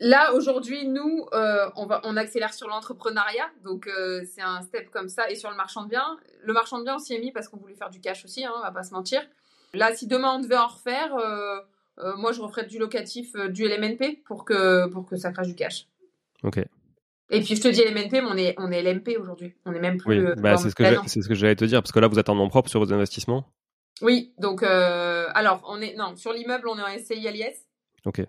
Là, 0.00 0.32
aujourd'hui, 0.34 0.86
nous, 0.86 1.26
euh, 1.32 1.68
on, 1.74 1.86
va, 1.86 2.00
on 2.04 2.16
accélère 2.16 2.54
sur 2.54 2.68
l'entrepreneuriat. 2.68 3.48
Donc, 3.64 3.88
euh, 3.88 4.22
c'est 4.32 4.42
un 4.42 4.62
step 4.62 4.90
comme 4.90 5.08
ça. 5.08 5.28
Et 5.30 5.34
sur 5.34 5.50
le 5.50 5.56
marchand 5.56 5.82
de 5.84 5.88
biens. 5.88 6.16
Le 6.44 6.52
marchand 6.52 6.78
de 6.78 6.84
biens, 6.84 6.96
on 6.96 6.98
s'y 7.00 7.14
est 7.14 7.18
mis 7.18 7.32
parce 7.32 7.48
qu'on 7.48 7.56
voulait 7.56 7.74
faire 7.74 7.90
du 7.90 8.00
cash 8.00 8.24
aussi, 8.24 8.44
hein, 8.44 8.52
on 8.56 8.62
va 8.62 8.70
pas 8.70 8.84
se 8.84 8.94
mentir. 8.94 9.20
Là, 9.74 9.94
si 9.94 10.06
demain 10.06 10.34
on 10.36 10.38
devait 10.40 10.56
en 10.56 10.68
refaire, 10.68 11.14
euh, 11.16 11.60
moi, 12.16 12.30
je 12.32 12.40
referais 12.40 12.64
du 12.64 12.78
locatif, 12.78 13.34
du 13.50 13.64
LMNP 13.66 14.22
pour 14.24 14.44
que, 14.44 14.86
pour 14.88 15.04
que 15.04 15.16
ça 15.16 15.32
crache 15.32 15.48
du 15.48 15.56
cash. 15.56 15.86
Ok. 16.44 16.58
Et 17.30 17.40
puis, 17.42 17.56
je 17.56 17.60
te 17.60 17.68
dis 17.68 17.82
LMNP, 17.82 18.12
mais 18.22 18.28
on 18.30 18.36
est, 18.36 18.54
on 18.58 18.70
est 18.70 18.80
LMP 18.82 19.16
aujourd'hui. 19.18 19.52
On 19.66 19.72
est 19.74 19.80
même 19.80 19.98
plus. 19.98 20.26
Oui, 20.28 20.34
bah, 20.38 20.56
c'est 20.56 20.70
ce 20.70 20.74
que 20.76 20.84
plan. 20.88 21.02
j'ai- 21.02 21.08
c'est 21.08 21.22
ce 21.22 21.28
que 21.28 21.34
j'allais 21.34 21.56
te 21.56 21.64
dire 21.64 21.82
parce 21.82 21.92
que 21.92 21.98
là 21.98 22.06
vous 22.08 22.18
êtes 22.18 22.28
en 22.30 22.34
nom 22.36 22.48
propre 22.48 22.70
sur 22.70 22.78
vos 22.80 22.90
investissements. 22.92 23.44
Oui, 24.00 24.32
donc, 24.38 24.62
alors, 24.62 25.62
on 25.68 25.80
est, 25.82 25.96
non, 25.96 26.14
sur 26.16 26.32
l'immeuble, 26.32 26.68
on 26.68 26.78
est 26.78 26.82
en 26.82 26.86
SCI 26.98 27.28
l'IS. 27.30 27.66
Ok. 28.06 28.22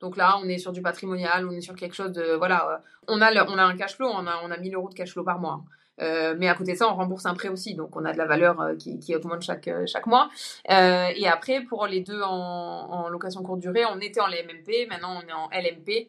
Donc 0.00 0.16
là, 0.16 0.38
on 0.42 0.48
est 0.48 0.58
sur 0.58 0.72
du 0.72 0.82
patrimonial, 0.82 1.46
on 1.46 1.52
est 1.52 1.60
sur 1.60 1.74
quelque 1.74 1.94
chose 1.94 2.12
de. 2.12 2.34
Voilà, 2.36 2.68
euh, 2.70 2.76
on 3.08 3.20
a, 3.20 3.32
on 3.48 3.58
a 3.58 3.62
un 3.62 3.76
cash 3.76 3.96
flow, 3.96 4.08
on 4.08 4.26
a, 4.26 4.40
on 4.44 4.50
a 4.50 4.56
1000 4.56 4.74
euros 4.74 4.88
de 4.88 4.94
cash 4.94 5.12
flow 5.12 5.24
par 5.24 5.38
mois. 5.38 5.62
Euh, 6.00 6.36
mais 6.38 6.48
à 6.48 6.54
côté 6.54 6.74
de 6.74 6.78
ça, 6.78 6.88
on 6.88 6.94
rembourse 6.94 7.26
un 7.26 7.34
prêt 7.34 7.48
aussi. 7.48 7.74
Donc 7.74 7.96
on 7.96 8.04
a 8.04 8.12
de 8.12 8.18
la 8.18 8.26
valeur 8.26 8.60
euh, 8.60 8.76
qui, 8.76 9.00
qui 9.00 9.16
augmente 9.16 9.42
chaque, 9.42 9.68
chaque 9.86 10.06
mois. 10.06 10.30
Et 10.68 11.26
après, 11.26 11.62
pour 11.62 11.86
les 11.86 12.00
deux 12.00 12.20
en, 12.22 13.08
location 13.08 13.42
courte 13.42 13.60
durée, 13.60 13.84
on 13.86 13.98
était 14.00 14.20
en 14.20 14.28
LMP, 14.28 14.88
maintenant 14.88 15.20
on 15.20 15.28
est 15.28 15.32
en 15.32 15.48
LMP. 15.50 16.08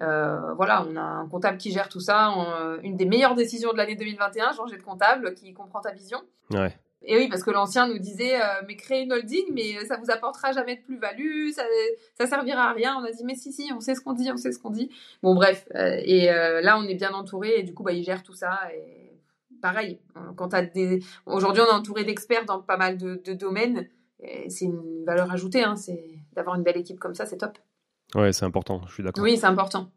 Voilà, 0.00 0.86
on 0.88 0.96
a 0.96 1.02
un 1.02 1.28
comptable 1.28 1.58
qui 1.58 1.70
gère 1.72 1.90
tout 1.90 2.00
ça. 2.00 2.32
Une 2.82 2.96
des 2.96 3.04
meilleures 3.04 3.34
décisions 3.34 3.72
de 3.72 3.76
l'année 3.76 3.96
2021, 3.96 4.52
changer 4.52 4.78
de 4.78 4.82
comptable 4.82 5.34
qui 5.34 5.52
comprend 5.52 5.80
ta 5.80 5.92
vision. 5.92 6.22
Ouais. 6.50 6.74
Et 7.02 7.16
oui, 7.16 7.28
parce 7.28 7.42
que 7.42 7.50
l'ancien 7.50 7.86
nous 7.86 7.98
disait, 7.98 8.40
euh, 8.40 8.62
mais 8.66 8.76
créez 8.76 9.02
une 9.02 9.12
holding, 9.12 9.44
mais 9.52 9.84
ça 9.84 9.96
vous 9.96 10.10
apportera 10.10 10.52
jamais 10.52 10.76
de 10.76 10.82
plus-value, 10.82 11.50
ça, 11.50 11.62
ça 12.18 12.26
servira 12.26 12.70
à 12.70 12.72
rien. 12.72 12.96
On 13.00 13.04
a 13.04 13.10
dit, 13.12 13.22
mais 13.24 13.34
si, 13.34 13.52
si, 13.52 13.70
on 13.74 13.80
sait 13.80 13.94
ce 13.94 14.00
qu'on 14.00 14.12
dit, 14.12 14.30
on 14.32 14.36
sait 14.36 14.50
ce 14.50 14.58
qu'on 14.58 14.70
dit. 14.70 14.90
Bon, 15.22 15.34
bref. 15.34 15.68
euh, 15.74 16.00
et 16.02 16.30
euh, 16.30 16.60
là, 16.60 16.78
on 16.78 16.84
est 16.84 16.94
bien 16.94 17.12
entouré, 17.12 17.58
et 17.58 17.62
du 17.62 17.74
coup, 17.74 17.82
bah, 17.82 17.92
il 17.92 18.02
gère 18.02 18.22
tout 18.22 18.34
ça. 18.34 18.58
Et 18.74 19.20
pareil, 19.60 20.00
quand 20.36 20.48
t'as 20.48 20.62
des... 20.62 21.00
aujourd'hui, 21.26 21.62
on 21.62 21.70
est 21.70 21.76
entouré 21.76 22.04
d'experts 22.04 22.44
dans 22.44 22.60
pas 22.60 22.76
mal 22.76 22.96
de, 22.96 23.20
de 23.24 23.32
domaines. 23.32 23.88
C'est 24.48 24.64
une 24.64 25.04
valeur 25.04 25.30
ajoutée, 25.30 25.62
hein, 25.62 25.76
c'est 25.76 26.18
d'avoir 26.32 26.56
une 26.56 26.62
belle 26.62 26.78
équipe 26.78 26.98
comme 26.98 27.14
ça, 27.14 27.26
c'est 27.26 27.36
top. 27.36 27.58
Ouais, 28.14 28.32
c'est 28.32 28.44
important, 28.44 28.80
je 28.86 28.94
suis 28.94 29.02
d'accord. 29.02 29.22
Oui, 29.22 29.36
c'est 29.36 29.46
important. 29.46 29.90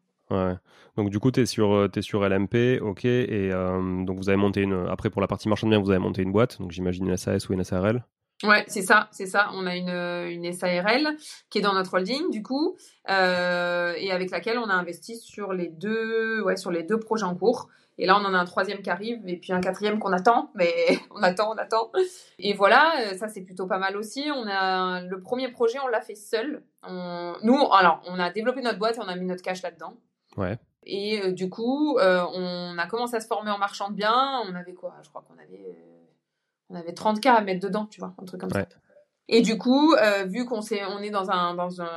Donc 0.99 1.09
du 1.09 1.19
coup, 1.19 1.31
tu 1.31 1.39
es 1.39 1.45
sur, 1.45 1.73
euh, 1.73 1.89
sur 2.01 2.27
LMP, 2.27 2.81
ok, 2.81 3.05
et 3.05 3.51
euh, 3.53 4.03
donc 4.03 4.17
vous 4.17 4.27
avez 4.27 4.37
monté 4.37 4.61
une... 4.61 4.85
Après, 4.89 5.09
pour 5.09 5.21
la 5.21 5.27
partie 5.27 5.47
marchand 5.47 5.67
de 5.67 5.71
biens, 5.71 5.79
vous 5.81 5.91
avez 5.91 5.99
monté 5.99 6.21
une 6.21 6.31
boîte, 6.33 6.59
donc 6.59 6.71
j'imagine 6.71 7.07
une 7.07 7.15
SAS 7.15 7.47
ou 7.47 7.53
une 7.53 7.63
SARL. 7.63 8.03
Ouais, 8.43 8.63
c'est 8.67 8.81
ça, 8.81 9.09
c'est 9.11 9.25
ça. 9.25 9.49
On 9.53 9.65
a 9.65 9.75
une, 9.75 9.89
une 9.89 10.51
SARL 10.53 11.15
qui 11.49 11.59
est 11.59 11.61
dans 11.61 11.73
notre 11.73 11.93
holding, 11.93 12.29
du 12.31 12.41
coup, 12.41 12.77
euh, 13.09 13.93
et 13.97 14.11
avec 14.11 14.31
laquelle 14.31 14.57
on 14.57 14.69
a 14.69 14.73
investi 14.73 15.17
sur 15.17 15.53
les 15.53 15.67
deux, 15.67 16.41
ouais, 16.41 16.57
sur 16.57 16.71
les 16.71 16.83
deux 16.83 16.99
projets 16.99 17.25
en 17.25 17.35
cours. 17.35 17.69
Et 17.97 18.05
là, 18.05 18.17
on 18.17 18.25
en 18.25 18.33
a 18.33 18.37
un 18.37 18.45
troisième 18.45 18.81
qui 18.81 18.89
arrive, 18.89 19.19
et 19.27 19.37
puis 19.37 19.51
un 19.53 19.59
quatrième 19.59 19.99
qu'on 19.99 20.11
attend, 20.13 20.51
mais 20.55 20.73
on 21.11 21.21
attend, 21.21 21.53
on 21.53 21.57
attend. 21.57 21.91
Et 22.39 22.53
voilà, 22.53 22.93
euh, 23.01 23.17
ça 23.17 23.29
c'est 23.29 23.41
plutôt 23.41 23.67
pas 23.67 23.77
mal 23.77 23.95
aussi. 23.95 24.29
On 24.33 24.47
a 24.47 25.01
le 25.01 25.21
premier 25.21 25.49
projet, 25.49 25.79
on 25.81 25.87
l'a 25.87 26.01
fait 26.01 26.15
seul. 26.15 26.63
Nous, 26.87 27.67
alors, 27.71 28.01
on 28.05 28.19
a 28.19 28.29
développé 28.31 28.61
notre 28.61 28.79
boîte 28.79 28.97
et 28.97 29.01
on 29.01 29.07
a 29.07 29.15
mis 29.15 29.25
notre 29.25 29.43
cash 29.43 29.61
là-dedans. 29.61 29.95
Ouais. 30.39 30.57
Et 30.83 31.21
euh, 31.21 31.31
du 31.33 31.49
coup, 31.49 31.97
euh, 31.99 32.25
on 32.33 32.77
a 32.77 32.87
commencé 32.87 33.15
à 33.15 33.19
se 33.19 33.27
former 33.27 33.51
en 33.51 33.57
marchand 33.57 33.89
de 33.89 33.95
biens. 33.95 34.41
On 34.47 34.55
avait 34.55 34.73
quoi? 34.73 34.95
Je 35.03 35.09
crois 35.09 35.21
qu'on 35.27 35.35
avait, 35.37 35.75
euh, 35.77 36.05
on 36.69 36.75
avait 36.75 36.93
30 36.93 37.19
cas 37.21 37.35
à 37.35 37.41
mettre 37.41 37.59
dedans, 37.61 37.85
tu 37.85 37.99
vois, 37.99 38.13
un 38.17 38.25
truc 38.25 38.39
comme 38.41 38.51
Ouais. 38.53 38.61
ça. 38.61 38.77
Et 39.31 39.41
du 39.41 39.57
coup, 39.59 39.93
euh, 39.93 40.23
vu 40.25 40.45
qu'on 40.45 40.61
s'est, 40.61 40.81
on 40.85 40.99
est 41.03 41.11
dans 41.11 41.29
un, 41.29 41.53
dans 41.53 41.81
un- 41.81 41.87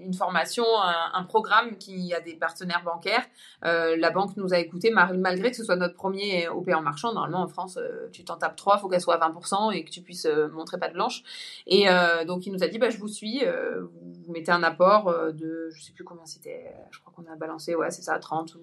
une 0.00 0.14
formation, 0.14 0.64
un, 0.82 1.12
un 1.14 1.22
programme 1.22 1.78
qui 1.78 2.12
a 2.12 2.20
des 2.20 2.34
partenaires 2.34 2.82
bancaires, 2.84 3.24
euh, 3.64 3.96
la 3.96 4.10
banque 4.10 4.36
nous 4.36 4.52
a 4.52 4.58
écoutés 4.58 4.90
mal- 4.90 5.16
malgré 5.16 5.52
que 5.52 5.56
ce 5.56 5.62
soit 5.62 5.76
notre 5.76 5.94
premier 5.94 6.48
OP 6.48 6.68
en 6.74 6.82
marchand. 6.82 7.12
Normalement, 7.14 7.42
en 7.42 7.46
France, 7.46 7.76
euh, 7.80 8.08
tu 8.10 8.24
t'en 8.24 8.36
tapes 8.36 8.56
trois, 8.56 8.78
faut 8.78 8.88
qu'elle 8.88 9.00
soit 9.00 9.14
à 9.14 9.18
20% 9.18 9.70
et 9.70 9.84
que 9.84 9.90
tu 9.90 10.02
puisses 10.02 10.26
euh, 10.26 10.48
montrer 10.48 10.76
pas 10.80 10.88
de 10.88 10.94
blanche. 10.94 11.22
Et 11.68 11.88
euh, 11.88 12.24
donc, 12.24 12.46
il 12.46 12.52
nous 12.52 12.64
a 12.64 12.66
dit, 12.66 12.78
bah, 12.78 12.90
je 12.90 12.98
vous 12.98 13.06
suis, 13.06 13.44
euh, 13.44 13.82
vous 14.26 14.32
mettez 14.32 14.50
un 14.50 14.64
apport 14.64 15.04
de, 15.32 15.68
je 15.72 15.82
sais 15.82 15.92
plus 15.92 16.02
combien 16.02 16.26
c'était, 16.26 16.74
je 16.90 16.98
crois 16.98 17.12
qu'on 17.14 17.32
a 17.32 17.36
balancé, 17.36 17.76
ouais, 17.76 17.92
c'est 17.92 18.02
ça, 18.02 18.18
30 18.18 18.56
ou 18.56 18.60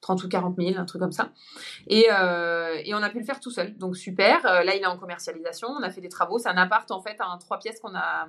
30 0.00 0.24
ou 0.24 0.28
40 0.28 0.56
000, 0.56 0.78
un 0.78 0.84
truc 0.84 1.00
comme 1.02 1.12
ça. 1.12 1.30
Et, 1.86 2.06
euh, 2.10 2.80
et 2.84 2.94
on 2.94 3.02
a 3.02 3.10
pu 3.10 3.18
le 3.18 3.24
faire 3.24 3.38
tout 3.40 3.50
seul. 3.50 3.76
Donc 3.76 3.96
super. 3.96 4.44
Euh, 4.46 4.62
là, 4.64 4.74
il 4.74 4.82
est 4.82 4.86
en 4.86 4.96
commercialisation. 4.98 5.68
On 5.68 5.82
a 5.82 5.90
fait 5.90 6.00
des 6.00 6.08
travaux. 6.08 6.38
C'est 6.38 6.48
un 6.48 6.56
appart, 6.56 6.90
en 6.90 7.00
fait, 7.00 7.16
un 7.20 7.36
trois 7.38 7.58
pièces 7.58 7.80
qu'on 7.80 7.94
a, 7.94 8.28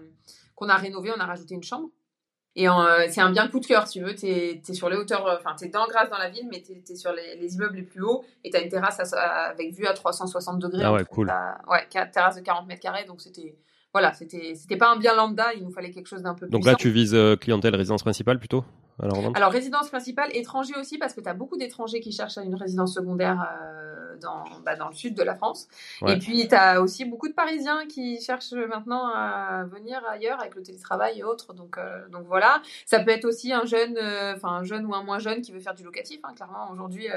qu'on 0.55 0.67
a 0.69 0.75
rénové. 0.75 1.11
On 1.15 1.19
a 1.19 1.25
rajouté 1.25 1.55
une 1.55 1.63
chambre. 1.63 1.89
Et 2.57 2.67
euh, 2.67 3.07
c'est 3.09 3.21
un 3.21 3.31
bien 3.31 3.47
coup 3.47 3.61
de 3.61 3.65
cœur, 3.65 3.87
si 3.87 3.99
tu 3.99 4.05
veux. 4.05 4.13
Tu 4.13 4.27
es, 4.27 4.61
sur 4.73 4.89
les 4.89 4.97
hauteurs, 4.97 5.25
enfin, 5.39 5.55
tu 5.57 5.63
es 5.65 5.69
dans 5.69 5.87
Grasse, 5.87 6.09
dans 6.09 6.17
la 6.17 6.29
ville, 6.29 6.49
mais 6.51 6.61
tu 6.61 6.73
es, 6.73 6.95
sur 6.97 7.13
les, 7.13 7.37
les 7.37 7.55
immeubles 7.55 7.77
les 7.77 7.83
plus 7.83 8.01
hauts. 8.03 8.25
Et 8.43 8.49
tu 8.49 8.57
as 8.57 8.61
une 8.61 8.69
terrasse 8.69 8.99
à- 9.13 9.49
avec 9.51 9.73
vue 9.73 9.87
à 9.87 9.93
360 9.93 10.59
degrés. 10.59 10.83
Ah 10.83 10.91
ouais, 10.91 11.05
cool. 11.05 11.31
Ouais, 11.69 11.87
terrasse 12.11 12.35
de 12.35 12.41
40 12.41 12.67
mètres 12.67 12.81
carrés. 12.81 13.05
Donc 13.05 13.21
c'était. 13.21 13.57
Voilà, 13.93 14.13
c'était 14.13 14.55
c'était 14.55 14.77
pas 14.77 14.89
un 14.89 14.95
bien 14.97 15.13
lambda, 15.15 15.53
il 15.53 15.63
nous 15.63 15.71
fallait 15.71 15.91
quelque 15.91 16.07
chose 16.07 16.21
d'un 16.21 16.33
peu 16.33 16.45
plus. 16.47 16.51
Donc 16.51 16.65
là, 16.65 16.75
tu 16.75 16.89
vises 16.89 17.13
euh, 17.13 17.35
clientèle 17.35 17.75
résidence 17.75 18.03
principale 18.03 18.39
plutôt? 18.39 18.63
Alors, 19.35 19.51
résidence 19.51 19.89
principale, 19.89 20.29
étranger 20.35 20.73
aussi, 20.79 20.97
parce 20.97 21.13
que 21.13 21.21
tu 21.21 21.29
as 21.29 21.33
beaucoup 21.33 21.57
d'étrangers 21.57 21.99
qui 21.99 22.11
cherchent 22.11 22.37
une 22.37 22.55
résidence 22.55 22.93
secondaire 22.93 23.41
euh, 23.41 24.15
dans, 24.21 24.43
bah, 24.63 24.75
dans 24.75 24.89
le 24.89 24.93
sud 24.93 25.15
de 25.15 25.23
la 25.23 25.35
France. 25.35 25.67
Ouais. 26.01 26.13
Et 26.13 26.19
puis, 26.19 26.47
tu 26.47 26.55
as 26.55 26.81
aussi 26.81 27.05
beaucoup 27.05 27.27
de 27.27 27.33
Parisiens 27.33 27.85
qui 27.87 28.21
cherchent 28.21 28.53
maintenant 28.53 29.07
à 29.07 29.63
venir 29.65 30.01
ailleurs 30.09 30.39
avec 30.39 30.55
le 30.55 30.61
télétravail 30.61 31.19
et 31.19 31.23
autres. 31.23 31.53
Donc, 31.53 31.77
euh, 31.77 32.07
donc 32.09 32.25
voilà. 32.27 32.61
Ça 32.85 32.99
peut 32.99 33.11
être 33.11 33.25
aussi 33.25 33.53
un 33.53 33.65
jeune, 33.65 33.97
euh, 33.97 34.35
enfin 34.35 34.49
un 34.49 34.63
jeune 34.63 34.85
ou 34.85 34.93
un 34.93 35.03
moins 35.03 35.19
jeune 35.19 35.41
qui 35.41 35.51
veut 35.51 35.59
faire 35.59 35.75
du 35.75 35.83
locatif. 35.83 36.19
hein. 36.23 36.33
Clairement, 36.35 36.69
aujourd'hui, 36.71 37.07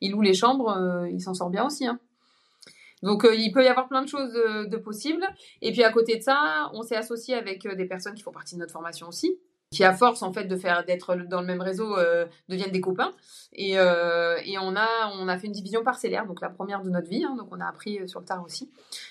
il 0.00 0.12
loue 0.12 0.22
les 0.22 0.34
chambres, 0.34 1.06
il 1.10 1.20
s'en 1.20 1.34
sort 1.34 1.50
bien 1.50 1.66
aussi. 1.66 1.86
hein. 1.86 1.98
Donc, 3.02 3.26
euh, 3.26 3.34
il 3.34 3.52
peut 3.52 3.62
y 3.62 3.68
avoir 3.68 3.86
plein 3.88 4.00
de 4.00 4.08
choses 4.08 4.32
de, 4.32 4.64
de 4.64 4.76
possibles. 4.78 5.26
Et 5.60 5.72
puis, 5.72 5.84
à 5.84 5.92
côté 5.92 6.16
de 6.16 6.22
ça, 6.22 6.70
on 6.72 6.80
s'est 6.82 6.96
associé 6.96 7.34
avec 7.34 7.66
euh, 7.66 7.74
des 7.74 7.84
personnes 7.84 8.14
qui 8.14 8.22
font 8.22 8.32
partie 8.32 8.54
de 8.54 8.60
notre 8.60 8.72
formation 8.72 9.08
aussi 9.08 9.36
qui 9.74 9.84
à 9.84 9.92
force 9.92 10.22
en 10.22 10.32
fait 10.32 10.44
de 10.44 10.56
faire 10.56 10.84
d'être 10.84 11.16
dans 11.28 11.40
le 11.40 11.46
même 11.46 11.60
réseau 11.60 11.98
euh, 11.98 12.26
deviennent 12.48 12.70
des 12.70 12.80
copains. 12.80 13.12
Et, 13.52 13.72
euh, 13.76 14.36
et 14.44 14.56
on 14.58 14.76
a 14.76 14.88
on 15.18 15.28
a 15.28 15.36
fait 15.36 15.48
une 15.48 15.52
division 15.52 15.82
parcellaire 15.82 16.26
donc 16.26 16.40
la 16.40 16.48
première 16.48 16.82
de 16.82 16.90
notre 16.90 17.08
vie 17.08 17.24
hein, 17.24 17.34
donc 17.36 17.48
on 17.50 17.60
a 17.60 17.66
appris 17.66 17.98
euh, 17.98 18.06
sur 18.06 18.20
le 18.20 18.26
tard 18.26 18.42
aussi. 18.44 18.70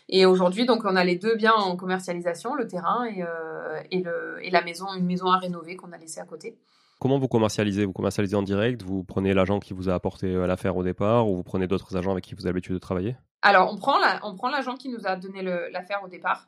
Et 0.09 0.25
aujourd'hui 0.25 0.65
donc 0.65 0.83
on 0.85 0.95
a 0.95 1.03
les 1.03 1.17
deux 1.17 1.35
biens 1.35 1.53
en 1.53 1.75
commercialisation 1.75 2.55
le 2.55 2.65
terrain 2.67 3.05
et, 3.05 3.23
euh, 3.23 3.81
et, 3.91 4.01
le, 4.01 4.37
et 4.41 4.49
la 4.51 4.63
maison 4.63 4.85
une 4.93 5.05
maison 5.05 5.27
à 5.27 5.37
rénover 5.37 5.75
qu'on 5.75 5.91
a 5.91 5.97
laissée 5.97 6.21
à 6.21 6.25
côté. 6.25 6.57
Comment 6.99 7.19
vous 7.19 7.27
commercialisez? 7.27 7.83
Vous 7.83 7.91
commercialisez 7.91 8.37
en 8.37 8.43
direct 8.43 8.81
Vous 8.83 9.03
prenez 9.03 9.33
l'agent 9.33 9.59
qui 9.59 9.73
vous 9.73 9.89
a 9.89 9.93
apporté 9.93 10.33
l'affaire 10.33 10.77
au 10.77 10.83
départ 10.83 11.29
ou 11.29 11.35
vous 11.35 11.43
prenez 11.43 11.67
d'autres 11.67 11.97
agents 11.97 12.11
avec 12.11 12.23
qui 12.23 12.33
vous 12.33 12.45
avez 12.45 12.53
l'habitude 12.53 12.75
de 12.75 12.79
travailler? 12.79 13.17
Alors 13.41 13.73
on 13.73 13.75
prend 13.75 13.99
la, 13.99 14.21
l'agent 14.51 14.75
qui 14.75 14.87
nous 14.87 15.05
a 15.05 15.17
donné 15.17 15.41
l'affaire 15.41 16.01
au 16.05 16.07
départ 16.07 16.47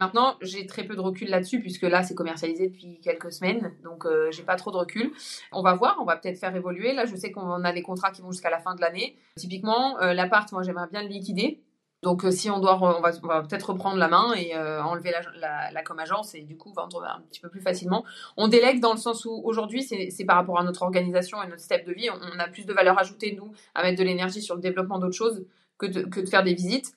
Maintenant, 0.00 0.36
j'ai 0.40 0.66
très 0.66 0.84
peu 0.84 0.94
de 0.94 1.00
recul 1.00 1.28
là-dessus 1.28 1.60
puisque 1.60 1.82
là, 1.82 2.02
c'est 2.02 2.14
commercialisé 2.14 2.68
depuis 2.68 3.00
quelques 3.00 3.32
semaines, 3.32 3.72
donc 3.82 4.06
euh, 4.06 4.30
j'ai 4.30 4.42
pas 4.42 4.56
trop 4.56 4.70
de 4.70 4.76
recul. 4.76 5.12
On 5.52 5.62
va 5.62 5.74
voir, 5.74 5.98
on 6.00 6.04
va 6.04 6.16
peut-être 6.16 6.38
faire 6.38 6.54
évoluer. 6.54 6.92
Là, 6.92 7.04
je 7.04 7.16
sais 7.16 7.32
qu'on 7.32 7.64
a 7.64 7.72
des 7.72 7.82
contrats 7.82 8.10
qui 8.10 8.22
vont 8.22 8.30
jusqu'à 8.30 8.50
la 8.50 8.58
fin 8.58 8.74
de 8.74 8.80
l'année. 8.80 9.16
Typiquement, 9.36 10.00
euh, 10.00 10.14
l'appart, 10.14 10.50
moi, 10.52 10.62
j'aimerais 10.62 10.88
bien 10.90 11.02
le 11.02 11.08
liquider. 11.08 11.62
Donc, 12.02 12.24
euh, 12.24 12.30
si 12.30 12.50
on 12.50 12.60
doit, 12.60 12.78
on 12.80 13.00
va, 13.00 13.42
peut-être 13.42 13.70
reprendre 13.70 13.96
la 13.96 14.08
main 14.08 14.32
et 14.34 14.54
euh, 14.54 14.82
enlever 14.82 15.10
la, 15.10 15.22
la, 15.40 15.72
la 15.72 15.82
comme 15.82 15.98
agence 15.98 16.34
et 16.34 16.42
du 16.42 16.56
coup 16.56 16.72
vendre 16.72 17.02
un 17.02 17.20
petit 17.22 17.40
peu 17.40 17.48
plus 17.48 17.60
facilement. 17.60 18.04
On 18.36 18.48
délègue 18.48 18.80
dans 18.80 18.92
le 18.92 18.98
sens 18.98 19.24
où 19.24 19.40
aujourd'hui, 19.44 19.82
c'est 19.82 20.24
par 20.24 20.36
rapport 20.36 20.58
à 20.58 20.62
notre 20.62 20.82
organisation 20.82 21.42
et 21.42 21.48
notre 21.48 21.62
step 21.62 21.86
de 21.86 21.92
vie, 21.92 22.08
on, 22.10 22.38
a 22.38 22.48
plus 22.48 22.66
de 22.66 22.72
valeur 22.72 22.98
ajoutée 22.98 23.34
nous 23.34 23.50
à 23.74 23.82
mettre 23.82 23.98
de 23.98 24.04
l'énergie 24.04 24.42
sur 24.42 24.54
le 24.54 24.60
développement 24.60 24.98
d'autres 24.98 25.16
choses 25.16 25.46
que 25.78 25.86
de 25.86 26.26
faire 26.26 26.44
des 26.44 26.54
visites. 26.54 26.94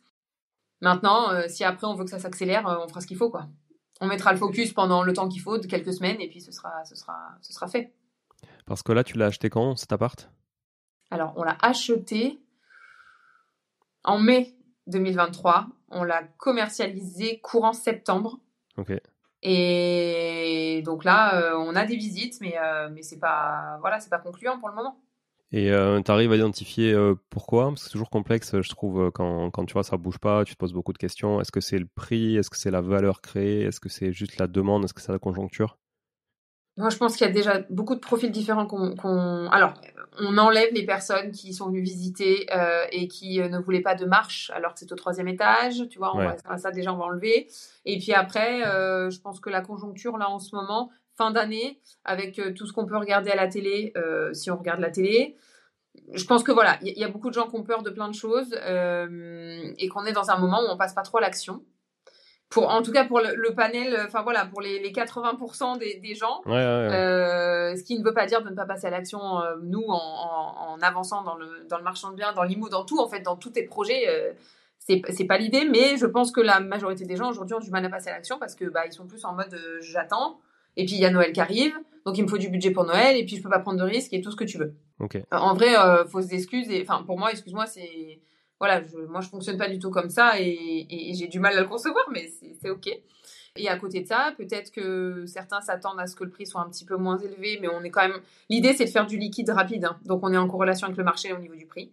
Maintenant, 0.82 1.48
si 1.48 1.64
après 1.64 1.88
on 1.88 1.94
veut 1.94 2.06
que 2.06 2.10
ça 2.10 2.20
s'accélère, 2.20 2.66
on 2.66 2.88
fera 2.88 3.02
ce 3.02 3.08
qu'il 3.08 3.18
faut, 3.18 3.30
quoi. 3.30 3.48
On 4.02 4.08
mettra 4.08 4.32
le 4.32 4.38
focus 4.38 4.72
pendant 4.72 5.04
le 5.04 5.12
temps 5.12 5.28
qu'il 5.28 5.42
faut, 5.42 5.58
de 5.58 5.68
quelques 5.68 5.94
semaines, 5.94 6.22
et 6.22 6.30
puis 6.30 6.40
ce 6.40 6.52
sera, 6.52 6.86
ce 6.86 6.96
sera, 6.96 7.36
ce 7.42 7.52
sera 7.52 7.68
fait. 7.68 7.94
Parce 8.66 8.82
que 8.82 8.94
là, 8.94 9.04
tu 9.04 9.18
l'as 9.18 9.26
acheté 9.26 9.50
quand, 9.50 9.76
cet 9.76 9.92
appart? 9.92 10.32
Alors, 11.12 11.34
on 11.36 11.44
l'a 11.44 11.58
acheté 11.62 12.40
en 14.04 14.18
mai 14.20 14.56
2023. 14.88 15.68
On 15.90 16.04
l'a 16.04 16.24
commercialisé 16.38 17.40
courant 17.42 17.74
septembre. 17.74 18.40
Ok. 18.78 18.94
Et 19.42 20.82
donc 20.86 21.04
là, 21.04 21.58
on 21.58 21.76
a 21.76 21.86
des 21.86 21.96
visites, 21.96 22.40
mais, 22.42 22.56
mais 22.92 23.02
c'est 23.02 23.20
pas, 23.20 23.78
voilà, 23.82 24.00
c'est 24.00 24.10
pas 24.10 24.20
concluant 24.20 24.60
pour 24.60 24.70
le 24.70 24.76
moment. 24.76 24.98
Et 25.52 25.72
euh, 25.72 26.00
tu 26.02 26.12
arrives 26.12 26.32
à 26.32 26.36
identifier 26.36 26.94
euh, 26.94 27.16
pourquoi? 27.32 27.70
Parce 27.70 27.82
que 27.82 27.86
c'est 27.86 27.92
toujours 27.92 28.12
complexe, 28.12 28.62
je 28.62 28.70
trouve, 28.70 29.06
euh, 29.06 29.12
quand, 29.12 29.50
quand 29.50 29.66
tu 29.66 29.74
vois 29.74 29.84
ça 29.84 29.98
bouge 29.98 30.20
pas, 30.20 30.44
tu 30.46 30.54
te 30.54 30.60
poses 30.60 30.74
beaucoup 30.74 30.94
de 30.94 31.00
questions. 31.00 31.42
Est-ce 31.42 31.52
que 31.52 31.60
c'est 31.60 31.80
le 31.80 31.88
prix? 31.88 32.38
Est-ce 32.38 32.52
que 32.52 32.58
c'est 32.58 32.70
la 32.70 32.82
valeur 32.82 33.22
créée? 33.22 33.64
Est-ce 33.64 33.80
que 33.80 33.90
c'est 33.90 34.14
juste 34.14 34.38
la 34.38 34.46
demande? 34.46 34.84
Est-ce 34.84 34.94
que 34.94 35.02
c'est 35.02 35.12
la 35.12 35.18
conjoncture? 35.18 35.80
Moi, 36.78 36.92
je 36.92 36.98
pense 36.98 37.18
qu'il 37.18 37.26
y 37.26 37.30
a 37.30 37.34
déjà 37.34 37.62
beaucoup 37.72 37.96
de 37.96 38.00
profils 38.00 38.32
différents 38.32 38.68
qu'on. 38.68 39.50
Alors, 39.50 39.74
on 40.20 40.38
enlève 40.38 40.72
les 40.72 40.86
personnes 40.86 41.32
qui 41.32 41.54
sont 41.54 41.68
venues 41.68 41.82
visiter 41.82 42.48
et 42.92 43.10
qui 43.10 43.40
ne 43.40 43.60
voulaient 43.60 43.82
pas 43.82 43.96
de 43.96 44.06
marche 44.06 44.50
alors 44.56 44.76
que 44.76 44.80
c'est 44.80 44.92
au 44.94 44.96
troisième 44.96 45.28
étage. 45.28 45.90
Tu 45.90 45.98
vois, 45.98 46.16
on 46.16 46.20
va, 46.20 46.58
ça 46.58 46.72
déjà, 46.72 46.94
on 46.94 46.98
va 46.98 47.06
enlever. 47.06 47.48
Et 47.84 47.98
puis 47.98 48.14
après, 48.14 48.62
je 48.62 49.20
pense 49.20 49.42
que 49.42 49.50
la 49.50 49.60
conjoncture, 49.60 50.18
là, 50.18 50.30
en 50.30 50.40
ce 50.40 50.56
moment, 50.56 50.90
fin 51.20 51.32
d'année 51.32 51.82
avec 52.06 52.40
euh, 52.40 52.54
tout 52.54 52.66
ce 52.66 52.72
qu'on 52.72 52.86
peut 52.86 52.98
regarder 52.98 53.30
à 53.30 53.36
la 53.36 53.48
télé, 53.48 53.92
euh, 53.98 54.34
si 54.34 54.50
on 54.50 54.58
regarde 54.58 54.80
la 54.80 54.90
télé. 54.90 55.36
Je 56.14 56.24
pense 56.24 56.44
que 56.44 56.52
voilà, 56.54 56.78
il 56.82 56.98
y, 56.98 57.04
a 57.04 57.10
beaucoup 57.10 57.30
de 57.30 57.34
gens 57.34 57.48
qui 57.48 57.58
ont 57.58 57.64
peur 57.64 57.84
de 57.84 57.90
plein 57.90 58.08
de 58.08 58.16
choses 58.16 58.56
euh, 58.56 59.74
et 59.78 59.90
qu'on 59.90 60.06
est 60.06 60.14
dans 60.14 60.30
un 60.30 60.38
moment 60.38 60.62
où 60.62 60.72
on 60.72 60.78
passe 60.78 60.94
pas 60.94 61.02
trop 61.02 61.18
à 61.18 61.22
l'action. 61.22 61.62
Pour, 62.50 62.70
en 62.70 62.82
tout 62.82 62.92
cas 62.92 63.06
pour 63.06 63.20
le, 63.20 63.54
panel, 63.54 63.96
enfin 64.08 64.24
voilà, 64.24 64.46
pour 64.46 64.62
les, 64.62 64.80
80% 64.92 65.78
des, 65.78 66.16
gens, 66.16 66.42
ce 66.46 67.84
qui 67.84 68.00
ne 68.00 68.04
veut 68.04 68.14
pas 68.14 68.26
dire 68.26 68.42
de 68.44 68.50
ne 68.50 68.56
pas 68.56 68.66
passer 68.66 68.88
à 68.88 68.90
l'action, 68.90 69.20
nous, 69.62 69.86
en, 69.88 70.78
avançant 70.82 71.22
dans 71.22 71.36
le, 71.36 71.68
dans 71.70 71.78
le 71.78 71.84
marchand 71.84 72.10
de 72.10 72.16
biens, 72.16 72.34
dans 72.34 72.44
l'IMO, 72.44 72.70
dans 72.70 72.86
tout, 72.86 73.00
en 73.00 73.08
fait, 73.08 73.20
dans 73.20 73.36
tous 73.36 73.52
tes 73.52 73.64
projets, 73.64 74.36
c'est 74.80 75.26
pas 75.28 75.38
l'idée, 75.38 75.66
mais 75.66 75.98
je 75.98 76.08
pense 76.08 76.32
que 76.32 76.42
la 76.42 76.60
majorité 76.60 77.06
des 77.06 77.18
gens 77.18 77.30
aujourd'hui 77.30 77.56
ont 77.56 77.60
du 77.60 77.70
mal 77.70 77.86
à 77.86 77.90
passer 77.90 78.10
à 78.10 78.14
l'action 78.14 78.40
parce 78.40 78.56
que 78.56 78.66
bah, 78.66 78.88
ils 78.88 78.94
sont 78.94 79.06
plus 79.06 79.26
en 79.26 79.34
mode 79.34 79.56
j'attends, 79.82 80.40
et 80.78 80.86
puis 80.86 80.96
il 80.96 81.02
y 81.02 81.06
a 81.06 81.12
Noël 81.12 81.32
qui 81.34 81.42
arrive, 81.42 81.74
donc 82.06 82.18
il 82.18 82.24
me 82.24 82.28
faut 82.28 82.38
du 82.38 82.50
budget 82.50 82.72
pour 82.72 82.86
Noël, 82.86 83.18
et 83.18 83.26
puis 83.26 83.38
je 83.38 83.42
peux 83.44 83.50
pas 83.50 83.60
prendre 83.60 83.80
de 83.80 83.84
risques 83.84 84.14
et 84.14 84.22
tout 84.22 84.32
ce 84.32 84.36
que 84.36 84.44
tu 84.44 84.58
veux. 84.58 84.76
Euh, 85.16 85.22
en 85.32 85.54
vrai, 85.54 85.78
euh, 85.78 86.06
fausses 86.06 86.32
excuses, 86.32 86.70
et 86.70 86.82
enfin 86.82 87.04
pour 87.04 87.18
moi, 87.18 87.32
excuse-moi, 87.32 87.66
c'est 87.66 88.20
voilà, 88.60 88.82
je, 88.82 88.98
moi 88.98 89.22
je 89.22 89.30
fonctionne 89.30 89.58
pas 89.58 89.70
du 89.70 89.80
tout 89.80 89.90
comme 89.90 90.10
ça 90.10 90.40
et, 90.40 90.86
j'ai 91.14 91.28
du 91.28 91.40
mal 91.40 91.58
à 91.58 91.62
le 91.62 91.68
concevoir, 91.68 92.06
mais 92.12 92.30
c'est 92.62 92.70
ok. 92.70 92.90
Et 93.56 93.68
à 93.68 93.78
côté 93.78 94.02
de 94.02 94.08
ça, 94.08 94.34
peut-être 94.38 94.72
que 94.72 95.26
certains 95.26 95.60
s'attendent 95.62 96.00
à 96.00 96.08
ce 96.08 96.16
que 96.16 96.24
le 96.24 96.30
prix 96.30 96.46
soit 96.46 96.62
un 96.62 96.70
petit 96.70 96.86
peu 96.86 96.98
moins 96.98 97.18
élevé, 97.18 97.58
mais 97.62 97.68
on 97.68 97.84
est 97.84 97.90
quand 97.90 98.08
même. 98.08 98.20
L'idée, 98.50 98.74
c'est 98.74 98.86
de 98.86 98.90
faire 98.90 99.08
du 99.08 99.18
liquide 99.18 99.50
rapide, 99.50 99.86
hein. 99.86 99.98
donc 100.06 100.20
on 100.24 100.32
est 100.32 100.38
en 100.38 100.48
corrélation 100.48 100.86
avec 100.86 100.98
le 100.98 101.04
marché 101.04 101.34
au 101.34 101.40
niveau 101.40 101.56
du 101.56 101.66
prix. 101.66 101.92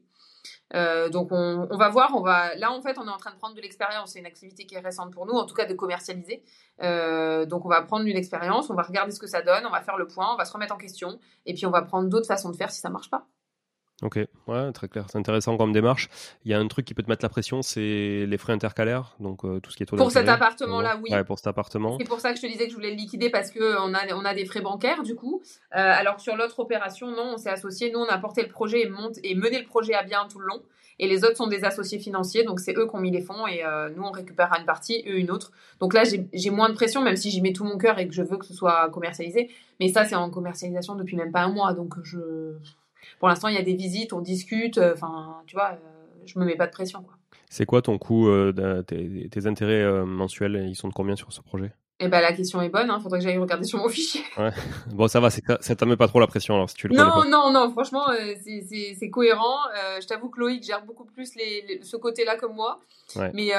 Euh, 0.74 1.09
donc 1.09 1.29
on, 1.31 1.76
va 1.76 1.88
voir, 1.90 2.12
on 2.16 2.22
va 2.22 2.57
là 2.57 2.72
en 2.72 2.83
fait 2.83 2.98
on 2.98 3.07
est 3.07 3.11
en 3.11 3.18
train 3.18 3.31
de 3.31 3.37
prendre 3.37 3.55
de 3.55 3.61
l'expérience, 3.61 4.12
c'est 4.12 4.18
une 4.18 4.26
activité 4.26 4.66
qui 4.66 4.74
est 4.74 4.81
récente 4.81 5.12
pour 5.12 5.24
nous, 5.24 5.35
en 5.35 5.46
tout 5.46 5.55
cas 5.55 5.64
de 5.64 5.74
commercialiser. 5.74 6.42
Euh, 6.83 7.46
donc 7.46 7.64
on 7.64 7.68
va 7.68 7.83
prendre 7.83 8.05
une 8.05 8.16
expérience, 8.16 8.68
on 8.68 8.74
va 8.74 8.83
regarder 8.83 9.12
ce 9.12 9.20
que 9.20 9.29
ça 9.29 9.42
donne, 9.42 9.64
on 9.64 9.70
va 9.70 9.81
faire 9.83 9.96
le 9.96 10.09
point, 10.09 10.33
on 10.33 10.37
va 10.37 10.44
se 10.44 10.52
remettre 10.52 10.74
en 10.74 10.79
question, 10.79 11.20
et 11.46 11.55
puis 11.55 11.66
on 11.66 11.70
va 11.70 11.83
prendre 11.83 12.09
d'autres 12.09 12.26
façons 12.26 12.50
de 12.50 12.57
faire 12.57 12.70
si 12.72 12.81
ça 12.81 12.90
marche 12.90 13.11
pas. 13.11 13.26
Ok, 14.02 14.18
ouais, 14.46 14.72
très 14.72 14.88
clair. 14.88 15.06
C'est 15.11 15.16
intéressant 15.16 15.56
comme 15.56 15.72
démarche. 15.72 16.11
Il 16.44 16.50
y 16.50 16.54
a 16.54 16.59
un 16.59 16.68
truc 16.68 16.85
qui 16.85 16.92
peut 16.92 17.02
te 17.02 17.09
mettre 17.09 17.24
la 17.24 17.30
pression, 17.30 17.62
c'est 17.62 18.26
les 18.26 18.37
frais 18.37 18.52
intercalaires, 18.52 19.16
donc 19.20 19.44
euh, 19.44 19.59
tout 19.59 19.70
ce 19.70 19.76
qui 19.76 19.85
est 19.85 19.87
Pour 19.87 20.11
cet 20.11 20.28
appartement-là, 20.28 21.00
oui. 21.02 21.11
Ouais, 21.11 21.24
pour 21.24 21.38
cet 21.38 21.46
appartement. 21.46 21.96
C'est 21.98 22.06
pour 22.06 22.20
ça 22.20 22.32
que 22.32 22.37
je 22.37 22.42
te 22.42 22.46
disais 22.46 22.64
que 22.64 22.70
je 22.70 22.74
voulais 22.74 22.90
le 22.90 22.96
liquider 22.96 23.30
parce 23.30 23.50
que 23.50 23.80
on 23.80 23.94
a, 23.94 24.14
on 24.14 24.24
a 24.26 24.35
des 24.35 24.44
frais 24.44 24.61
bancaires 24.61 25.02
du 25.02 25.14
coup. 25.14 25.40
Euh, 25.74 25.78
alors 25.78 26.20
sur 26.20 26.37
l'autre 26.37 26.59
opération, 26.61 27.11
non, 27.11 27.32
on 27.35 27.37
s'est 27.38 27.48
associé. 27.48 27.90
Nous, 27.90 27.98
on 27.98 28.09
a 28.09 28.18
porté 28.18 28.42
le 28.42 28.48
projet 28.48 28.82
et, 28.82 28.88
monte, 28.88 29.16
et 29.22 29.35
mené 29.35 29.59
le 29.59 29.66
projet 29.66 29.94
à 29.94 30.02
bien 30.02 30.26
tout 30.30 30.40
le 30.40 30.46
long. 30.46 30.61
Et 30.98 31.09
les 31.09 31.24
autres 31.24 31.37
sont 31.37 31.46
des 31.46 31.64
associés 31.64 31.98
financiers, 31.98 32.44
donc 32.44 32.61
c'est 32.61 32.76
eux 32.76 32.87
qui 32.87 32.96
ont 32.96 33.00
mis 33.00 33.11
les 33.11 33.20
fonds 33.20 33.46
et 33.46 33.62
euh, 33.64 33.90
nous 33.94 34.02
on 34.02 34.11
récupère 34.11 34.50
une 34.59 34.64
partie, 34.64 35.04
eux 35.06 35.18
une 35.18 35.30
autre. 35.30 35.52
Donc 35.78 35.92
là 35.92 36.04
j'ai 36.04 36.50
moins 36.50 36.70
de 36.70 36.74
pression, 36.74 37.02
même 37.02 37.16
si 37.16 37.30
j'y 37.30 37.42
mets 37.42 37.52
tout 37.52 37.64
mon 37.64 37.76
cœur 37.76 37.98
et 37.98 38.09
que 38.09 38.14
je 38.14 38.22
veux 38.22 38.38
que 38.38 38.46
ce 38.46 38.54
soit 38.54 38.88
commercialisé. 38.90 39.50
Mais 39.78 39.88
ça 39.88 40.06
c'est 40.06 40.14
en 40.14 40.30
commercialisation 40.30 40.94
depuis 40.94 41.16
même 41.16 41.32
pas 41.32 41.42
un 41.42 41.52
mois, 41.52 41.74
donc 41.74 41.94
je 42.02 42.56
pour 43.18 43.28
l'instant, 43.28 43.48
il 43.48 43.54
y 43.54 43.58
a 43.58 43.62
des 43.62 43.74
visites, 43.74 44.12
on 44.12 44.20
discute. 44.20 44.78
Euh, 44.78 44.94
enfin, 44.94 45.42
tu 45.46 45.56
vois, 45.56 45.72
euh, 45.72 46.06
je 46.24 46.38
me 46.38 46.44
mets 46.44 46.56
pas 46.56 46.66
de 46.66 46.72
pression. 46.72 47.02
Quoi. 47.02 47.14
C'est 47.48 47.66
quoi 47.66 47.82
ton 47.82 47.98
coût, 47.98 48.28
euh, 48.28 48.82
tes, 48.82 49.46
intérêts 49.46 50.04
mensuels 50.04 50.66
Ils 50.68 50.74
sont 50.74 50.88
de 50.88 50.92
combien 50.92 51.16
sur 51.16 51.32
ce 51.32 51.40
projet? 51.40 51.72
Eh 51.98 52.08
ben, 52.08 52.20
la 52.20 52.34
question 52.34 52.60
est 52.60 52.68
bonne, 52.68 52.88
il 52.88 52.90
hein. 52.90 53.00
faudrait 53.00 53.20
que 53.20 53.24
j'aille 53.24 53.38
regarder 53.38 53.64
sur 53.64 53.78
mon 53.78 53.88
fichier. 53.88 54.22
Ouais. 54.36 54.50
Bon, 54.92 55.08
ça 55.08 55.18
va, 55.18 55.30
ça 55.30 55.76
t'a 55.76 55.86
met 55.86 55.96
pas 55.96 56.08
trop 56.08 56.20
la 56.20 56.26
pression 56.26 56.54
alors 56.54 56.68
si 56.68 56.76
tu 56.76 56.88
le 56.88 56.94
Non, 56.94 57.24
non, 57.26 57.50
non, 57.50 57.70
franchement, 57.70 58.04
c'est 58.44 59.10
cohérent. 59.10 59.56
je 60.00 60.06
t'avoue 60.06 60.28
que 60.28 60.40
Loïc 60.40 60.62
gère 60.62 60.84
beaucoup 60.84 61.06
plus 61.06 61.34
les, 61.36 61.80
ce 61.82 61.96
côté-là 61.96 62.36
que 62.36 62.46
moi. 62.46 62.80
Mais, 63.32 63.52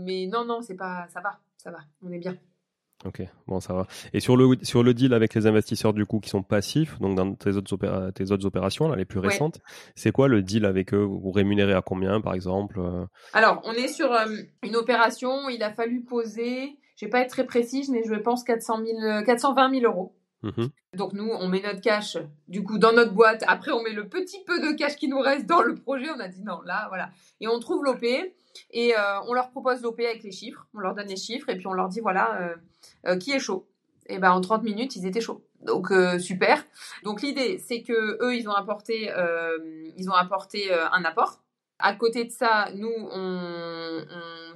mais 0.00 0.26
non, 0.26 0.44
non, 0.44 0.62
c'est 0.62 0.76
pas, 0.76 1.06
ça 1.12 1.20
va, 1.20 1.38
ça 1.56 1.70
va, 1.70 1.78
on 2.04 2.10
est 2.10 2.18
bien. 2.18 2.36
Ok, 3.04 3.22
bon, 3.46 3.60
ça 3.60 3.74
va. 3.74 3.86
Et 4.14 4.20
sur 4.20 4.36
le, 4.36 4.56
sur 4.62 4.82
le 4.82 4.94
deal 4.94 5.12
avec 5.12 5.34
les 5.34 5.46
investisseurs, 5.46 5.92
du 5.92 6.06
coup, 6.06 6.20
qui 6.20 6.30
sont 6.30 6.42
passifs, 6.42 6.98
donc 7.00 7.16
dans 7.16 7.34
tes 7.34 7.50
autres, 7.56 8.10
tes 8.12 8.32
autres 8.32 8.46
opérations, 8.46 8.88
là, 8.88 8.96
les 8.96 9.04
plus 9.04 9.18
récentes, 9.18 9.60
c'est 9.94 10.10
quoi 10.10 10.26
le 10.26 10.42
deal 10.42 10.64
avec 10.64 10.94
eux? 10.94 11.02
Vous 11.02 11.30
rémunérez 11.30 11.74
à 11.74 11.82
combien, 11.82 12.22
par 12.22 12.34
exemple 12.34 12.80
euh? 12.80 13.04
Alors, 13.34 13.60
on 13.64 13.72
est 13.72 13.88
sur 13.88 14.10
euh, 14.10 14.26
une 14.62 14.76
opération, 14.76 15.50
il 15.50 15.62
a 15.62 15.70
fallu 15.70 16.02
poser, 16.02 16.78
je 16.96 17.04
vais 17.04 17.10
pas 17.10 17.20
être 17.20 17.30
très 17.30 17.44
précise, 17.44 17.90
mais 17.90 18.02
je 18.06 18.14
pense 18.14 18.42
400 18.42 18.82
000, 18.84 19.24
420 19.24 19.80
000 19.80 19.92
euros. 19.92 20.14
Mmh 20.44 20.66
donc 20.94 21.12
nous, 21.12 21.28
on 21.28 21.48
met 21.48 21.60
notre 21.60 21.80
cash, 21.80 22.16
du 22.46 22.62
coup, 22.62 22.78
dans 22.78 22.92
notre 22.92 23.12
boîte. 23.12 23.42
Après, 23.48 23.72
on 23.72 23.82
met 23.82 23.90
le 23.90 24.08
petit 24.08 24.44
peu 24.46 24.60
de 24.60 24.76
cash 24.76 24.94
qui 24.94 25.08
nous 25.08 25.18
reste 25.18 25.46
dans 25.46 25.60
le 25.60 25.74
projet. 25.74 26.06
On 26.14 26.20
a 26.20 26.28
dit 26.28 26.42
non, 26.42 26.60
là, 26.62 26.86
voilà. 26.88 27.10
Et 27.40 27.48
on 27.48 27.58
trouve 27.58 27.82
l'OP. 27.82 28.04
Et 28.04 28.96
euh, 28.96 29.20
on 29.26 29.32
leur 29.32 29.50
propose 29.50 29.82
l'OP 29.82 29.98
avec 29.98 30.22
les 30.22 30.30
chiffres. 30.30 30.68
On 30.72 30.78
leur 30.78 30.94
donne 30.94 31.08
les 31.08 31.16
chiffres. 31.16 31.48
Et 31.48 31.56
puis, 31.56 31.66
on 31.66 31.72
leur 31.72 31.88
dit, 31.88 31.98
voilà, 31.98 32.54
euh, 33.06 33.16
qui 33.16 33.32
est 33.32 33.38
chaud. 33.38 33.66
Et 34.06 34.18
ben 34.18 34.32
en 34.32 34.40
30 34.40 34.62
minutes, 34.62 34.96
ils 34.96 35.06
étaient 35.06 35.20
chauds. 35.20 35.42
Donc 35.62 35.90
euh, 35.90 36.18
super. 36.18 36.64
Donc 37.04 37.22
l'idée, 37.22 37.58
c'est 37.58 37.82
que 37.82 37.92
eux, 37.92 38.18
euh, 38.22 38.34
ils 38.34 38.48
ont 38.48 40.12
apporté 40.12 40.72
un 40.72 41.04
apport. 41.04 41.40
À 41.78 41.94
côté 41.94 42.24
de 42.24 42.30
ça, 42.30 42.68
nous, 42.74 42.92
on, 42.92 44.04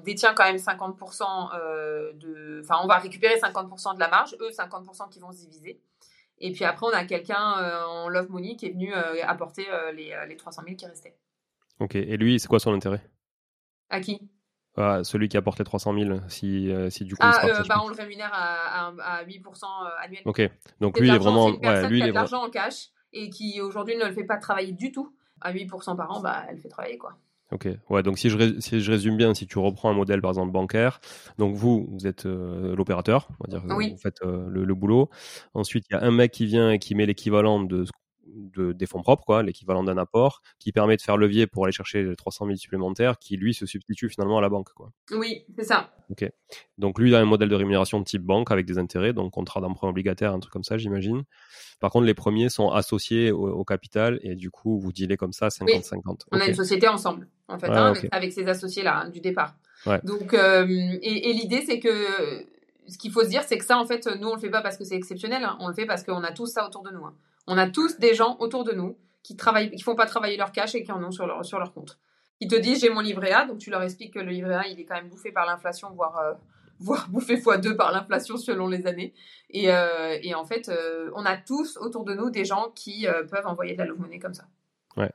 détient 0.04 0.35
quand 0.35 0.44
même 0.44 0.57
50% 0.57 2.14
de, 2.16 2.61
enfin, 2.62 2.76
on 2.83 2.87
va 2.87 2.98
récupérer 2.98 3.37
50% 3.37 3.94
de 3.94 4.00
la 4.00 4.09
marge. 4.09 4.37
Eux, 4.40 4.50
50% 4.50 5.11
qui 5.11 5.18
vont 5.18 5.33
se 5.33 5.38
diviser. 5.38 5.81
Et 6.38 6.52
puis 6.52 6.64
après, 6.64 6.87
on 6.87 6.92
a 6.92 7.04
quelqu'un 7.04 7.85
en 7.87 8.09
Love 8.09 8.31
Money 8.31 8.57
qui 8.57 8.66
est 8.66 8.70
venu 8.70 8.92
apporter 8.92 9.66
les, 9.94 10.14
les 10.28 10.37
300 10.37 10.62
000 10.64 10.76
qui 10.76 10.87
restaient. 10.87 11.16
Ok. 11.81 11.96
Et 11.96 12.16
lui, 12.16 12.38
c'est 12.38 12.48
quoi 12.48 12.61
son 12.61 12.72
intérêt? 12.72 13.02
À 13.90 14.00
qui? 14.00 14.20
Celui 15.02 15.28
qui 15.28 15.37
apporte 15.37 15.59
les 15.59 15.64
300 15.64 15.92
000, 15.92 16.20
si, 16.28 16.70
euh, 16.70 16.88
si 16.88 17.04
du 17.04 17.16
coup. 17.16 17.22
Ah, 17.22 17.44
euh, 17.44 17.64
bah, 17.68 17.81
on 17.83 17.88
le 17.88 17.94
rémunère 17.94 18.31
à, 18.33 18.92
à, 19.00 19.24
8% 19.24 19.26
euh, 19.26 19.88
annuel. 20.00 20.22
Ok, 20.24 20.40
donc 20.81 21.00
lui, 21.00 21.09
il 21.09 21.14
est 21.14 21.18
vraiment. 21.18 21.48
Une 21.48 21.54
lui, 21.88 21.98
qui 21.98 22.04
a 22.04 22.09
de 22.09 22.12
l'argent 22.12 22.44
en 22.44 22.50
cash 22.50 22.90
et 23.12 23.28
qui 23.28 23.61
aujourd'hui 23.61 23.96
ne 23.96 24.04
le 24.04 24.12
fait 24.12 24.24
pas 24.24 24.37
travailler 24.37 24.72
du 24.72 24.92
tout. 24.92 25.12
À 25.40 25.53
8% 25.53 25.96
par 25.96 26.11
an, 26.11 26.20
bah, 26.20 26.44
elle 26.48 26.59
fait 26.59 26.68
travailler 26.68 26.98
quoi. 26.98 27.16
Ok, 27.51 27.66
ouais, 27.88 28.03
donc 28.03 28.18
si 28.18 28.29
je, 28.29 28.61
si 28.61 28.81
je 28.83 28.90
résume 28.90 29.16
bien, 29.16 29.33
si 29.33 29.46
tu 29.46 29.59
reprends 29.59 29.88
un 29.88 29.94
modèle 29.94 30.20
par 30.20 30.33
exemple 30.33 30.53
bancaire, 30.53 31.01
donc 31.38 31.55
vous, 31.57 31.88
vous 31.90 32.07
êtes 32.07 32.27
l'opérateur, 32.27 33.29
on 33.40 33.51
va 33.51 33.59
dire, 33.59 33.66
vous 33.66 33.96
faites 33.96 34.20
le, 34.22 34.64
le, 34.66 34.74
boulot. 34.74 35.09
Ensuite, 35.55 35.87
il 35.88 35.94
y 35.94 35.96
a 35.96 36.03
un 36.03 36.11
mec 36.11 36.31
qui 36.31 36.44
vient 36.44 36.70
et 36.72 36.79
qui 36.79 36.94
met 36.94 37.07
l'équivalent 37.07 37.62
de 37.62 37.87
de, 38.34 38.72
des 38.72 38.86
fonds 38.86 39.02
propres, 39.02 39.24
quoi, 39.24 39.42
l'équivalent 39.42 39.84
d'un 39.84 39.98
apport, 39.98 40.42
qui 40.58 40.72
permet 40.72 40.96
de 40.96 41.02
faire 41.02 41.16
levier 41.16 41.46
pour 41.46 41.64
aller 41.64 41.72
chercher 41.72 42.02
les 42.02 42.16
300 42.16 42.46
000 42.46 42.56
supplémentaires, 42.56 43.18
qui 43.18 43.36
lui 43.36 43.54
se 43.54 43.66
substitue 43.66 44.08
finalement 44.08 44.38
à 44.38 44.40
la 44.40 44.48
banque. 44.48 44.72
Quoi. 44.74 44.90
Oui, 45.12 45.44
c'est 45.56 45.64
ça. 45.64 45.90
Ok. 46.10 46.28
Donc 46.78 46.98
lui, 46.98 47.10
il 47.10 47.14
a 47.14 47.20
un 47.20 47.24
modèle 47.24 47.48
de 47.48 47.54
rémunération 47.54 47.98
de 47.98 48.04
type 48.04 48.22
banque 48.22 48.50
avec 48.50 48.66
des 48.66 48.78
intérêts, 48.78 49.12
donc 49.12 49.32
contrat 49.32 49.60
d'emprunt 49.60 49.88
obligataire, 49.88 50.32
un 50.32 50.40
truc 50.40 50.52
comme 50.52 50.64
ça, 50.64 50.78
j'imagine. 50.78 51.24
Par 51.80 51.90
contre, 51.90 52.06
les 52.06 52.14
premiers 52.14 52.48
sont 52.48 52.70
associés 52.70 53.30
au, 53.30 53.64
capital 53.64 54.18
et 54.22 54.34
du 54.34 54.50
coup, 54.50 54.78
vous 54.80 54.92
dealez 54.92 55.16
comme 55.16 55.32
ça 55.32 55.48
50-50. 55.48 56.22
On 56.32 56.40
a 56.40 56.46
une 56.46 56.54
société 56.54 56.88
ensemble, 56.88 57.28
en 57.48 57.58
fait, 57.58 57.68
hein, 57.68 57.92
avec, 58.10 58.32
ces 58.32 58.46
associés-là 58.46 59.02
hein, 59.02 59.10
du 59.10 59.20
départ. 59.20 59.54
Donc, 60.04 60.34
euh, 60.34 60.66
et, 61.02 61.32
l'idée, 61.32 61.62
c'est 61.66 61.78
que 61.78 61.90
ce 62.88 62.98
qu'il 62.98 63.12
faut 63.12 63.22
se 63.22 63.28
dire, 63.28 63.42
c'est 63.42 63.58
que 63.58 63.64
ça, 63.64 63.78
en 63.78 63.86
fait, 63.86 64.08
nous, 64.18 64.28
on 64.28 64.34
le 64.34 64.40
fait 64.40 64.50
pas 64.50 64.62
parce 64.62 64.76
que 64.76 64.84
c'est 64.84 64.96
exceptionnel, 64.96 65.44
hein. 65.44 65.56
on 65.60 65.68
le 65.68 65.74
fait 65.74 65.86
parce 65.86 66.02
qu'on 66.02 66.24
a 66.24 66.32
tous 66.32 66.46
ça 66.46 66.66
autour 66.66 66.82
de 66.82 66.90
nous. 66.90 67.04
On 67.48 67.56
a 67.56 67.68
tous 67.68 67.98
des 67.98 68.14
gens 68.14 68.37
autour 68.40 68.62
de 68.62 68.72
nous 68.72 68.96
qui 69.22 69.37
travaillent, 69.37 69.70
qui 69.70 69.82
font 69.82 69.96
pas 69.96 70.06
travailler 70.06 70.37
leur 70.37 70.52
cash 70.52 70.74
et 70.74 70.82
qui 70.82 70.92
en 70.92 71.02
ont 71.02 71.11
sur 71.11 71.26
leur, 71.26 71.44
sur 71.44 71.59
leur 71.59 71.72
compte. 71.72 71.99
Qui 72.40 72.46
te 72.46 72.55
disent 72.55 72.80
j'ai 72.80 72.90
mon 72.90 73.01
livret 73.01 73.32
A, 73.32 73.46
donc 73.46 73.59
tu 73.59 73.70
leur 73.70 73.82
expliques 73.82 74.14
que 74.14 74.18
le 74.18 74.30
livret 74.30 74.55
A 74.55 74.66
il 74.68 74.78
est 74.78 74.84
quand 74.84 74.94
même 74.94 75.09
bouffé 75.09 75.32
par 75.32 75.46
l'inflation, 75.46 75.90
voire, 75.90 76.18
euh, 76.18 76.34
voire 76.78 77.09
bouffé 77.09 77.38
fois 77.38 77.57
deux 77.57 77.74
par 77.74 77.90
l'inflation 77.90 78.36
selon 78.36 78.68
les 78.68 78.86
années. 78.86 79.14
Et, 79.51 79.72
euh, 79.72 80.18
en 80.36 80.44
fait, 80.44 80.68
euh, 80.68 81.11
on 81.14 81.24
a 81.24 81.38
tous 81.38 81.78
autour 81.78 82.05
de 82.05 82.14
nous 82.14 82.30
des 82.30 82.44
gens 82.44 82.70
qui 82.74 83.07
peuvent 83.30 83.46
envoyer 83.46 83.72
de 83.72 83.78
la 83.78 83.86
love 83.86 83.99
money 83.99 84.18
comme 84.18 84.34
ça. 84.34 84.44
Ouais. 84.96 85.11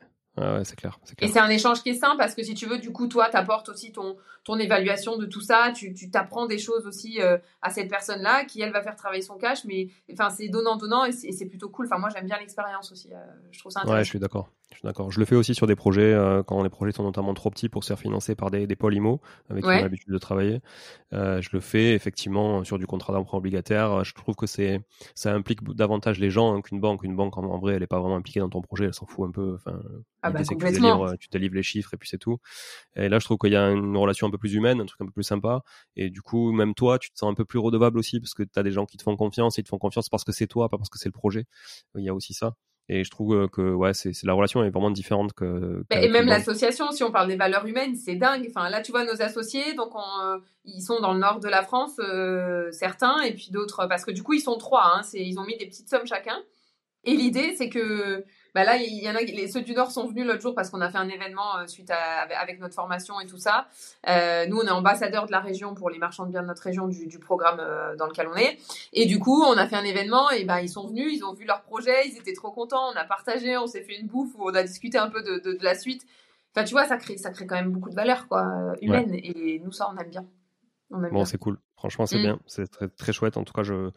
C'est 0.63 0.75
clair, 0.75 0.99
Et 1.19 1.27
c'est 1.27 1.39
un 1.39 1.49
échange 1.49 1.83
qui 1.83 1.89
est 1.89 1.95
sain 1.95 2.15
parce 2.17 2.33
que 2.33 2.43
si 2.43 2.55
tu 2.55 2.65
veux, 2.65 2.79
du 2.79 2.91
coup, 2.91 3.07
toi, 3.07 3.29
tu 3.29 3.37
apportes 3.37 3.69
aussi 3.69 3.91
ton, 3.91 4.17
ton 4.43 4.57
évaluation 4.57 5.17
de 5.17 5.25
tout 5.25 5.41
ça. 5.41 5.71
Tu 5.75 5.93
t'apprends 6.09 6.47
des 6.47 6.57
choses 6.57 6.87
aussi 6.87 7.21
euh, 7.21 7.37
à 7.61 7.69
cette 7.69 7.89
personne-là 7.89 8.45
qui, 8.45 8.61
elle, 8.61 8.71
va 8.71 8.81
faire 8.81 8.95
travailler 8.95 9.21
son 9.21 9.37
cash. 9.37 9.63
Mais 9.65 9.89
enfin, 10.11 10.29
c'est 10.31 10.47
donnant-donnant 10.47 11.05
et 11.05 11.11
c'est 11.11 11.45
plutôt 11.45 11.69
cool. 11.69 11.85
Enfin, 11.85 11.99
moi, 11.99 12.09
j'aime 12.09 12.25
bien 12.25 12.39
l'expérience 12.39 12.91
aussi. 12.91 13.13
Euh, 13.13 13.17
je 13.51 13.59
trouve 13.59 13.71
ça 13.71 13.81
intéressant. 13.81 13.97
Ouais, 13.97 14.03
je 14.03 14.09
suis 14.09 14.19
d'accord. 14.19 14.49
Je 14.73 14.79
suis 14.79 14.85
d'accord. 14.85 15.11
Je 15.11 15.19
le 15.19 15.25
fais 15.25 15.35
aussi 15.35 15.55
sur 15.55 15.67
des 15.67 15.75
projets 15.75 16.13
euh, 16.13 16.43
quand 16.43 16.61
les 16.63 16.69
projets 16.69 16.91
sont 16.91 17.03
notamment 17.03 17.33
trop 17.33 17.49
petits 17.49 17.69
pour 17.69 17.83
se 17.83 17.87
faire 17.87 17.99
financer 17.99 18.35
par 18.35 18.51
des, 18.51 18.67
des 18.67 18.75
pôles 18.75 18.95
IMO 18.95 19.21
avec 19.49 19.63
qui 19.63 19.69
on 19.69 19.71
a 19.71 19.81
l'habitude 19.81 20.11
de 20.11 20.17
travailler. 20.17 20.61
je 21.11 21.49
le 21.53 21.59
fais 21.59 21.93
effectivement 21.93 22.63
sur 22.63 22.77
du 22.77 22.85
contrat 22.85 23.13
d'emprunt 23.13 23.37
obligataire. 23.37 24.03
Je 24.03 24.13
trouve 24.13 24.35
que 24.35 24.47
c'est 24.47 24.81
ça 25.15 25.33
implique 25.33 25.63
davantage 25.63 26.19
les 26.19 26.29
gens 26.29 26.55
hein, 26.55 26.61
qu'une 26.61 26.79
banque. 26.79 27.03
Une 27.03 27.15
banque, 27.15 27.37
en, 27.37 27.43
en 27.43 27.59
vrai, 27.59 27.75
elle 27.75 27.83
est 27.83 27.87
pas 27.87 27.99
vraiment 27.99 28.15
impliquée 28.15 28.39
dans 28.39 28.49
ton 28.49 28.61
projet. 28.61 28.85
Elle 28.85 28.93
s'en 28.93 29.05
fout 29.05 29.27
un 29.27 29.31
peu. 29.31 29.55
Enfin, 29.55 29.79
ah 30.21 30.31
bah, 30.31 30.43
tu, 30.43 30.55
délivres, 30.55 31.17
tu 31.19 31.27
délivres 31.29 31.55
les 31.55 31.63
chiffres 31.63 31.93
et 31.93 31.97
puis 31.97 32.07
c'est 32.09 32.17
tout. 32.17 32.39
Et 32.95 33.09
là, 33.09 33.19
je 33.19 33.25
trouve 33.25 33.37
qu'il 33.37 33.51
y 33.51 33.55
a 33.55 33.69
une 33.71 33.97
relation 33.97 34.27
un 34.27 34.31
peu 34.31 34.37
plus 34.37 34.53
humaine, 34.53 34.79
un 34.79 34.85
truc 34.85 35.01
un 35.01 35.05
peu 35.05 35.11
plus 35.11 35.23
sympa. 35.23 35.61
Et 35.95 36.09
du 36.09 36.21
coup, 36.21 36.51
même 36.51 36.73
toi, 36.73 36.97
tu 36.97 37.11
te 37.11 37.17
sens 37.17 37.29
un 37.29 37.33
peu 37.33 37.45
plus 37.45 37.59
redevable 37.59 37.99
aussi 37.99 38.19
parce 38.19 38.33
que 38.33 38.43
tu 38.43 38.57
as 38.57 38.63
des 38.63 38.71
gens 38.71 38.85
qui 38.85 38.97
te 38.97 39.03
font 39.03 39.15
confiance 39.17 39.57
et 39.57 39.61
ils 39.61 39.65
te 39.65 39.69
font 39.69 39.77
confiance 39.77 40.09
parce 40.09 40.23
que 40.23 40.31
c'est 40.31 40.47
toi, 40.47 40.69
pas 40.69 40.77
parce 40.77 40.89
que 40.89 40.97
c'est 40.97 41.09
le 41.09 41.13
projet. 41.13 41.45
Il 41.95 42.03
y 42.03 42.09
a 42.09 42.13
aussi 42.13 42.33
ça. 42.33 42.55
Et 42.89 43.03
je 43.05 43.09
trouve 43.09 43.33
euh, 43.33 43.47
que 43.47 43.61
ouais, 43.61 43.93
c'est 43.93 44.11
la 44.23 44.33
relation 44.33 44.63
est 44.63 44.69
vraiment 44.69 44.91
différente 44.91 45.33
que. 45.33 45.85
et 45.89 46.09
même 46.09 46.25
l'association, 46.25 46.91
si 46.91 47.03
on 47.03 47.11
parle 47.11 47.29
des 47.29 47.37
valeurs 47.37 47.65
humaines, 47.65 47.95
c'est 47.95 48.15
dingue. 48.15 48.45
Enfin 48.49 48.69
là, 48.69 48.81
tu 48.81 48.91
vois 48.91 49.05
nos 49.05 49.21
associés, 49.21 49.73
donc 49.73 49.93
euh, 49.95 50.39
ils 50.65 50.81
sont 50.81 50.99
dans 50.99 51.13
le 51.13 51.19
nord 51.19 51.39
de 51.39 51.47
la 51.47 51.63
France, 51.63 51.95
euh, 51.99 52.69
certains, 52.71 53.21
et 53.21 53.33
puis 53.33 53.49
d'autres, 53.51 53.87
parce 53.87 54.03
que 54.03 54.11
du 54.11 54.21
coup 54.21 54.33
ils 54.33 54.41
sont 54.41 54.57
trois. 54.57 54.97
Hein, 54.97 55.01
ils 55.13 55.39
ont 55.39 55.45
mis 55.45 55.57
des 55.57 55.65
petites 55.65 55.89
sommes 55.89 56.05
chacun. 56.05 56.37
Et 57.05 57.15
l'idée, 57.15 57.53
c'est 57.57 57.69
que 57.69 58.25
bah 58.53 58.63
là, 58.63 58.77
il 58.77 59.03
y 59.03 59.09
en 59.09 59.15
a, 59.15 59.21
les, 59.21 59.47
ceux 59.47 59.61
du 59.61 59.73
Nord 59.73 59.91
sont 59.91 60.07
venus 60.07 60.25
l'autre 60.25 60.41
jour 60.41 60.53
parce 60.53 60.69
qu'on 60.69 60.81
a 60.81 60.89
fait 60.89 60.99
un 60.99 61.09
événement 61.09 61.57
euh, 61.57 61.67
suite 61.67 61.89
à, 61.89 62.21
avec 62.39 62.59
notre 62.59 62.75
formation 62.75 63.19
et 63.19 63.25
tout 63.25 63.39
ça. 63.39 63.67
Euh, 64.07 64.45
nous, 64.45 64.57
on 64.57 64.63
est 64.63 64.71
ambassadeur 64.71 65.25
de 65.25 65.31
la 65.31 65.39
région 65.39 65.73
pour 65.73 65.89
les 65.89 65.97
marchands 65.97 66.25
de 66.25 66.31
biens 66.31 66.43
de 66.43 66.47
notre 66.47 66.61
région 66.61 66.87
du, 66.87 67.07
du 67.07 67.19
programme 67.19 67.59
euh, 67.59 67.95
dans 67.95 68.05
lequel 68.05 68.27
on 68.27 68.35
est. 68.35 68.57
Et 68.93 69.07
du 69.07 69.19
coup, 69.19 69.41
on 69.41 69.57
a 69.57 69.67
fait 69.67 69.75
un 69.75 69.83
événement 69.83 70.29
et 70.29 70.45
bah, 70.45 70.61
ils 70.61 70.69
sont 70.69 70.87
venus, 70.87 71.11
ils 71.11 71.23
ont 71.23 71.33
vu 71.33 71.45
leur 71.45 71.63
projet, 71.63 72.07
ils 72.07 72.17
étaient 72.17 72.33
trop 72.33 72.51
contents, 72.51 72.91
on 72.93 72.95
a 72.95 73.05
partagé, 73.05 73.57
on 73.57 73.65
s'est 73.65 73.81
fait 73.81 73.99
une 73.99 74.07
bouffe 74.07 74.35
où 74.35 74.47
on 74.49 74.53
a 74.53 74.61
discuté 74.61 74.99
un 74.99 75.09
peu 75.09 75.23
de, 75.23 75.39
de, 75.39 75.57
de, 75.57 75.63
la 75.63 75.73
suite. 75.73 76.05
Enfin, 76.55 76.63
tu 76.63 76.73
vois, 76.73 76.85
ça 76.85 76.97
crée, 76.97 77.17
ça 77.17 77.31
crée 77.31 77.47
quand 77.47 77.55
même 77.55 77.71
beaucoup 77.71 77.89
de 77.89 77.95
valeur, 77.95 78.27
quoi, 78.27 78.75
humaine. 78.81 79.15
Et 79.15 79.59
nous, 79.63 79.71
ça, 79.71 79.89
on 79.91 79.97
aime 79.97 80.09
bien. 80.09 80.27
On 80.91 81.03
aime 81.03 81.11
bon, 81.11 81.25
c'est 81.25 81.39
cool. 81.39 81.57
Franchement, 81.83 82.05
c'est 82.05 82.17
mm. 82.17 82.21
bien. 82.21 82.39
C'est 82.47 82.71
très, 82.71 82.87
très 82.87 83.11
chouette. 83.11 83.35
En 83.35 83.43
tout 83.43 83.51
cas, 83.51 83.63
je, 83.63 83.91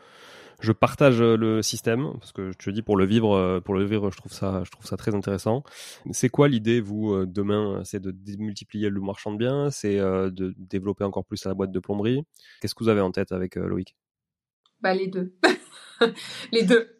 je 0.59 0.73
partage 0.73 1.21
euh, 1.21 1.37
le 1.37 1.63
système 1.63 2.15
parce 2.19 2.33
que 2.33 2.51
je 2.51 2.59
te 2.59 2.71
dis 2.71 2.83
pour 2.83 2.97
le 2.97 3.05
vivre, 3.05 3.37
euh, 3.37 3.61
pour 3.61 3.75
le 3.75 3.85
vivre, 3.85 4.11
je 4.11 4.17
trouve 4.17 4.33
ça, 4.33 4.65
je 4.65 4.73
trouve 4.73 4.85
ça 4.85 4.97
très 4.97 5.15
intéressant. 5.15 5.63
C'est 6.11 6.29
quoi 6.29 6.49
l'idée, 6.49 6.81
vous, 6.81 7.13
euh, 7.13 7.27
demain 7.27 7.83
C'est 7.85 8.03
de 8.03 8.13
multiplier 8.39 8.91
le 8.91 9.01
marchand 9.01 9.31
de 9.31 9.39
biens, 9.39 9.71
c'est 9.71 9.99
de 9.99 10.53
développer 10.59 11.05
encore 11.05 11.25
plus 11.25 11.45
la 11.45 11.55
boîte 11.55 11.71
de 11.71 11.79
plomberie? 11.79 12.25
Qu'est-ce 12.61 12.75
que 12.75 12.83
vous 12.83 12.91
avez 12.91 13.01
en 13.01 13.13
tête 13.13 13.31
avec 13.31 13.55
Loïc? 13.55 13.95
Bah 14.81 14.93
les 14.93 15.07
deux, 15.07 15.33
les 16.53 16.65
deux. 16.65 16.91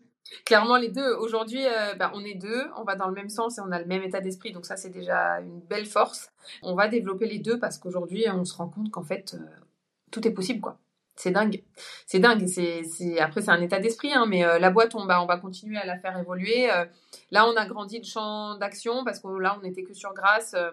Clairement, 0.45 0.77
les 0.77 0.89
deux. 0.89 1.15
Aujourd'hui, 1.17 1.65
bah, 1.99 2.13
on 2.15 2.25
est 2.25 2.35
deux, 2.35 2.65
on 2.77 2.85
va 2.85 2.95
dans 2.95 3.09
le 3.09 3.15
même 3.15 3.29
sens 3.29 3.59
et 3.59 3.61
on 3.61 3.73
a 3.73 3.81
le 3.81 3.87
même 3.87 4.05
état 4.05 4.21
d'esprit, 4.21 4.53
donc 4.53 4.67
ça, 4.67 4.77
c'est 4.77 4.91
déjà 4.91 5.41
une 5.41 5.61
belle 5.61 5.87
force. 5.87 6.31
On 6.63 6.77
va 6.77 6.87
développer 6.87 7.27
les 7.27 7.41
deux 7.41 7.59
parce 7.59 7.79
qu'aujourd'hui, 7.79 8.27
on 8.31 8.45
se 8.45 8.55
rend 8.55 8.69
compte 8.69 8.91
qu'en 8.91 9.03
fait, 9.03 9.37
tout 10.11 10.27
est 10.27 10.33
possible, 10.33 10.61
quoi 10.61 10.79
c'est 11.17 11.31
dingue. 11.31 11.63
C'est 12.07 12.19
dingue. 12.19 12.47
C'est. 12.47 13.19
Après, 13.19 13.41
c'est 13.41 13.51
un 13.51 13.61
état 13.61 13.79
d'esprit, 13.79 14.13
hein, 14.13 14.27
mais 14.29 14.45
euh, 14.45 14.59
la 14.59 14.71
boîte, 14.71 14.95
on, 14.95 15.07
va 15.07 15.23
on 15.23 15.27
va 15.27 15.39
continuer 15.39 15.79
à 15.79 15.87
la 15.87 15.99
faire 15.99 16.17
évoluer. 16.19 16.71
Euh, 16.71 16.85
là, 17.31 17.47
on 17.49 17.57
a 17.57 17.67
grandi 17.67 17.99
le 17.99 18.05
champ 18.05 18.57
d'action 18.57 19.03
parce 19.05 19.19
que 19.19 19.29
là, 19.29 19.57
on 19.59 19.63
n'était 19.63 19.83
que 19.83 19.95
sur 19.95 20.13
grâce. 20.15 20.55
Euh, 20.55 20.71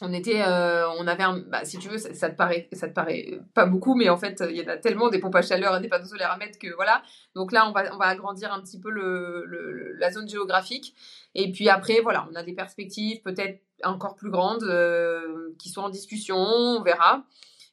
on 0.00 0.12
était, 0.12 0.44
on 0.44 1.08
avait 1.08 1.24
bah, 1.48 1.64
si 1.64 1.76
tu 1.78 1.88
veux, 1.88 1.98
ça, 1.98 2.30
te 2.30 2.36
paraît, 2.36 2.68
ça 2.72 2.86
te 2.86 2.94
paraît 2.94 3.40
pas 3.52 3.66
beaucoup, 3.66 3.96
mais 3.96 4.08
en 4.08 4.16
fait, 4.16 4.40
il 4.48 4.56
y 4.56 4.64
en 4.64 4.68
a 4.68 4.76
tellement 4.76 5.08
des 5.08 5.18
pompes 5.18 5.34
à 5.34 5.42
chaleur 5.42 5.76
et 5.76 5.80
des 5.80 5.88
panneaux 5.88 6.06
solaires 6.06 6.30
à 6.30 6.36
mettre 6.36 6.56
que 6.56 6.72
voilà. 6.76 7.02
Donc 7.34 7.50
là, 7.50 7.68
on 7.68 7.72
va, 7.72 7.92
on 7.92 7.98
va 7.98 8.04
agrandir 8.04 8.52
un 8.52 8.60
petit 8.60 8.78
peu 8.78 8.90
le, 8.90 9.96
la 9.98 10.12
zone 10.12 10.28
géographique. 10.28 10.94
Et 11.34 11.50
puis 11.50 11.68
après, 11.68 11.98
voilà, 12.00 12.28
on 12.30 12.36
a 12.36 12.44
des 12.44 12.52
perspectives 12.52 13.22
peut-être 13.22 13.60
encore 13.82 14.14
plus 14.14 14.30
grandes 14.30 14.62
qui 15.58 15.68
sont 15.68 15.80
en 15.80 15.88
discussion. 15.88 16.36
On 16.36 16.80
verra. 16.80 17.24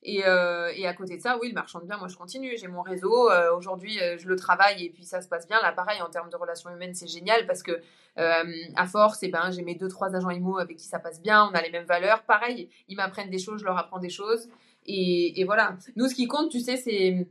Et, 0.08 0.24
euh, 0.24 0.72
et, 0.76 0.86
à 0.86 0.94
côté 0.94 1.18
de 1.18 1.22
ça, 1.22 1.36
oui, 1.42 1.48
le 1.48 1.56
marchand 1.56 1.80
de 1.80 1.86
moi 1.88 2.08
je 2.08 2.16
continue. 2.16 2.56
J'ai 2.58 2.68
mon 2.68 2.84
réseau. 2.84 3.32
Euh, 3.32 3.56
aujourd'hui, 3.56 4.00
euh, 4.00 4.18
je 4.20 4.28
le 4.28 4.36
travaille 4.36 4.86
et 4.86 4.90
puis 4.92 5.04
ça 5.04 5.20
se 5.20 5.28
passe 5.28 5.48
bien. 5.48 5.60
Là, 5.64 5.72
pareil, 5.72 6.00
en 6.04 6.10
termes 6.12 6.30
de 6.30 6.36
relations 6.36 6.70
humaines, 6.70 6.94
c'est 6.94 7.08
génial 7.08 7.48
parce 7.48 7.64
que 7.64 7.82
à 8.18 8.88
force, 8.88 9.24
et 9.24 9.26
eh 9.26 9.30
ben, 9.30 9.52
j'ai 9.52 9.62
mes 9.62 9.76
deux, 9.76 9.90
trois 9.90 10.16
agents 10.16 10.30
IMO 10.30 10.58
avec 10.60 10.78
qui 10.78 10.86
ça 10.86 11.00
passe 11.00 11.22
bien. 11.22 11.50
On 11.52 11.56
a 11.56 11.62
les 11.62 11.72
mêmes 11.72 11.86
valeurs. 11.86 12.24
Pareil, 12.24 12.70
ils 12.88 12.96
m'apprennent 12.96 13.32
des 13.32 13.40
choses, 13.40 13.60
je 13.60 13.66
leur 13.66 13.78
apprends 13.78 14.00
des 14.00 14.10
choses. 14.10 14.48
Et, 14.86 15.42
et 15.42 15.44
voilà. 15.44 15.76
Nous, 15.96 16.08
ce 16.08 16.16
qui 16.16 16.28
compte, 16.28 16.52
tu 16.52 16.60
sais, 16.60 16.78
c'est. 16.78 17.28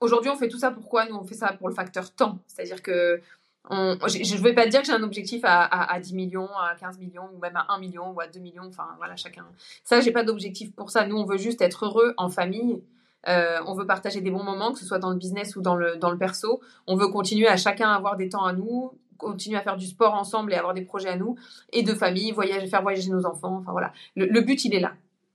Aujourd'hui, 0.00 0.30
on 0.30 0.36
fait 0.36 0.48
tout 0.48 0.58
ça 0.58 0.72
pourquoi 0.72 1.06
Nous, 1.06 1.14
on 1.14 1.22
fait 1.22 1.36
ça 1.36 1.52
pour 1.52 1.68
le 1.68 1.74
facteur 1.74 2.12
temps. 2.12 2.40
C'est-à-dire 2.48 2.82
que 2.82 3.22
je 3.70 4.36
ne 4.36 4.42
vais 4.42 4.54
pas 4.54 4.66
dire 4.66 4.80
que 4.80 4.86
j'ai 4.86 4.92
un 4.92 5.02
objectif 5.02 5.42
à, 5.44 5.98
10 6.00 6.14
millions, 6.14 6.48
à 6.48 6.74
15 6.78 6.98
millions, 6.98 7.28
ou 7.34 7.38
même 7.38 7.56
à 7.56 7.66
1 7.70 7.78
million, 7.78 8.12
ou 8.12 8.20
à 8.20 8.26
2 8.26 8.40
millions. 8.40 8.66
Enfin, 8.66 8.88
voilà, 8.98 9.16
chacun. 9.16 9.44
Ça, 9.84 10.00
j'ai 10.00 10.12
pas 10.12 10.24
d'objectif 10.24 10.72
pour 10.74 10.90
ça. 10.90 11.06
Nous, 11.06 11.16
on 11.16 11.24
veut 11.24 11.38
juste 11.38 11.62
être 11.62 11.86
heureux 11.86 12.14
en 12.16 12.28
famille. 12.28 12.82
Euh, 13.28 13.60
on 13.66 13.74
veut 13.74 13.86
partager 13.86 14.20
des 14.20 14.30
bons 14.30 14.42
moments, 14.42 14.72
que 14.72 14.78
ce 14.78 14.84
soit 14.84 14.98
dans 14.98 15.10
le 15.10 15.16
business 15.16 15.54
ou 15.54 15.62
dans 15.62 15.76
le, 15.76 15.96
dans 15.96 16.10
le 16.10 16.18
perso. 16.18 16.60
On 16.86 16.96
veut 16.96 17.08
continuer 17.08 17.46
à 17.46 17.56
chacun 17.56 17.90
avoir 17.90 18.16
des 18.16 18.28
temps 18.28 18.44
à 18.44 18.52
nous, 18.52 18.92
continuer 19.16 19.56
à 19.56 19.62
faire 19.62 19.76
du 19.76 19.86
sport 19.86 20.14
ensemble 20.14 20.52
et 20.52 20.56
avoir 20.56 20.74
des 20.74 20.82
projets 20.82 21.10
à 21.10 21.16
nous, 21.16 21.36
et 21.72 21.84
de 21.84 21.94
famille, 21.94 22.32
voyager, 22.32 22.66
faire 22.66 22.82
voyager 22.82 23.10
nos 23.10 23.24
enfants. 23.24 23.58
Enfin, 23.60 23.70
voilà. 23.70 23.92
Le, 24.16 24.40
but, 24.40 24.64
il 24.64 24.74
est 24.74 24.80
là. 24.80 24.92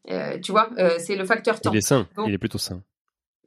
Euh, 0.09 0.37
tu 0.39 0.51
vois, 0.51 0.69
euh, 0.77 0.95
c'est 0.99 1.15
le 1.15 1.25
facteur 1.25 1.59
temps. 1.61 1.71
Il 1.71 1.77
est 1.77 1.81
sain. 1.81 2.07
il 2.25 2.33
est 2.33 2.37
plutôt 2.37 2.57
sain. 2.57 2.81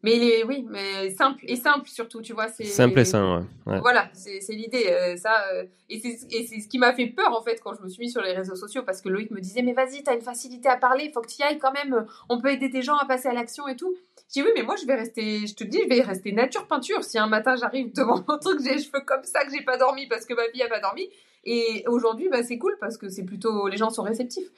Mais 0.02 0.16
il 0.16 0.22
est, 0.22 0.44
oui, 0.44 0.64
mais 0.68 1.10
simple 1.10 1.44
et 1.46 1.56
simple 1.56 1.86
surtout, 1.86 2.22
tu 2.22 2.32
vois. 2.32 2.48
C'est, 2.48 2.64
simple 2.64 3.00
et 3.00 3.04
simple, 3.04 3.44
ouais. 3.66 3.80
Voilà, 3.80 4.08
c'est, 4.14 4.40
l'idée. 4.48 4.86
Euh, 4.88 5.16
ça, 5.16 5.44
euh, 5.52 5.64
et, 5.90 6.00
c'est, 6.00 6.60
ce 6.60 6.68
qui 6.68 6.78
m'a 6.78 6.94
fait 6.94 7.08
peur 7.08 7.36
en 7.36 7.42
fait 7.42 7.60
quand 7.62 7.74
je 7.74 7.82
me 7.82 7.88
suis 7.88 8.04
mis 8.04 8.10
sur 8.10 8.22
les 8.22 8.32
réseaux 8.32 8.54
sociaux 8.54 8.82
parce 8.82 9.02
que 9.02 9.10
Loïc 9.10 9.30
me 9.30 9.40
disait 9.40 9.60
mais 9.60 9.74
vas-y, 9.74 10.02
t'as 10.02 10.14
une 10.14 10.22
facilité 10.22 10.70
à 10.70 10.76
parler, 10.76 11.10
faut 11.12 11.20
que 11.20 11.28
tu 11.28 11.40
y 11.40 11.42
ailles 11.42 11.58
quand 11.58 11.72
même. 11.72 12.06
On 12.30 12.40
peut 12.40 12.50
aider 12.50 12.70
tes 12.70 12.80
gens 12.80 12.96
à 12.96 13.04
passer 13.04 13.28
à 13.28 13.34
l'action 13.34 13.68
et 13.68 13.76
tout. 13.76 13.94
Je 14.28 14.32
dis 14.32 14.42
oui, 14.42 14.50
mais 14.56 14.62
moi 14.62 14.76
je 14.80 14.86
vais 14.86 14.94
rester, 14.94 15.46
je 15.46 15.54
te 15.54 15.64
dis, 15.64 15.80
je 15.82 15.88
vais 15.88 16.00
rester 16.00 16.32
nature 16.32 16.66
peinture. 16.66 17.04
Si 17.04 17.18
un 17.18 17.26
matin 17.26 17.56
j'arrive 17.56 17.92
devant 17.94 18.24
mon 18.26 18.38
truc, 18.38 18.60
j'ai 18.64 18.76
les 18.76 18.82
cheveux 18.82 19.02
comme 19.04 19.24
ça, 19.24 19.44
que 19.44 19.50
j'ai 19.52 19.64
pas 19.64 19.76
dormi 19.76 20.06
parce 20.06 20.24
que 20.24 20.32
ma 20.32 20.44
fille 20.50 20.62
a 20.62 20.68
pas 20.68 20.80
dormi. 20.80 21.10
Et 21.44 21.84
aujourd'hui, 21.86 22.28
bah, 22.30 22.42
c'est 22.42 22.58
cool 22.58 22.76
parce 22.80 22.96
que 22.96 23.08
c'est 23.08 23.24
plutôt, 23.24 23.68
les 23.68 23.76
gens 23.76 23.90
sont 23.90 24.02
réceptifs. 24.02 24.48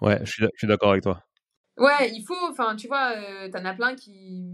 Ouais, 0.00 0.18
je 0.24 0.30
suis, 0.30 0.44
je 0.44 0.58
suis 0.58 0.66
d'accord 0.66 0.90
avec 0.90 1.02
toi. 1.02 1.22
Ouais, 1.78 2.10
il 2.10 2.22
faut, 2.22 2.36
enfin, 2.50 2.76
tu 2.76 2.86
vois, 2.86 3.12
euh, 3.16 3.48
t'en 3.50 3.64
as 3.64 3.74
plein 3.74 3.94
qui 3.94 4.52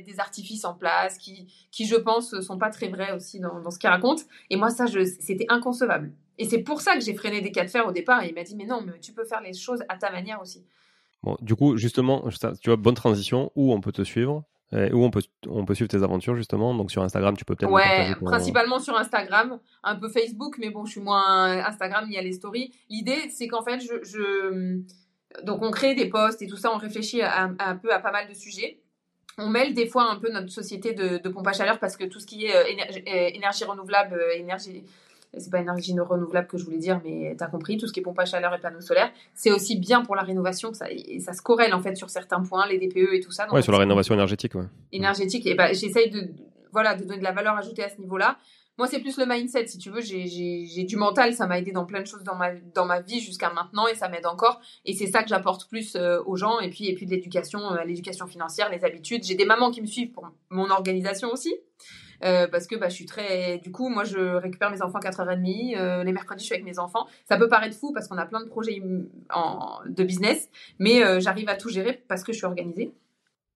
des 0.00 0.18
artifices 0.18 0.64
en 0.64 0.72
place, 0.72 1.18
qui, 1.18 1.52
qui 1.70 1.84
je 1.84 1.96
pense, 1.96 2.40
sont 2.40 2.56
pas 2.56 2.70
très 2.70 2.88
vrais 2.88 3.12
aussi 3.12 3.40
dans, 3.40 3.60
dans 3.60 3.70
ce 3.70 3.78
qu'ils 3.78 3.90
racontent. 3.90 4.22
Et 4.48 4.56
moi, 4.56 4.70
ça, 4.70 4.86
c'était 4.86 5.46
inconcevable. 5.50 6.12
Et 6.38 6.46
c'est 6.46 6.62
pour 6.62 6.80
ça 6.80 6.94
que 6.94 7.00
j'ai 7.00 7.14
freiné 7.14 7.42
des 7.42 7.52
cas 7.52 7.64
de 7.64 7.70
fer 7.70 7.86
au 7.86 7.92
départ. 7.92 8.22
Et 8.22 8.28
il 8.28 8.34
m'a 8.34 8.42
dit, 8.42 8.56
mais 8.56 8.66
non, 8.66 8.80
mais 8.80 8.98
tu 9.00 9.12
peux 9.12 9.24
faire 9.24 9.42
les 9.42 9.52
choses 9.52 9.82
à 9.88 9.98
ta 9.98 10.10
manière 10.10 10.40
aussi. 10.40 10.64
Bon, 11.22 11.36
du 11.40 11.54
coup, 11.54 11.76
justement, 11.76 12.24
tu 12.60 12.70
vois, 12.70 12.76
bonne 12.76 12.94
transition, 12.94 13.52
où 13.54 13.72
on 13.72 13.80
peut 13.80 13.92
te 13.92 14.02
suivre? 14.02 14.44
Où 14.72 15.04
on 15.04 15.10
peut, 15.10 15.20
on 15.48 15.66
peut 15.66 15.74
suivre 15.74 15.90
tes 15.90 16.02
aventures 16.02 16.34
justement? 16.34 16.74
Donc 16.74 16.90
sur 16.90 17.02
Instagram, 17.02 17.36
tu 17.36 17.44
peux 17.44 17.54
peut-être. 17.54 17.70
Ouais, 17.70 18.14
principalement 18.24 18.78
sur 18.78 18.96
Instagram, 18.96 19.60
un 19.82 19.96
peu 19.96 20.08
Facebook, 20.08 20.56
mais 20.58 20.70
bon, 20.70 20.86
je 20.86 20.92
suis 20.92 21.00
moins 21.02 21.58
Instagram, 21.66 22.06
il 22.08 22.14
y 22.14 22.16
a 22.16 22.22
les 22.22 22.32
stories. 22.32 22.72
L'idée, 22.88 23.28
c'est 23.28 23.48
qu'en 23.48 23.62
fait, 23.62 23.80
je, 23.80 24.02
je, 24.02 24.80
Donc 25.44 25.60
on 25.60 25.70
crée 25.70 25.94
des 25.94 26.08
posts 26.08 26.40
et 26.40 26.46
tout 26.46 26.56
ça, 26.56 26.72
on 26.72 26.78
réfléchit 26.78 27.20
un 27.22 27.76
peu 27.76 27.92
à 27.92 27.98
pas 27.98 28.12
mal 28.12 28.26
de 28.28 28.32
sujets 28.32 28.80
on 29.38 29.48
mêle 29.48 29.74
des 29.74 29.86
fois 29.86 30.10
un 30.10 30.16
peu 30.16 30.30
notre 30.30 30.50
société 30.50 30.92
de, 30.92 31.28
pompe 31.28 31.46
à 31.46 31.52
chaleur 31.52 31.78
parce 31.78 31.96
que 31.96 32.04
tout 32.04 32.20
ce 32.20 32.26
qui 32.26 32.46
est 32.46 32.54
euh, 32.54 32.62
euh, 32.62 33.30
énergie, 33.34 33.64
renouvelable, 33.64 34.14
euh, 34.14 34.36
énergie, 34.36 34.84
c'est 35.36 35.50
pas 35.50 35.60
énergie 35.60 35.98
renouvelable 35.98 36.46
que 36.46 36.58
je 36.58 36.64
voulais 36.64 36.78
dire, 36.78 37.00
mais 37.04 37.34
tu 37.36 37.42
as 37.42 37.46
compris, 37.46 37.78
tout 37.78 37.86
ce 37.86 37.92
qui 37.92 38.00
est 38.00 38.02
pompe 38.02 38.18
à 38.18 38.26
chaleur 38.26 38.54
et 38.54 38.60
panneaux 38.60 38.82
solaires, 38.82 39.10
c'est 39.34 39.50
aussi 39.50 39.78
bien 39.78 40.02
pour 40.02 40.14
la 40.14 40.22
rénovation, 40.22 40.74
ça, 40.74 40.90
et 40.90 41.20
ça 41.20 41.32
se 41.32 41.40
corrèle 41.40 41.72
en 41.72 41.80
fait 41.80 41.96
sur 41.96 42.10
certains 42.10 42.42
points, 42.42 42.66
les 42.66 42.78
DPE 42.78 43.14
et 43.14 43.20
tout 43.20 43.32
ça. 43.32 43.46
Oui, 43.50 43.62
sur 43.62 43.72
la 43.72 43.78
rénovation 43.78 44.14
énergétique, 44.14 44.54
ouais. 44.54 44.66
Énergétique, 44.92 45.46
et 45.46 45.54
bah, 45.54 45.72
j'essaye 45.72 46.10
de, 46.10 46.28
voilà, 46.70 46.94
de 46.94 47.04
donner 47.04 47.18
de 47.18 47.24
la 47.24 47.32
valeur 47.32 47.56
ajoutée 47.56 47.82
à 47.82 47.88
ce 47.88 47.98
niveau-là. 47.98 48.36
Moi, 48.78 48.86
c'est 48.86 49.00
plus 49.00 49.18
le 49.18 49.26
mindset, 49.26 49.66
si 49.66 49.78
tu 49.78 49.90
veux. 49.90 50.00
J'ai 50.00 50.84
du 50.84 50.96
mental, 50.96 51.34
ça 51.34 51.46
m'a 51.46 51.58
aidé 51.58 51.72
dans 51.72 51.84
plein 51.84 52.00
de 52.00 52.06
choses 52.06 52.24
dans 52.24 52.84
ma, 52.86 53.00
vie 53.00 53.20
jusqu'à 53.20 53.52
maintenant 53.52 53.86
et 53.86 53.94
ça 53.94 54.08
m'aide 54.08 54.26
encore. 54.26 54.60
Et 54.84 54.94
c'est 54.94 55.06
ça 55.06 55.22
que 55.22 55.28
j'apporte 55.28 55.68
plus 55.68 55.94
euh, 55.94 56.22
aux 56.24 56.36
gens. 56.36 56.58
Et 56.60 56.70
puis, 56.70 56.94
de 56.94 57.10
l'éducation, 57.10 57.72
euh, 57.72 57.84
l'éducation 57.84 58.26
financière, 58.26 58.70
les 58.70 58.84
habitudes. 58.84 59.24
J'ai 59.24 59.34
des 59.34 59.44
mamans 59.44 59.70
qui 59.70 59.82
me 59.82 59.86
suivent 59.86 60.12
pour 60.12 60.26
mon 60.48 60.70
organisation 60.70 61.30
aussi. 61.30 61.54
Euh, 62.24 62.46
parce 62.46 62.68
que 62.68 62.76
bah, 62.76 62.88
je 62.88 62.94
suis 62.94 63.06
très. 63.06 63.58
Du 63.58 63.72
coup, 63.72 63.88
moi, 63.88 64.04
je 64.04 64.36
récupère 64.36 64.70
mes 64.70 64.80
enfants 64.80 65.00
à 65.00 65.10
4h30. 65.10 66.02
les 66.04 66.12
mercredis, 66.12 66.44
je 66.44 66.46
suis 66.46 66.54
avec 66.54 66.64
mes 66.64 66.78
enfants. 66.78 67.06
Ça 67.28 67.36
peut 67.36 67.48
paraître 67.48 67.76
fou 67.76 67.92
parce 67.92 68.08
qu'on 68.08 68.16
a 68.16 68.26
plein 68.26 68.40
de 68.40 68.48
projets 68.48 68.80
de 68.80 70.04
business, 70.04 70.48
mais 70.78 71.20
j'arrive 71.20 71.48
à 71.48 71.56
tout 71.56 71.68
gérer 71.68 72.04
parce 72.08 72.22
que 72.22 72.32
je 72.32 72.38
suis 72.38 72.46
organisée. 72.46 72.94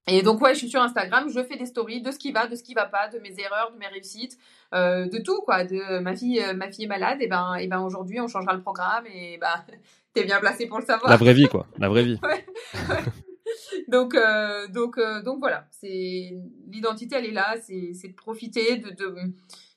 Et 0.08 0.22
donc 0.22 0.40
ouais, 0.40 0.54
je 0.54 0.58
suis 0.60 0.68
sur 0.68 0.80
Instagram, 0.80 1.28
je 1.28 1.42
fais 1.42 1.56
des 1.56 1.66
stories 1.66 2.00
de 2.00 2.12
ce 2.12 2.18
qui 2.18 2.30
va, 2.30 2.46
de 2.46 2.54
ce 2.54 2.62
qui 2.62 2.74
va 2.74 2.86
pas, 2.86 3.08
de 3.08 3.18
mes 3.18 3.34
erreurs, 3.40 3.72
de 3.72 3.78
mes 3.78 3.88
réussites, 3.88 4.38
euh, 4.72 5.08
de 5.08 5.18
tout 5.18 5.40
quoi. 5.42 5.64
De 5.64 5.98
ma 5.98 6.14
fille, 6.14 6.40
euh, 6.40 6.54
ma 6.54 6.70
fille 6.70 6.84
est 6.84 6.88
malade, 6.88 7.18
et 7.20 7.26
ben, 7.26 7.56
et 7.56 7.66
ben 7.66 7.80
aujourd'hui 7.80 8.20
on 8.20 8.28
changera 8.28 8.54
le 8.54 8.62
programme 8.62 9.04
et 9.12 9.36
ben 9.38 9.64
t'es 10.14 10.24
bien 10.24 10.38
placé 10.38 10.66
pour 10.66 10.78
le 10.78 10.84
savoir. 10.84 11.10
La 11.10 11.16
vraie 11.16 11.34
vie 11.34 11.48
quoi, 11.48 11.66
la 11.78 11.88
vraie 11.88 12.04
vie. 12.04 12.18
ouais, 12.22 12.44
Donc 13.88 14.14
euh, 14.14 14.68
donc 14.68 15.00
donc 15.24 15.40
voilà, 15.40 15.66
c'est 15.70 16.30
l'identité 16.68 17.16
elle 17.16 17.26
est 17.26 17.32
là, 17.32 17.56
c'est 17.60 17.92
c'est 17.92 18.08
de 18.08 18.14
profiter 18.14 18.76
de, 18.76 18.90
de 18.90 19.14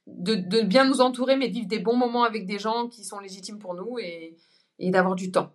de 0.05 0.35
de 0.35 0.61
bien 0.61 0.85
nous 0.85 1.01
entourer, 1.01 1.37
mais 1.37 1.47
de 1.47 1.53
vivre 1.53 1.67
des 1.67 1.79
bons 1.79 1.95
moments 1.97 2.23
avec 2.23 2.45
des 2.45 2.59
gens 2.59 2.87
qui 2.87 3.03
sont 3.03 3.19
légitimes 3.19 3.57
pour 3.57 3.73
nous 3.73 3.97
et 3.97 4.37
et 4.77 4.91
d'avoir 4.91 5.15
du 5.15 5.31
temps, 5.31 5.51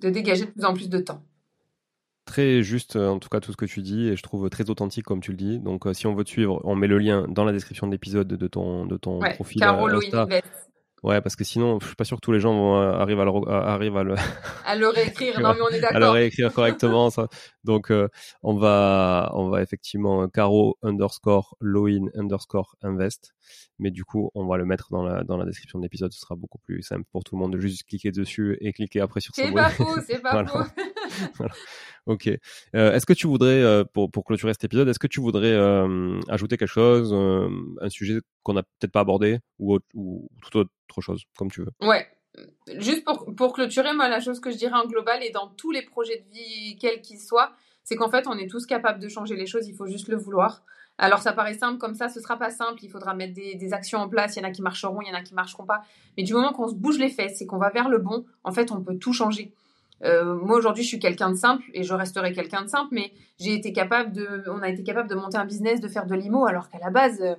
de 0.00 0.10
dégager 0.10 0.44
de 0.44 0.50
plus 0.50 0.64
en 0.64 0.74
plus 0.74 0.90
de 0.90 0.98
temps 0.98 1.22
très 2.24 2.62
juste 2.62 2.96
en 2.96 3.18
tout 3.18 3.28
cas 3.28 3.40
tout 3.40 3.52
ce 3.52 3.56
que 3.56 3.66
tu 3.66 3.82
dis 3.82 4.08
et 4.08 4.16
je 4.16 4.22
trouve 4.22 4.48
très 4.50 4.70
authentique 4.70 5.04
comme 5.04 5.20
tu 5.20 5.30
le 5.30 5.36
dis. 5.36 5.58
Donc 5.58 5.86
si 5.92 6.06
on 6.06 6.14
veut 6.14 6.24
te 6.24 6.30
suivre, 6.30 6.60
on 6.64 6.74
met 6.74 6.86
le 6.86 6.98
lien 6.98 7.26
dans 7.28 7.44
la 7.44 7.52
description 7.52 7.86
de 7.86 7.92
l'épisode 7.92 8.28
de 8.28 8.46
ton 8.46 8.86
de 8.86 8.96
ton 8.96 9.20
ouais, 9.20 9.34
profil. 9.34 9.60
Caro 9.60 9.88
Ouais, 11.04 11.20
parce 11.20 11.36
que 11.36 11.44
sinon, 11.44 11.78
je 11.82 11.86
suis 11.88 11.96
pas 11.96 12.04
sûr 12.04 12.16
que 12.16 12.22
tous 12.22 12.32
les 12.32 12.40
gens 12.40 12.54
vont 12.54 12.80
euh, 12.80 12.92
arriver 12.92 13.20
à 13.20 13.24
le, 13.26 13.30
arrivent 13.50 13.96
à 13.98 14.02
le, 14.04 14.14
à 14.64 14.74
le 14.74 14.88
réécrire. 14.88 15.38
non, 15.40 15.52
mais 15.52 15.60
on 15.60 15.68
est 15.68 15.78
d'accord. 15.78 15.96
À 15.96 16.00
le 16.00 16.08
réécrire 16.08 16.50
correctement, 16.50 17.10
ça. 17.10 17.28
Donc, 17.62 17.90
euh, 17.90 18.08
on 18.42 18.54
va, 18.54 19.30
on 19.34 19.50
va 19.50 19.60
effectivement 19.60 20.26
caro 20.28 20.78
underscore 20.82 21.58
loin 21.60 22.06
underscore 22.14 22.76
invest. 22.82 23.34
Mais 23.78 23.90
du 23.90 24.04
coup, 24.04 24.30
on 24.34 24.46
va 24.46 24.56
le 24.56 24.64
mettre 24.64 24.90
dans 24.90 25.02
la, 25.02 25.24
dans 25.24 25.36
la 25.36 25.44
description 25.44 25.78
de 25.78 25.84
l'épisode. 25.84 26.12
Ce 26.12 26.20
sera 26.20 26.36
beaucoup 26.36 26.58
plus 26.58 26.82
simple 26.82 27.04
pour 27.12 27.24
tout 27.24 27.34
le 27.34 27.40
monde 27.40 27.52
de 27.52 27.58
juste 27.58 27.84
cliquer 27.84 28.10
dessus 28.12 28.56
et 28.60 28.72
cliquer 28.72 29.00
après 29.00 29.20
sur 29.20 29.34
C'est 29.34 29.52
pas 29.52 29.70
faux, 29.70 30.00
c'est 30.06 30.18
pas 30.22 30.30
voilà. 30.32 30.48
faux. 30.48 30.82
voilà. 31.36 31.54
Ok. 32.06 32.28
Euh, 32.74 32.92
est-ce 32.92 33.06
que 33.06 33.12
tu 33.12 33.26
voudrais, 33.26 33.62
euh, 33.62 33.84
pour, 33.84 34.10
pour 34.10 34.24
clôturer 34.24 34.52
cet 34.52 34.64
épisode, 34.64 34.88
est-ce 34.88 34.98
que 34.98 35.06
tu 35.06 35.20
voudrais 35.20 35.52
euh, 35.52 36.20
ajouter 36.28 36.56
quelque 36.56 36.68
chose, 36.68 37.12
un 37.12 37.88
sujet 37.88 38.20
qu'on 38.42 38.54
n'a 38.54 38.62
peut-être 38.62 38.92
pas 38.92 39.00
abordé 39.00 39.38
ou, 39.58 39.78
ou 39.94 40.28
toute 40.42 40.56
autre 40.56 41.00
chose, 41.00 41.24
comme 41.36 41.50
tu 41.50 41.62
veux? 41.62 41.70
Ouais. 41.80 42.06
Juste 42.78 43.04
pour, 43.04 43.34
pour 43.36 43.52
clôturer, 43.52 43.94
moi, 43.94 44.08
la 44.08 44.20
chose 44.20 44.40
que 44.40 44.50
je 44.50 44.56
dirais 44.56 44.74
en 44.74 44.86
global 44.86 45.22
et 45.22 45.30
dans 45.30 45.48
tous 45.48 45.70
les 45.70 45.82
projets 45.82 46.18
de 46.18 46.34
vie, 46.34 46.76
quels 46.80 47.00
qu'ils 47.00 47.20
soient, 47.20 47.52
c'est 47.84 47.96
qu'en 47.96 48.10
fait, 48.10 48.26
on 48.26 48.36
est 48.36 48.48
tous 48.48 48.66
capables 48.66 48.98
de 48.98 49.08
changer 49.08 49.36
les 49.36 49.46
choses, 49.46 49.68
il 49.68 49.74
faut 49.74 49.86
juste 49.86 50.08
le 50.08 50.16
vouloir. 50.16 50.64
Alors 50.98 51.22
ça 51.22 51.32
paraît 51.32 51.54
simple 51.54 51.78
comme 51.78 51.94
ça, 51.94 52.08
ce 52.08 52.20
sera 52.20 52.38
pas 52.38 52.50
simple, 52.50 52.84
il 52.84 52.88
faudra 52.88 53.14
mettre 53.14 53.34
des, 53.34 53.72
actions 53.72 53.98
en 53.98 54.08
place, 54.08 54.36
il 54.36 54.42
y 54.42 54.42
en 54.44 54.48
a 54.48 54.52
qui 54.52 54.62
marcheront, 54.62 55.00
il 55.02 55.08
y 55.08 55.10
en 55.10 55.14
a 55.14 55.22
qui 55.22 55.34
marcheront 55.34 55.64
pas. 55.64 55.82
Mais 56.16 56.22
du 56.22 56.34
moment 56.34 56.52
qu'on 56.52 56.68
se 56.68 56.74
bouge 56.74 56.98
les 56.98 57.08
fesses 57.08 57.40
et 57.42 57.46
qu'on 57.46 57.58
va 57.58 57.70
vers 57.70 57.88
le 57.88 57.98
bon, 57.98 58.24
en 58.44 58.52
fait, 58.52 58.70
on 58.70 58.80
peut 58.80 58.96
tout 58.96 59.12
changer. 59.12 59.52
Euh, 60.04 60.36
moi 60.36 60.56
aujourd'hui, 60.56 60.84
je 60.84 60.88
suis 60.88 60.98
quelqu'un 60.98 61.30
de 61.30 61.36
simple 61.36 61.64
et 61.72 61.82
je 61.82 61.94
resterai 61.94 62.32
quelqu'un 62.32 62.62
de 62.62 62.68
simple, 62.68 62.88
mais 62.92 63.12
j'ai 63.40 63.54
été 63.54 63.72
capable 63.72 64.12
de, 64.12 64.44
on 64.48 64.62
a 64.62 64.68
été 64.68 64.84
capable 64.84 65.08
de 65.08 65.14
monter 65.16 65.36
un 65.36 65.46
business, 65.46 65.80
de 65.80 65.88
faire 65.88 66.06
de 66.06 66.14
l'IMO, 66.14 66.46
alors 66.46 66.68
qu'à 66.68 66.78
la 66.78 66.90
base, 66.90 67.20
euh, 67.22 67.34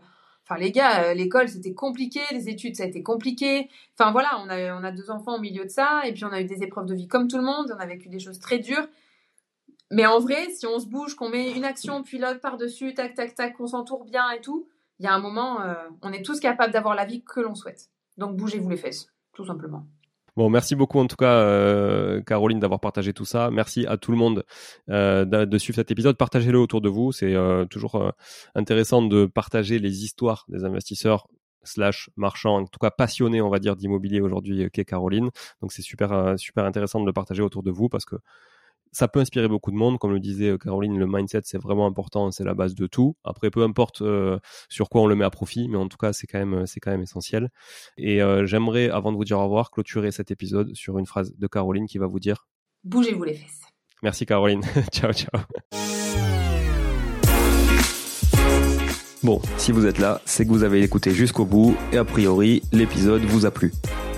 les 0.58 0.72
gars, 0.72 1.06
euh, 1.06 1.14
l'école 1.14 1.48
c'était 1.48 1.74
compliqué, 1.74 2.20
les 2.32 2.50
études 2.50 2.76
ça 2.76 2.84
a 2.84 2.88
été 2.88 3.04
compliqué. 3.04 3.70
Enfin 3.98 4.12
voilà, 4.12 4.38
on 4.44 4.50
a, 4.50 4.76
on 4.78 4.84
a 4.84 4.92
deux 4.92 5.10
enfants 5.12 5.36
au 5.36 5.40
milieu 5.40 5.64
de 5.64 5.70
ça, 5.70 6.02
et 6.06 6.12
puis 6.12 6.26
on 6.26 6.32
a 6.32 6.42
eu 6.42 6.46
des 6.46 6.62
épreuves 6.62 6.88
de 6.88 6.96
vie 6.96 7.08
comme 7.08 7.30
tout 7.30 7.38
le 7.38 7.44
monde, 7.44 7.74
on 7.74 7.80
a 7.80 7.86
vécu 7.86 8.10
des 8.10 8.20
choses 8.20 8.40
très 8.40 8.60
dures. 8.60 8.88
Mais 9.92 10.06
en 10.06 10.20
vrai, 10.20 10.50
si 10.50 10.66
on 10.66 10.80
se 10.80 10.88
bouge, 10.88 11.16
qu'on 11.16 11.30
met 11.30 11.52
une 11.52 11.66
action 11.66 12.04
puis 12.04 12.18
l'autre 12.18 12.40
par 12.40 12.58
dessus, 12.58 12.94
tac 12.94 13.14
tac 13.14 13.36
tac, 13.36 13.56
qu'on 13.56 13.68
s'entoure 13.68 14.06
bien 14.06 14.30
et 14.32 14.42
tout, 14.42 14.68
il 15.00 15.06
y 15.06 15.08
a 15.08 15.14
un 15.14 15.20
moment, 15.20 15.62
euh, 15.62 15.74
on 16.02 16.12
est 16.12 16.24
tous 16.24 16.40
capables 16.40 16.74
d'avoir 16.74 16.96
la 16.96 17.06
vie 17.06 17.24
que 17.24 17.40
l'on 17.40 17.56
souhaite. 17.56 17.90
Donc 18.18 18.36
bougez-vous 18.36 18.70
les 18.70 18.78
fesses, 18.78 19.08
tout 19.34 19.46
simplement. 19.46 19.86
Bon, 20.38 20.50
merci 20.50 20.76
beaucoup 20.76 21.00
en 21.00 21.08
tout 21.08 21.16
cas, 21.16 21.38
euh, 21.40 22.22
Caroline, 22.22 22.60
d'avoir 22.60 22.80
partagé 22.80 23.14
tout 23.14 23.24
ça. 23.24 23.50
Merci 23.52 23.86
à 23.86 23.98
tout 23.98 24.12
le 24.12 24.18
monde 24.18 24.44
euh, 24.90 25.24
de, 25.24 25.58
suivre 25.58 25.76
cet 25.76 25.92
épisode. 25.92 26.18
Partagez-le 26.18 26.60
autour 26.60 26.82
de 26.82 26.90
vous. 26.90 27.12
C'est 27.12 27.36
toujours 27.70 28.12
intéressant 28.54 29.02
de 29.02 29.26
partager 29.26 29.80
les 29.80 30.04
histoires 30.04 30.46
des 30.50 30.66
investisseurs 30.66 31.28
slash 31.64 32.10
marchands, 32.16 32.58
en 32.58 32.66
tout 32.66 32.80
cas 32.80 32.92
passionnés, 32.92 33.42
on 33.42 33.50
va 33.50 33.60
dire, 33.60 33.76
d'immobilier 33.76 34.20
aujourd'hui, 34.20 34.70
qu'est 34.72 34.86
Caroline. 34.86 35.30
Donc 35.62 35.72
c'est 35.72 35.82
super, 35.82 36.38
super 36.38 36.66
intéressant 36.66 37.00
de 37.00 37.06
le 37.06 37.14
partager 37.14 37.42
autour 37.42 37.64
de 37.64 37.72
vous 37.72 37.88
parce 37.88 38.06
que 38.06 38.18
ça 38.96 39.10
peut 39.10 39.20
inspirer 39.20 39.50
beaucoup 39.50 39.72
de 39.72 39.76
monde. 39.76 40.00
Comme 40.00 40.14
le 40.14 40.20
disait 40.20 40.58
Caroline, 40.58 40.98
le 40.98 41.06
mindset, 41.06 41.42
c'est 41.44 41.62
vraiment 41.62 41.86
important, 41.86 42.32
c'est 42.32 42.46
la 42.46 42.54
base 42.54 42.76
de 42.76 42.88
tout. 42.88 43.18
Après, 43.26 43.50
peu 43.50 43.62
importe 43.64 44.02
euh, 44.02 44.40
sur 44.70 44.88
quoi 44.90 45.02
on 45.02 45.08
le 45.08 45.16
met 45.16 45.26
à 45.26 45.30
profit, 45.30 45.68
mais 45.68 45.78
en 45.78 45.90
tout 45.90 45.98
cas, 45.98 46.14
c'est 46.14 46.28
quand 46.28 46.40
même, 46.40 46.66
c'est 46.66 46.80
quand 46.80 46.92
même 46.92 47.02
essentiel. 47.02 47.50
Et 47.98 48.22
euh, 48.22 48.46
j'aimerais, 48.46 48.90
avant 48.90 49.12
de 49.12 49.18
vous 49.18 49.26
dire 49.26 49.38
au 49.38 49.44
revoir, 49.44 49.70
clôturer 49.70 50.12
cet 50.12 50.32
épisode 50.32 50.74
sur 50.76 50.98
une 50.98 51.06
phrase 51.06 51.34
de 51.38 51.48
Caroline 51.48 51.88
qui 51.88 51.98
va 51.98 52.08
vous 52.08 52.20
dire 52.20 52.48
Bougez-vous 52.86 53.24
les 53.26 53.34
fesses. 53.34 53.62
Merci 54.02 54.26
Caroline. 54.26 54.62
ciao, 54.92 55.12
ciao. 55.12 55.42
Bon, 59.24 59.42
si 59.58 59.72
vous 59.74 59.88
êtes 59.88 59.98
là, 59.98 60.22
c'est 60.26 60.46
que 60.46 60.50
vous 60.50 60.64
avez 60.64 60.84
écouté 60.84 61.12
jusqu'au 61.12 61.46
bout 61.46 61.76
et 61.92 61.98
a 61.98 62.06
priori, 62.06 62.62
l'épisode 62.72 63.24
vous 63.24 63.46
a 63.46 63.52
plu. 63.52 63.74